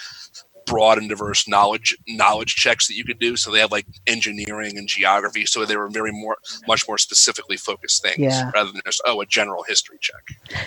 [0.67, 3.35] broad and diverse knowledge knowledge checks that you could do.
[3.35, 5.45] So they had like engineering and geography.
[5.47, 6.37] So they were very more
[6.67, 8.51] much more specifically focused things Yeah.
[8.53, 10.21] rather than just oh a general history check.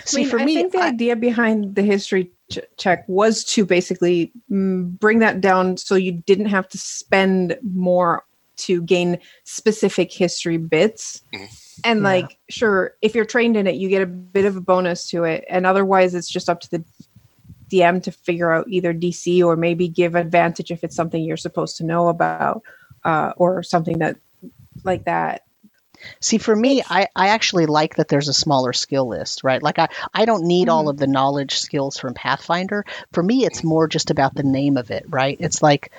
[0.05, 3.05] See, I mean, for I me, think the I- idea behind the history ch- check
[3.07, 8.25] was to basically mm, bring that down so you didn't have to spend more
[8.65, 11.21] to gain specific history bits.
[11.33, 11.47] Mhm.
[11.85, 12.03] And Yeah.
[12.03, 15.23] like, sure, if you're trained in it, you get a bit of a bonus to
[15.23, 15.43] it.
[15.49, 16.83] And otherwise, it's just up to the
[17.69, 21.77] DM to figure out either DC or maybe give advantage if it's something you're supposed
[21.77, 22.61] to know about
[23.03, 24.17] uh, or something that
[24.83, 25.41] like that.
[26.19, 29.63] See, for me, I, I actually like that there's a smaller skill list, right?
[29.63, 30.89] Like, I, I don't need all Mhm.
[30.91, 32.85] of the knowledge skills from Pathfinder.
[33.13, 35.37] For me, it's more just about the name of it, right?
[35.39, 35.91] It's like,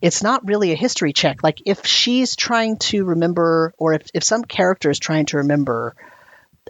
[0.00, 1.42] it's not really a history check.
[1.42, 5.94] Like, if she's trying to remember, or if, if some character is trying to remember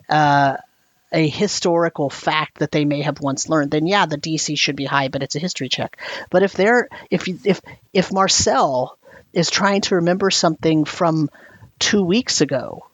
[0.09, 0.57] uh,
[1.13, 4.85] a historical fact that they may have once learned, then yeah, the DC should be
[4.85, 5.99] high, but it's a history check.
[6.31, 7.61] But if they're, if, you- if,
[7.93, 8.99] if Marcel
[9.33, 11.29] is trying to remember something from
[11.79, 12.87] two weeks ago.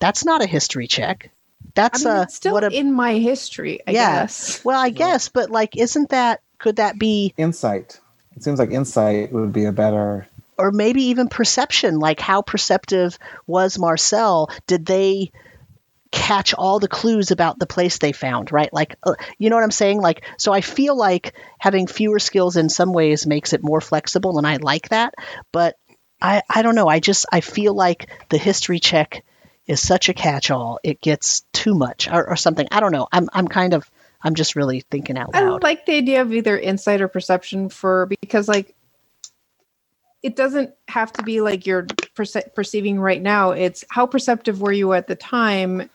[0.00, 1.30] That's not a history check.
[1.64, 4.20] I That's mean, a still what a in my history, I Yeah.
[4.20, 4.64] guess.
[4.64, 8.00] well, I guess, but like, isn't that could that be Insight.
[8.36, 10.26] It seems like insight would be a better.
[10.58, 11.98] or maybe even perception?
[11.98, 14.50] Like, how perceptive was Marcel?
[14.66, 15.32] Did they
[16.12, 18.52] catch all the clues about the place they found?
[18.52, 18.72] Right?
[18.72, 20.00] Like, uh, you know what I'm saying?
[20.00, 24.38] Like, so I feel like having fewer skills in some ways makes it more flexible,
[24.38, 25.14] and I like that.
[25.50, 25.76] But
[26.22, 26.88] I, I don't know.
[26.88, 29.24] I just I feel like the history check
[29.66, 30.78] is such a catch-all.
[30.84, 32.68] It gets too much or, or something.
[32.70, 33.08] I don't know.
[33.10, 33.90] I'm I'm kind of
[34.24, 35.62] I'm just really thinking out loud.
[35.62, 38.74] I like the idea of either insight or perception for because like
[40.22, 43.50] it doesn't have to be like you're perce- perceiving right now.
[43.50, 45.90] It's how perceptive were you at the time,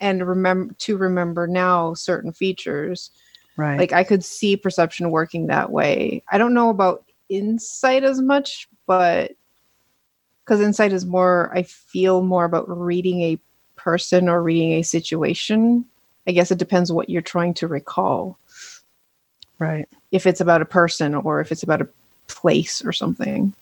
[0.00, 3.10] and remember to remember now certain features.
[3.56, 3.78] right.
[3.78, 6.24] Like I could see perception working that way.
[6.28, 9.32] I don't know about insight as much, but
[10.44, 13.38] because insight is more, I feel more about reading a
[13.76, 15.84] person or reading a situation.
[16.26, 18.38] I guess it depends what you're trying to recall.
[19.58, 19.88] Right.
[20.10, 21.88] If it's about a person or if it's about a
[22.28, 23.54] place or something.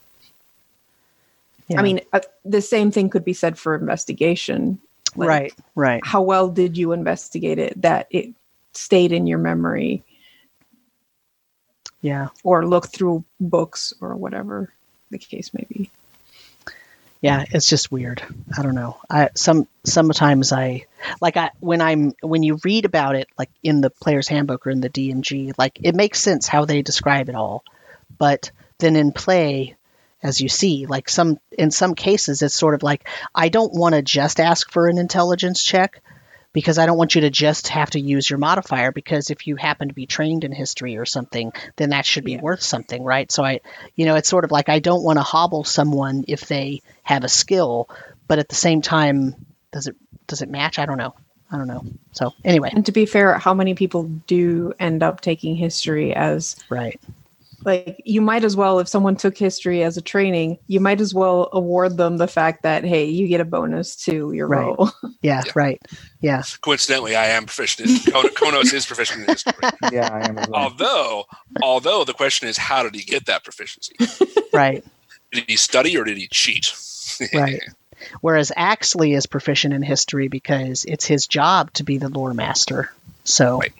[1.67, 1.79] Yeah.
[1.79, 4.79] I mean, uh, the same thing could be said for investigation.
[5.15, 5.53] Like, right.
[5.75, 6.05] Right.
[6.05, 8.29] How well did you investigate it that it
[8.73, 10.03] stayed in your memory
[12.01, 12.29] Yeah.
[12.43, 14.73] or look through books or whatever
[15.11, 15.91] the case may be?
[17.23, 18.21] Yeah it's just weird.
[18.55, 18.97] I don't know.
[19.09, 20.85] I some sometimes i
[21.21, 24.69] like i when i'm when you read about it like in the player's handbook or
[24.69, 27.63] in the dmg like it makes sense how they describe it all.
[28.19, 29.75] But then in play
[30.21, 33.95] as you see like some in some cases it's sort of like i don't want
[33.95, 36.01] to just ask for an intelligence check
[36.53, 39.55] because I don't want you to just have to use your modifier because if you
[39.55, 42.41] happen to be trained in history or something, then that should be Yeah.
[42.41, 43.31] worth something, right?
[43.31, 43.59] So I,
[43.95, 47.23] you know, it's sort of like I don't want to hobble someone if they have
[47.23, 47.89] a skill,
[48.27, 49.35] but at the same time,
[49.71, 49.95] does it
[50.27, 50.79] does it match?
[50.79, 51.15] I don't know.
[51.51, 51.83] I don't know.
[52.13, 56.55] So anyway, And to be fair, how many people do end up taking history as
[56.69, 56.99] right,
[57.65, 61.13] like you might as well if someone took history as a training, you might as
[61.13, 64.65] well award them the fact that hey, you get a bonus to your Right.
[64.65, 64.89] roll.
[65.21, 65.51] yeah, Yeah.
[65.55, 65.81] right,
[66.21, 67.89] yeah, Coincidentally, I am proficient.
[67.89, 67.95] In,
[68.35, 69.65] Konos is proficient in history.
[69.91, 70.61] Yeah, I am as well.
[70.63, 71.25] Although,
[71.61, 73.95] although the question is, how did he get that proficiency?
[74.53, 74.83] right,
[75.31, 76.73] Did he study or did he cheat?
[77.33, 77.61] right.
[78.21, 82.91] Whereas Axley is proficient in history because it's his job to be the lore master.
[83.23, 83.73] So, Right.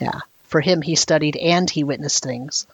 [0.00, 2.66] yeah, for him, he studied and he witnessed things.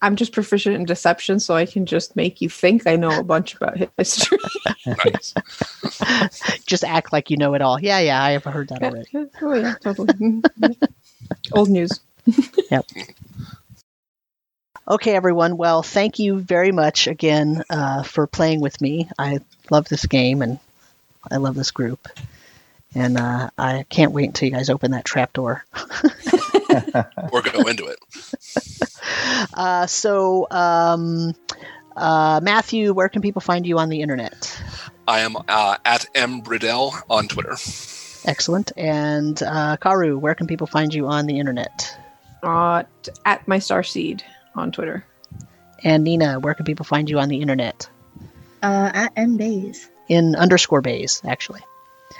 [0.00, 3.22] I'm just proficient in deception, so I can just make you think I know a
[3.22, 4.38] bunch about history.
[6.66, 7.80] Just act like you know it all.
[7.80, 9.08] Yeah, yeah, I have heard that already.
[9.42, 10.42] oh yeah, totally.
[11.52, 12.00] Old news.
[12.70, 12.86] yep.
[14.86, 15.56] Okay, everyone.
[15.56, 19.08] Well, thank you very much again uh, for playing with me.
[19.18, 19.38] I
[19.70, 20.58] love this game and
[21.30, 22.06] I love this group.
[22.94, 25.64] And uh, I can't wait until you guys open that trap trapdoor.
[27.32, 27.98] Or go into it.
[29.52, 31.34] Uh, so, um,
[31.96, 34.60] uh, Matthew, where can people find you on the internet?
[35.06, 37.52] I am uh, at M Bridell on Twitter.
[38.24, 38.72] Excellent.
[38.76, 41.96] And uh, Karu, where can people find you on the internet?
[42.42, 42.84] Uh,
[43.24, 44.22] at my starseed
[44.54, 45.04] on Twitter.
[45.82, 47.88] And Nina, where can people find you on the internet?
[48.62, 49.88] Uh, at M days.
[50.08, 51.60] In underscore bays, actually.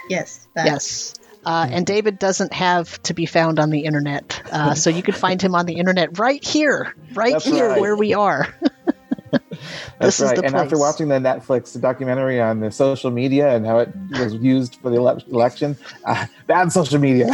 [0.09, 0.47] Yes.
[0.53, 0.65] That.
[0.65, 1.13] Yes.
[1.45, 5.13] Uh, and David doesn't have to be found on the internet, uh, so you can
[5.13, 7.79] find him on the internet right here, right That's here right.
[7.79, 8.47] where we are.
[9.99, 10.37] That's is right.
[10.37, 14.33] the and after watching the Netflix documentary on the social media and how it was
[14.33, 17.27] used for the ele- election, uh, bad social media.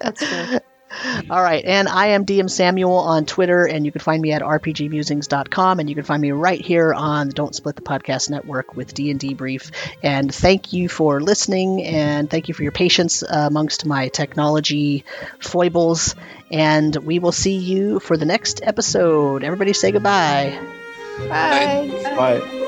[0.00, 0.60] That's fair.
[1.30, 4.42] All right, and I am DM Samuel on Twitter, and you can find me at
[4.42, 8.74] rpgmusings.com, and you can find me right here on the Don't Split the Podcast Network
[8.76, 9.70] with D and D Brief.
[10.02, 15.04] And thank you for listening, and thank you for your patience uh, amongst my technology
[15.40, 16.14] foibles.
[16.50, 19.44] And we will see you for the next episode.
[19.44, 20.58] Everybody, say goodbye.
[21.28, 21.90] Bye.
[22.16, 22.65] But